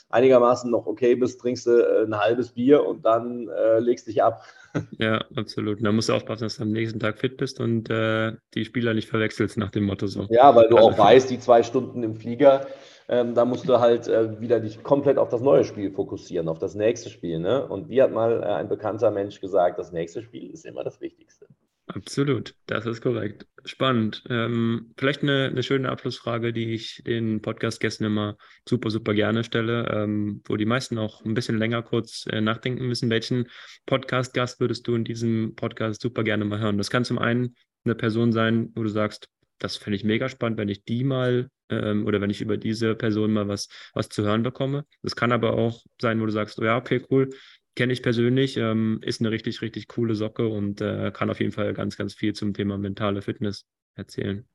einigermaßen 0.09 0.71
noch 0.71 0.87
okay 0.87 1.15
bist, 1.17 1.41
trinkst 1.41 1.67
du 1.67 1.73
äh, 1.73 2.05
ein 2.05 2.19
halbes 2.19 2.53
Bier 2.53 2.85
und 2.85 3.05
dann 3.05 3.49
äh, 3.49 3.79
legst 3.79 4.07
dich 4.07 4.23
ab. 4.23 4.43
Ja, 4.99 5.25
absolut. 5.35 5.83
Da 5.83 5.91
musst 5.91 6.11
du 6.11 6.13
aufpassen, 6.13 6.43
dass 6.43 6.57
du 6.57 6.63
am 6.65 6.71
nächsten 6.71 7.01
Tag 7.01 7.19
fit 7.19 7.39
bist 7.39 7.61
und 7.61 7.89
äh, 7.89 8.33
die 8.53 8.67
Spieler 8.67 8.93
nicht 8.93 9.09
verwechselst 9.09 9.57
nach 9.57 9.71
dem 9.71 9.85
Motto 9.85 10.07
so. 10.07 10.27
Ja, 10.29 10.55
weil 10.55 10.69
du 10.69 10.77
also, 10.77 10.91
auch 10.91 10.99
weißt, 10.99 11.31
die 11.31 11.41
zwei 11.41 11.63
Stunden 11.63 12.03
im 12.03 12.15
Flieger, 12.15 12.67
ähm, 13.09 13.35
da 13.35 13.45
musst 13.45 13.69
du 13.69 13.79
halt 13.79 14.09
äh, 14.09 14.41
wieder 14.41 14.61
dich 14.61 14.83
komplett 14.83 15.19
auf 15.19 15.29
das 15.29 15.41
neue 15.41 15.65
Spiel 15.65 15.91
fokussieren, 15.93 16.49
auf 16.49 16.59
das 16.59 16.75
nächste 16.75 17.11
Spiel. 17.11 17.39
Ne? 17.39 17.67
Und 17.67 17.89
wie 17.89 18.03
hat 18.03 18.13
mal 18.13 18.43
äh, 18.43 18.47
ein 18.47 18.69
bekannter 18.69 19.11
Mensch 19.11 19.41
gesagt, 19.41 19.79
das 19.79 19.93
nächste 19.93 20.23
Spiel 20.23 20.51
ist 20.51 20.65
immer 20.65 20.83
das 20.83 21.01
Wichtigste. 21.01 21.47
Absolut, 21.89 22.55
das 22.67 22.85
ist 22.85 23.01
korrekt. 23.01 23.47
Spannend. 23.65 24.25
Ähm, 24.29 24.93
vielleicht 24.97 25.23
eine, 25.23 25.47
eine 25.47 25.63
schöne 25.63 25.89
Abschlussfrage, 25.89 26.53
die 26.53 26.75
ich 26.75 27.03
den 27.07 27.41
Podcast-Gästen 27.41 28.05
immer 28.05 28.37
super, 28.69 28.91
super 28.91 29.15
gerne 29.15 29.45
stelle, 29.45 29.89
ähm, 29.93 30.43
wo 30.47 30.57
die 30.57 30.67
meisten 30.67 30.99
auch 30.99 31.25
ein 31.25 31.35
bisschen 31.35 31.59
länger 31.59 31.83
kurz 31.83 32.27
äh, 32.27 32.41
nachdenken 32.41 32.89
müssen. 32.89 33.09
Welchen 33.09 33.49
Podcast-Gast 33.87 34.59
würdest 34.59 34.87
du 34.89 34.97
in 34.97 35.05
diesem 35.05 35.55
Podcast 35.55 36.03
super 36.03 36.25
gerne 36.25 36.45
mal 36.45 36.59
hören? 36.59 36.77
Das 36.77 36.91
kann 36.91 37.05
zum 37.05 37.21
einen 37.21 37.55
eine 37.85 37.95
Person 37.95 38.33
sein, 38.33 38.73
wo 38.75 38.83
du 38.83 38.89
sagst, 38.89 39.29
das 39.59 39.77
fände 39.77 39.97
ich 39.97 40.05
mega 40.05 40.29
spannend, 40.29 40.59
wenn 40.59 40.69
ich 40.69 40.85
die 40.85 41.05
mal 41.05 41.51
ähm, 41.71 42.07
oder 42.07 42.21
wenn 42.21 42.31
ich 42.31 42.41
über 42.41 42.57
diese 42.57 42.95
Person 42.95 43.33
mal 43.33 43.49
was, 43.49 43.69
was 43.95 44.09
zu 44.09 44.23
hören 44.23 44.43
bekomme. 44.43 44.87
Das 45.03 45.17
kann 45.17 45.33
aber 45.33 45.55
auch 45.55 45.85
sein, 46.01 46.21
wo 46.21 46.27
du 46.27 46.33
sagst, 46.33 46.59
oh 46.59 46.65
ja, 46.65 46.77
okay, 46.77 47.03
cool, 47.11 47.31
kenne 47.75 47.93
ich 47.93 48.03
persönlich, 48.03 48.57
ähm, 48.57 49.01
ist 49.03 49.21
eine 49.21 49.31
richtig, 49.31 49.61
richtig 49.63 49.89
coole 49.89 50.15
Socke 50.15 50.49
und 50.49 50.81
äh, 50.81 51.11
kann 51.13 51.31
auf 51.31 51.41
jeden 51.41 51.53
Fall 51.53 51.75
ganz, 51.75 51.97
ganz 51.97 52.15
viel 52.15 52.33
zum 52.35 52.55
Thema 52.55 52.79
mentale 52.79 53.23
Fitness 53.23 53.67
erzählen. 53.95 54.47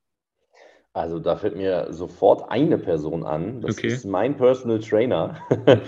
Also 0.94 1.20
da 1.20 1.38
fällt 1.38 1.56
mir 1.56 1.88
sofort 1.92 2.52
eine 2.52 2.78
Person 2.78 3.24
an. 3.26 3.62
Das 3.62 3.78
Okay. 3.78 3.88
ist 3.88 4.04
mein 4.06 4.36
Personal 4.36 4.80
Trainer 4.80 5.38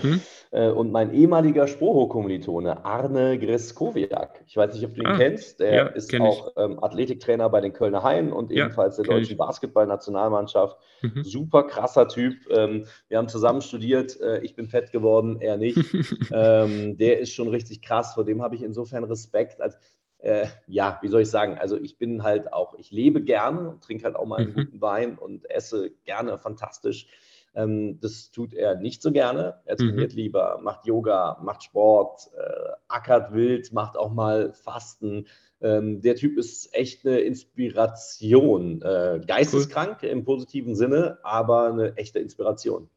Mhm. 0.02 0.22
äh, 0.50 0.70
und 0.70 0.92
mein 0.92 1.12
ehemaliger 1.12 1.66
Spoho-Kommilitone 1.66 2.86
Arne 2.86 3.38
Greskowiak. 3.38 4.42
Ich 4.46 4.56
weiß 4.56 4.72
nicht, 4.74 4.84
ob 4.86 4.94
du 4.94 5.02
ihn 5.02 5.06
Ah, 5.08 5.16
kennst. 5.18 5.60
Der 5.60 5.74
ja, 5.74 5.86
ist 5.88 6.10
kenn 6.10 6.22
auch 6.22 6.52
ähm, 6.56 6.82
Athletiktrainer 6.82 7.50
bei 7.50 7.60
den 7.60 7.74
Kölner 7.74 8.02
Haien 8.02 8.32
und 8.32 8.50
Ja, 8.50 8.64
ebenfalls 8.64 8.96
der 8.96 9.04
deutschen. 9.04 9.36
Basketballnationalmannschaft. 9.36 10.78
Mhm. 11.02 11.22
Super 11.22 11.64
krasser 11.64 12.08
Typ. 12.08 12.36
Ähm, 12.50 12.86
wir 13.08 13.18
haben 13.18 13.28
zusammen 13.28 13.60
studiert. 13.60 14.18
Äh, 14.20 14.40
ich 14.40 14.54
bin 14.54 14.68
fett 14.68 14.90
geworden, 14.90 15.38
er 15.40 15.58
nicht. 15.58 15.78
ähm, 16.32 16.96
der 16.96 17.18
ist 17.20 17.32
schon 17.34 17.48
richtig 17.48 17.82
krass. 17.82 18.14
Vor 18.14 18.24
dem 18.24 18.42
habe 18.42 18.54
ich 18.54 18.62
insofern 18.62 19.04
Respekt. 19.04 19.60
Als, 19.60 19.76
äh, 20.24 20.46
ja, 20.66 20.98
wie 21.02 21.08
soll 21.08 21.22
ich 21.22 21.30
sagen? 21.30 21.58
Also 21.58 21.76
ich 21.78 21.98
bin 21.98 22.22
halt 22.22 22.52
auch, 22.52 22.74
ich 22.78 22.90
lebe 22.90 23.22
gerne, 23.22 23.78
trinke 23.80 24.04
halt 24.04 24.16
auch 24.16 24.26
mal 24.26 24.38
einen 24.40 24.52
Mhm. 24.52 24.54
guten 24.54 24.80
Wein 24.80 25.18
und 25.18 25.48
esse 25.50 25.90
gerne 26.04 26.38
fantastisch. 26.38 27.06
Ähm, 27.54 28.00
das 28.00 28.30
tut 28.30 28.54
er 28.54 28.74
nicht 28.76 29.02
so 29.02 29.12
gerne. 29.12 29.60
Er 29.66 29.76
Mhm. 29.78 29.86
trainiert 29.88 30.14
lieber, 30.14 30.58
macht 30.62 30.86
Yoga, 30.86 31.38
macht 31.42 31.62
Sport, 31.62 32.30
äh, 32.36 32.70
ackert 32.88 33.32
wild, 33.34 33.72
macht 33.72 33.96
auch 33.98 34.12
mal 34.12 34.52
Fasten. 34.54 35.26
Ähm, 35.60 36.00
der 36.00 36.16
Typ 36.16 36.38
ist 36.38 36.74
echt 36.74 37.06
eine 37.06 37.20
Inspiration. 37.20 38.80
Äh, 38.82 39.20
geisteskrank 39.26 40.02
im 40.02 40.24
positiven 40.24 40.74
Sinne, 40.74 41.18
aber 41.22 41.68
eine 41.68 41.96
echte 41.96 42.18
Inspiration. 42.18 42.88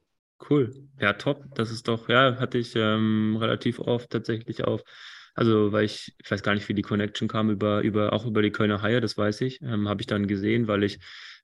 Cool. 0.50 0.72
Ja, 1.00 1.14
top. 1.14 1.44
Das 1.56 1.72
ist 1.72 1.88
doch, 1.88 2.10
ja, 2.10 2.38
hatte 2.40 2.58
ich 2.58 2.76
ähm, 2.76 3.38
relativ 3.40 3.80
oft 3.80 4.10
tatsächlich 4.12 4.64
auf. 4.66 4.84
Also, 5.38 5.72
weil 5.72 5.86
ich, 5.86 6.16
ich 6.24 6.32
weiß 6.32 6.42
gar 6.42 6.56
nicht, 6.56 6.68
wie 6.68 6.74
die 6.74 6.82
Connection 6.82 7.28
kam, 7.28 7.52
über, 7.52 7.82
über, 7.82 8.12
auch 8.12 8.26
über 8.26 8.42
die 8.42 8.52
Kölner 8.52 8.82
Haie, 8.82 9.02
das 9.02 9.18
weiß 9.18 9.42
ich, 9.42 9.62
ähm, 9.62 9.88
habe 9.88 10.02
ich 10.02 10.08
dann 10.08 10.26
gesehen, 10.26 10.68
weil 10.68 10.84
ich 10.84 11.00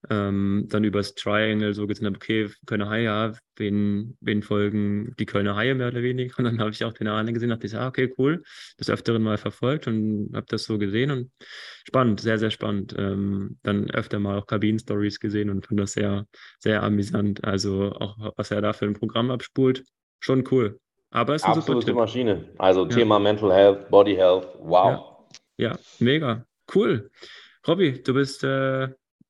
ähm, 0.10 0.66
dann 0.68 0.84
übers 0.84 1.14
Triangle 1.14 1.76
so 1.76 1.86
gesehen 1.86 2.08
habe, 2.08 2.16
okay, 2.16 2.50
Kölner 2.66 2.90
Haie, 2.90 3.04
ja, 3.04 3.34
wen, 3.56 4.18
wen 4.20 4.42
folgen 4.42 5.14
die 5.20 5.28
Kölner 5.28 5.56
Haie 5.56 5.76
mehr 5.76 5.90
oder 5.90 6.02
weniger? 6.02 6.40
Und 6.40 6.46
dann 6.46 6.60
habe 6.60 6.72
ich 6.72 6.84
auch 6.84 6.94
den 6.94 7.08
Arne 7.08 7.34
gesehen, 7.34 7.50
dachte 7.50 7.68
ich, 7.68 7.76
ah, 7.76 7.88
okay, 7.88 8.12
cool, 8.18 8.44
das 8.78 8.90
öfteren 8.90 9.22
mal 9.22 9.38
verfolgt 9.38 9.86
und 9.88 10.32
habe 10.34 10.48
das 10.50 10.64
so 10.64 10.80
gesehen 10.80 11.12
und 11.12 11.32
spannend, 11.88 12.20
sehr, 12.20 12.40
sehr 12.40 12.52
spannend. 12.52 12.96
Ähm, 12.98 13.60
dann 13.62 13.92
öfter 13.92 14.20
mal 14.20 14.40
auch 14.40 14.48
Kabinen-Stories 14.48 15.20
gesehen 15.20 15.52
und 15.52 15.68
fand 15.68 15.80
das 15.80 15.94
sehr, 15.94 16.26
sehr 16.60 16.82
amüsant. 16.82 17.44
Also 17.44 17.92
auch, 17.94 18.34
was 18.38 18.50
er 18.50 18.62
da 18.62 18.74
für 18.74 18.86
ein 18.86 18.94
Programm 18.96 19.30
abspult, 19.30 19.84
schon 20.20 20.44
cool. 20.52 20.80
Aber 21.14 21.36
ist 21.36 21.44
ein 21.44 21.54
super 21.54 21.60
Absolute 21.60 21.86
Tipp. 21.86 21.96
Maschine. 21.96 22.46
Also 22.58 22.84
Ja. 22.84 22.90
Thema 22.90 23.20
Mental 23.20 23.52
Health, 23.54 23.90
Body 23.90 24.16
Health, 24.16 24.48
wow. 24.60 25.26
Ja, 25.58 25.78
mega. 26.00 26.46
Cool. 26.74 27.10
Robby, 27.68 28.02
du 28.02 28.14
bist 28.16 28.44
äh, 28.44 28.88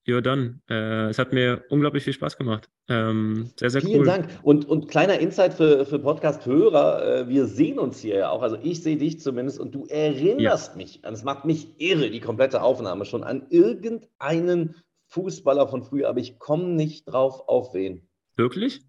you're 0.07 0.21
done. 0.21 0.59
Äh, 0.69 1.09
es 1.09 1.19
hat 1.19 1.33
mir 1.33 1.63
unglaublich 1.69 2.03
viel 2.03 2.13
Spaß 2.13 2.37
gemacht. 2.37 2.69
Ähm, 2.89 3.51
sehr, 3.57 3.69
sehr 3.69 3.81
Vielen 3.81 3.99
cool. 4.01 4.05
Dank. 4.05 4.27
Und, 4.43 4.65
und 4.67 4.87
kleiner 4.87 5.19
Insight 5.19 5.53
für, 5.53 5.85
für 5.85 5.99
Podcast-Hörer. 5.99 7.19
äh, 7.21 7.27
Wir 7.29 7.45
sehen 7.47 7.79
uns 7.79 7.99
hier 7.99 8.15
ja 8.15 8.29
auch. 8.29 8.41
Also 8.41 8.57
ich 8.61 8.81
sehe 8.81 8.97
dich 8.97 9.19
zumindest 9.19 9.59
und 9.59 9.75
du 9.75 9.85
erinnerst 9.85 10.75
mich 10.77 11.03
an, 11.05 11.13
es 11.13 11.23
macht 11.23 11.45
mich 11.45 11.79
irre, 11.81 12.09
die 12.09 12.19
komplette 12.21 12.61
Aufnahme 12.61 13.05
schon, 13.05 13.23
an 13.23 13.45
irgendeinen 13.49 14.75
Fußballer 15.07 15.67
von 15.67 15.83
früher, 15.83 16.09
aber 16.09 16.19
ich 16.19 16.39
komme 16.39 16.65
nicht 16.69 17.05
drauf 17.05 17.47
auf 17.47 17.73
wen. 17.73 18.07
Wirklich? 18.35 18.81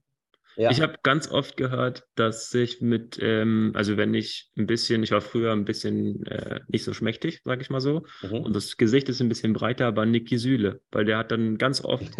Ja. 0.56 0.70
Ich 0.70 0.80
habe 0.80 0.94
ganz 1.02 1.30
oft 1.30 1.56
gehört, 1.56 2.04
dass 2.14 2.50
sich 2.50 2.80
mit, 2.80 3.18
ähm, 3.20 3.72
also 3.74 3.96
wenn 3.96 4.14
ich 4.14 4.50
ein 4.56 4.66
bisschen, 4.66 5.02
ich 5.02 5.10
war 5.10 5.20
früher 5.20 5.52
ein 5.52 5.64
bisschen 5.64 6.24
äh, 6.26 6.60
nicht 6.68 6.84
so 6.84 6.92
schmächtig, 6.92 7.40
sage 7.44 7.62
ich 7.62 7.70
mal 7.70 7.80
so, 7.80 8.04
Mhm. 8.22 8.38
und 8.38 8.54
das 8.56 8.76
Gesicht 8.76 9.08
ist 9.08 9.20
ein 9.20 9.28
bisschen 9.28 9.52
breiter, 9.52 9.86
aber 9.86 10.06
Niki 10.06 10.38
Süle, 10.38 10.80
weil 10.92 11.04
der 11.04 11.18
hat 11.18 11.30
dann 11.32 11.58
ganz 11.58 11.82
oft 11.84 12.12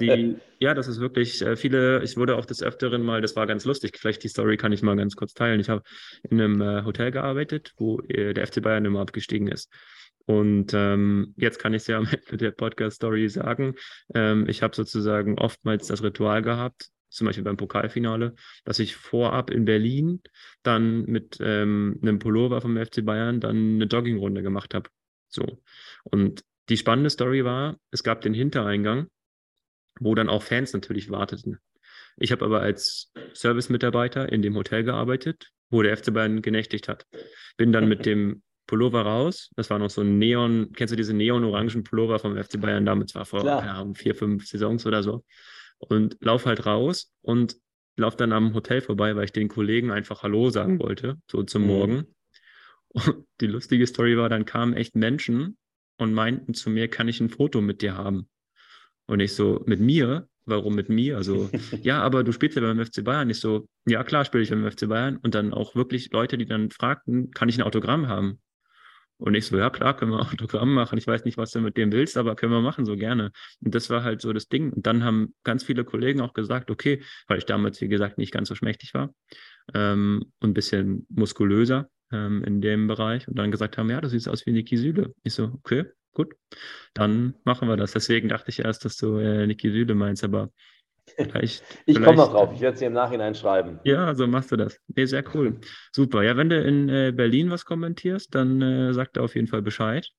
die, 0.00 0.36
ja, 0.58 0.74
das 0.74 0.88
ist 0.88 1.00
wirklich 1.00 1.42
äh, 1.42 1.56
viele, 1.56 2.02
ich 2.02 2.16
wurde 2.16 2.36
auch 2.36 2.44
des 2.46 2.62
Öfteren 2.62 3.02
mal, 3.02 3.20
das 3.20 3.36
war 3.36 3.46
ganz 3.46 3.64
lustig, 3.64 3.98
vielleicht 3.98 4.22
die 4.24 4.28
Story 4.28 4.56
kann 4.56 4.72
ich 4.72 4.82
mal 4.82 4.96
ganz 4.96 5.16
kurz 5.16 5.34
teilen. 5.34 5.60
Ich 5.60 5.68
habe 5.68 5.82
in 6.28 6.40
einem 6.40 6.60
äh, 6.60 6.84
Hotel 6.84 7.10
gearbeitet, 7.10 7.72
wo 7.76 8.00
äh, 8.08 8.34
der 8.34 8.46
FC 8.46 8.62
Bayern 8.62 8.84
immer 8.84 9.00
abgestiegen 9.00 9.48
ist. 9.48 9.70
Und 10.26 10.72
ähm, 10.74 11.34
jetzt 11.36 11.58
kann 11.58 11.74
ich 11.74 11.82
es 11.82 11.86
ja 11.88 11.96
am 11.98 12.06
Ende 12.06 12.36
der 12.36 12.50
Podcast-Story 12.52 13.28
sagen. 13.28 13.74
Ähm, 14.14 14.46
ich 14.48 14.62
habe 14.62 14.76
sozusagen 14.76 15.38
oftmals 15.38 15.88
das 15.88 16.02
Ritual 16.02 16.42
gehabt, 16.42 16.88
zum 17.10 17.26
Beispiel 17.26 17.44
beim 17.44 17.56
Pokalfinale, 17.56 18.34
dass 18.64 18.78
ich 18.78 18.96
vorab 18.96 19.50
in 19.50 19.64
Berlin 19.64 20.22
dann 20.62 21.04
mit 21.04 21.38
ähm, 21.40 21.98
einem 22.02 22.18
Pullover 22.18 22.60
vom 22.60 22.76
FC 22.76 23.04
Bayern 23.04 23.40
dann 23.40 23.74
eine 23.74 23.84
Joggingrunde 23.84 24.42
gemacht 24.42 24.74
habe. 24.74 24.88
So. 25.28 25.62
Und 26.04 26.44
die 26.68 26.76
spannende 26.76 27.10
Story 27.10 27.44
war, 27.44 27.76
es 27.90 28.02
gab 28.02 28.20
den 28.20 28.34
Hintereingang, 28.34 29.08
wo 29.98 30.14
dann 30.14 30.28
auch 30.28 30.42
Fans 30.42 30.72
natürlich 30.72 31.10
warteten. 31.10 31.58
Ich 32.16 32.32
habe 32.32 32.44
aber 32.44 32.60
als 32.60 33.12
Service-Mitarbeiter 33.34 34.30
in 34.30 34.42
dem 34.42 34.56
Hotel 34.56 34.84
gearbeitet, 34.84 35.50
wo 35.70 35.82
der 35.82 35.96
FC 35.96 36.12
Bayern 36.12 36.42
genächtigt 36.42 36.88
hat. 36.88 37.06
Bin 37.56 37.72
dann 37.72 37.88
mit 37.88 38.06
dem 38.06 38.42
Pullover 38.66 39.02
raus. 39.02 39.50
Das 39.56 39.68
war 39.68 39.80
noch 39.80 39.90
so 39.90 40.02
ein 40.02 40.18
Neon, 40.18 40.72
kennst 40.76 40.92
du 40.92 40.96
diese 40.96 41.12
neon-orangen 41.12 41.82
Pullover 41.82 42.20
vom 42.20 42.36
FC 42.36 42.60
Bayern 42.60 42.86
damals? 42.86 43.14
War 43.16 43.24
vor 43.24 43.44
Ahnung, 43.44 43.96
vier, 43.96 44.14
fünf 44.14 44.46
Saisons 44.46 44.86
oder 44.86 45.02
so. 45.02 45.24
Und 45.80 46.16
lauf 46.20 46.46
halt 46.46 46.66
raus 46.66 47.12
und 47.22 47.56
lauf 47.96 48.16
dann 48.16 48.32
am 48.32 48.54
Hotel 48.54 48.80
vorbei, 48.80 49.16
weil 49.16 49.24
ich 49.24 49.32
den 49.32 49.48
Kollegen 49.48 49.90
einfach 49.90 50.22
Hallo 50.22 50.50
sagen 50.50 50.78
wollte, 50.78 51.18
so 51.30 51.42
zum 51.42 51.62
Mhm. 51.62 51.68
Morgen. 51.68 52.06
Und 52.88 53.26
die 53.40 53.46
lustige 53.46 53.86
Story 53.86 54.16
war, 54.16 54.28
dann 54.28 54.44
kamen 54.44 54.74
echt 54.74 54.96
Menschen 54.96 55.56
und 55.98 56.12
meinten 56.12 56.54
zu 56.54 56.70
mir, 56.70 56.88
kann 56.88 57.08
ich 57.08 57.20
ein 57.20 57.30
Foto 57.30 57.60
mit 57.60 57.82
dir 57.82 57.96
haben? 57.96 58.28
Und 59.06 59.20
ich 59.20 59.34
so, 59.34 59.62
mit 59.66 59.80
mir? 59.80 60.28
Warum 60.46 60.74
mit 60.74 60.88
mir? 60.88 61.16
Also, 61.16 61.50
ja, 61.82 62.02
aber 62.02 62.24
du 62.24 62.32
spielst 62.32 62.56
ja 62.56 62.62
beim 62.62 62.84
FC 62.84 63.04
Bayern. 63.04 63.30
Ich 63.30 63.40
so, 63.40 63.68
ja 63.86 64.02
klar, 64.04 64.24
spiele 64.24 64.42
ich 64.42 64.50
beim 64.50 64.68
FC 64.68 64.88
Bayern. 64.88 65.18
Und 65.18 65.34
dann 65.34 65.52
auch 65.52 65.74
wirklich 65.74 66.10
Leute, 66.12 66.38
die 66.38 66.46
dann 66.46 66.70
fragten, 66.70 67.30
kann 67.30 67.48
ich 67.48 67.58
ein 67.58 67.62
Autogramm 67.62 68.08
haben? 68.08 68.40
Und 69.20 69.34
ich 69.34 69.46
so, 69.46 69.58
ja 69.58 69.70
klar, 69.70 69.96
können 69.96 70.12
wir 70.12 70.20
Autogramm 70.20 70.72
machen. 70.72 70.98
Ich 70.98 71.06
weiß 71.06 71.24
nicht, 71.24 71.36
was 71.36 71.50
du 71.52 71.60
mit 71.60 71.76
dem 71.76 71.92
willst, 71.92 72.16
aber 72.16 72.34
können 72.36 72.52
wir 72.52 72.62
machen, 72.62 72.84
so 72.86 72.96
gerne. 72.96 73.32
Und 73.62 73.74
das 73.74 73.90
war 73.90 74.02
halt 74.02 74.20
so 74.20 74.32
das 74.32 74.48
Ding. 74.48 74.72
Und 74.72 74.86
dann 74.86 75.04
haben 75.04 75.34
ganz 75.44 75.62
viele 75.62 75.84
Kollegen 75.84 76.20
auch 76.20 76.32
gesagt, 76.32 76.70
okay, 76.70 77.02
weil 77.28 77.38
ich 77.38 77.46
damals, 77.46 77.80
wie 77.80 77.88
gesagt, 77.88 78.18
nicht 78.18 78.32
ganz 78.32 78.48
so 78.48 78.54
schmächtig 78.54 78.94
war 78.94 79.14
ähm, 79.74 80.32
und 80.40 80.50
ein 80.50 80.54
bisschen 80.54 81.06
muskulöser 81.10 81.90
ähm, 82.12 82.42
in 82.44 82.60
dem 82.60 82.86
Bereich 82.86 83.28
und 83.28 83.38
dann 83.38 83.50
gesagt 83.50 83.78
haben, 83.78 83.90
ja, 83.90 84.00
du 84.00 84.08
siehst 84.08 84.28
aus 84.28 84.46
wie 84.46 84.52
Niki 84.52 84.76
Süle. 84.76 85.14
Ich 85.22 85.34
so, 85.34 85.52
okay, 85.54 85.84
gut, 86.12 86.34
dann 86.94 87.34
machen 87.44 87.68
wir 87.68 87.76
das. 87.76 87.92
Deswegen 87.92 88.28
dachte 88.28 88.50
ich 88.50 88.60
erst, 88.60 88.84
dass 88.84 88.96
du 88.96 89.18
äh, 89.18 89.46
Niki 89.46 89.70
Süle 89.70 89.94
meinst, 89.94 90.24
aber 90.24 90.50
vielleicht. 91.16 91.64
Ich 91.86 92.00
komme 92.02 92.16
noch 92.16 92.30
drauf. 92.32 92.52
Ich 92.52 92.60
werde 92.60 92.74
es 92.74 92.80
dir 92.80 92.86
im 92.86 92.92
Nachhinein 92.92 93.34
schreiben. 93.34 93.80
Ja, 93.82 94.14
so 94.14 94.26
machst 94.26 94.52
du 94.52 94.56
das. 94.56 94.78
Nee, 94.88 95.06
sehr 95.06 95.24
cool. 95.34 95.60
Super. 95.92 96.22
Ja, 96.22 96.36
wenn 96.36 96.50
du 96.50 96.60
in 96.62 96.88
äh, 96.88 97.12
Berlin 97.14 97.50
was 97.50 97.64
kommentierst, 97.64 98.34
dann 98.34 98.60
äh, 98.60 98.92
sag 98.92 99.12
da 99.14 99.22
auf 99.22 99.34
jeden 99.34 99.46
Fall 99.48 99.62
Bescheid. 99.62 100.10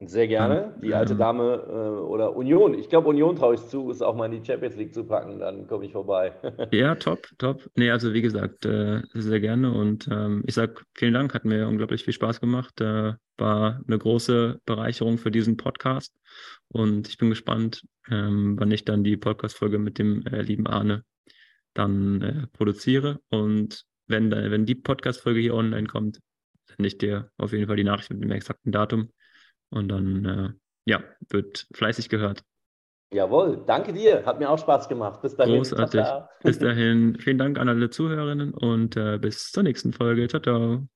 Sehr 0.00 0.28
gerne. 0.28 0.78
Die 0.80 0.94
alte 0.94 1.14
Ähm. 1.14 1.18
Dame 1.18 1.54
äh, 1.66 2.00
oder 2.00 2.36
Union. 2.36 2.74
Ich 2.74 2.88
glaube, 2.88 3.08
Union 3.08 3.34
traue 3.34 3.56
ich 3.56 3.66
zu, 3.66 3.90
es 3.90 4.00
auch 4.00 4.14
mal 4.14 4.26
in 4.32 4.40
die 4.40 4.46
Champions 4.46 4.76
League 4.76 4.94
zu 4.94 5.04
packen. 5.04 5.40
Dann 5.40 5.66
komme 5.66 5.86
ich 5.86 5.92
vorbei. 5.92 6.34
Ja, 6.72 6.94
top, 6.94 7.26
top. 7.38 7.68
Nee, 7.74 7.90
also 7.90 8.12
wie 8.12 8.22
gesagt, 8.22 8.64
äh, 8.64 9.02
sehr 9.14 9.40
gerne 9.40 9.72
und 9.72 10.06
ähm, 10.10 10.44
ich 10.46 10.54
sag 10.54 10.84
vielen 10.94 11.14
Dank, 11.14 11.34
hat 11.34 11.44
mir 11.44 11.66
unglaublich 11.66 12.04
viel 12.04 12.12
Spaß 12.12 12.40
gemacht. 12.40 12.80
Äh, 12.80 13.14
war 13.38 13.80
eine 13.86 13.98
große 13.98 14.60
Bereicherung 14.64 15.18
für 15.18 15.32
diesen 15.32 15.56
Podcast 15.56 16.14
und 16.68 17.08
ich 17.08 17.18
bin 17.18 17.30
gespannt, 17.30 17.82
ähm, 18.08 18.56
wann 18.58 18.70
ich 18.70 18.84
dann 18.84 19.02
die 19.02 19.16
Podcast-Folge 19.16 19.78
mit 19.78 19.98
dem 19.98 20.24
äh, 20.26 20.42
lieben 20.42 20.68
Arne 20.68 21.04
dann 21.74 22.22
äh, 22.22 22.46
produziere 22.52 23.20
und 23.30 23.84
wenn, 24.06 24.30
da, 24.30 24.50
wenn 24.50 24.64
die 24.64 24.74
Podcast-Folge 24.76 25.40
hier 25.40 25.54
online 25.54 25.86
kommt, 25.86 26.20
sende 26.66 26.86
ich 26.86 26.98
dir 26.98 27.30
auf 27.36 27.52
jeden 27.52 27.66
Fall 27.66 27.76
die 27.76 27.84
Nachricht 27.84 28.10
mit 28.10 28.22
dem 28.22 28.30
exakten 28.30 28.70
Datum 28.70 29.10
und 29.70 29.88
dann, 29.88 30.24
äh, 30.24 30.48
ja, 30.86 31.02
wird 31.28 31.66
fleißig 31.74 32.08
gehört. 32.08 32.42
Jawohl, 33.12 33.64
danke 33.66 33.92
dir. 33.92 34.24
Hat 34.26 34.38
mir 34.38 34.50
auch 34.50 34.58
Spaß 34.58 34.88
gemacht. 34.88 35.22
Bis 35.22 35.34
dahin. 35.34 35.56
Großartig. 35.56 36.00
Tata. 36.00 36.28
Bis 36.42 36.58
dahin, 36.58 37.16
vielen 37.20 37.38
Dank 37.38 37.58
an 37.58 37.68
alle 37.68 37.88
Zuhörerinnen 37.88 38.52
und 38.52 38.96
äh, 38.96 39.18
bis 39.18 39.50
zur 39.50 39.62
nächsten 39.62 39.92
Folge. 39.92 40.28
Ciao, 40.28 40.42
ciao. 40.42 40.88